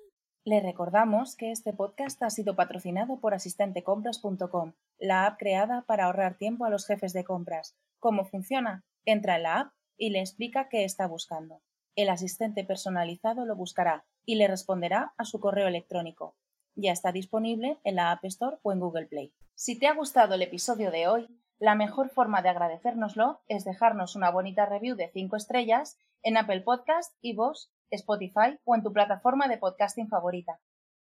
Les 0.44 0.62
recordamos 0.62 1.38
que 1.38 1.52
este 1.52 1.72
podcast 1.72 2.22
ha 2.24 2.30
sido 2.30 2.58
patrocinado 2.58 3.22
por 3.22 3.34
asistentecompras.com, 3.34 4.74
la 5.00 5.26
app 5.26 5.40
creada 5.40 5.86
para 5.88 6.06
ahorrar 6.06 6.36
tiempo 6.36 6.66
a 6.66 6.70
los 6.70 6.86
jefes 6.86 7.14
de 7.14 7.24
compras. 7.24 7.78
¿Cómo 7.98 8.26
funciona? 8.26 8.84
Entra 9.06 9.38
en 9.38 9.44
la 9.44 9.60
app 9.62 9.74
y 9.98 10.10
le 10.10 10.20
explica 10.20 10.68
qué 10.68 10.84
está 10.84 11.08
buscando. 11.08 11.62
El 11.96 12.10
asistente 12.10 12.64
personalizado 12.64 13.46
lo 13.46 13.56
buscará 13.56 14.06
y 14.26 14.36
le 14.36 14.48
responderá 14.48 15.14
a 15.18 15.26
su 15.26 15.40
correo 15.40 15.68
electrónico. 15.68 16.36
Ya 16.76 16.92
está 16.92 17.12
disponible 17.12 17.80
en 17.84 17.96
la 17.96 18.12
App 18.12 18.24
Store 18.26 18.58
o 18.62 18.72
en 18.72 18.80
Google 18.80 19.08
Play. 19.08 19.34
Si 19.56 19.78
te 19.78 19.88
ha 19.88 19.94
gustado 19.94 20.36
el 20.36 20.42
episodio 20.42 20.90
de 20.90 21.08
hoy, 21.08 21.28
la 21.60 21.76
mejor 21.76 22.10
forma 22.10 22.42
de 22.42 22.50
agradecérnoslo 22.50 23.42
es 23.48 23.66
dejarnos 23.66 24.16
una 24.16 24.32
bonita 24.32 24.66
review 24.66 24.96
de 24.96 25.12
5 25.12 25.36
estrellas 25.36 25.98
en 26.24 26.38
Apple 26.38 26.62
Podcast, 26.62 27.14
iVoox, 27.22 27.70
Spotify 27.92 28.58
o 28.64 28.76
en 28.76 28.84
tu 28.84 28.94
plataforma 28.94 29.48
de 29.48 29.58
podcasting 29.58 30.08
favorita. 30.08 30.60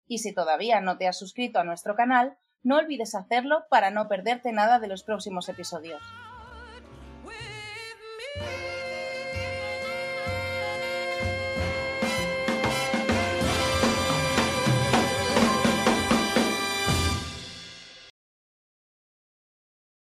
Y 0.08 0.18
si 0.18 0.34
todavía 0.34 0.82
no 0.82 0.98
te 0.98 1.08
has 1.08 1.20
suscrito 1.20 1.60
a 1.60 1.64
nuestro 1.64 1.96
canal, 1.96 2.38
no 2.64 2.78
olvides 2.78 3.16
hacerlo 3.16 3.66
para 3.70 3.92
no 3.92 4.08
perderte 4.08 4.52
nada 4.52 4.80
de 4.80 4.88
los 4.88 5.04
próximos 5.04 5.48
episodios. 5.50 6.02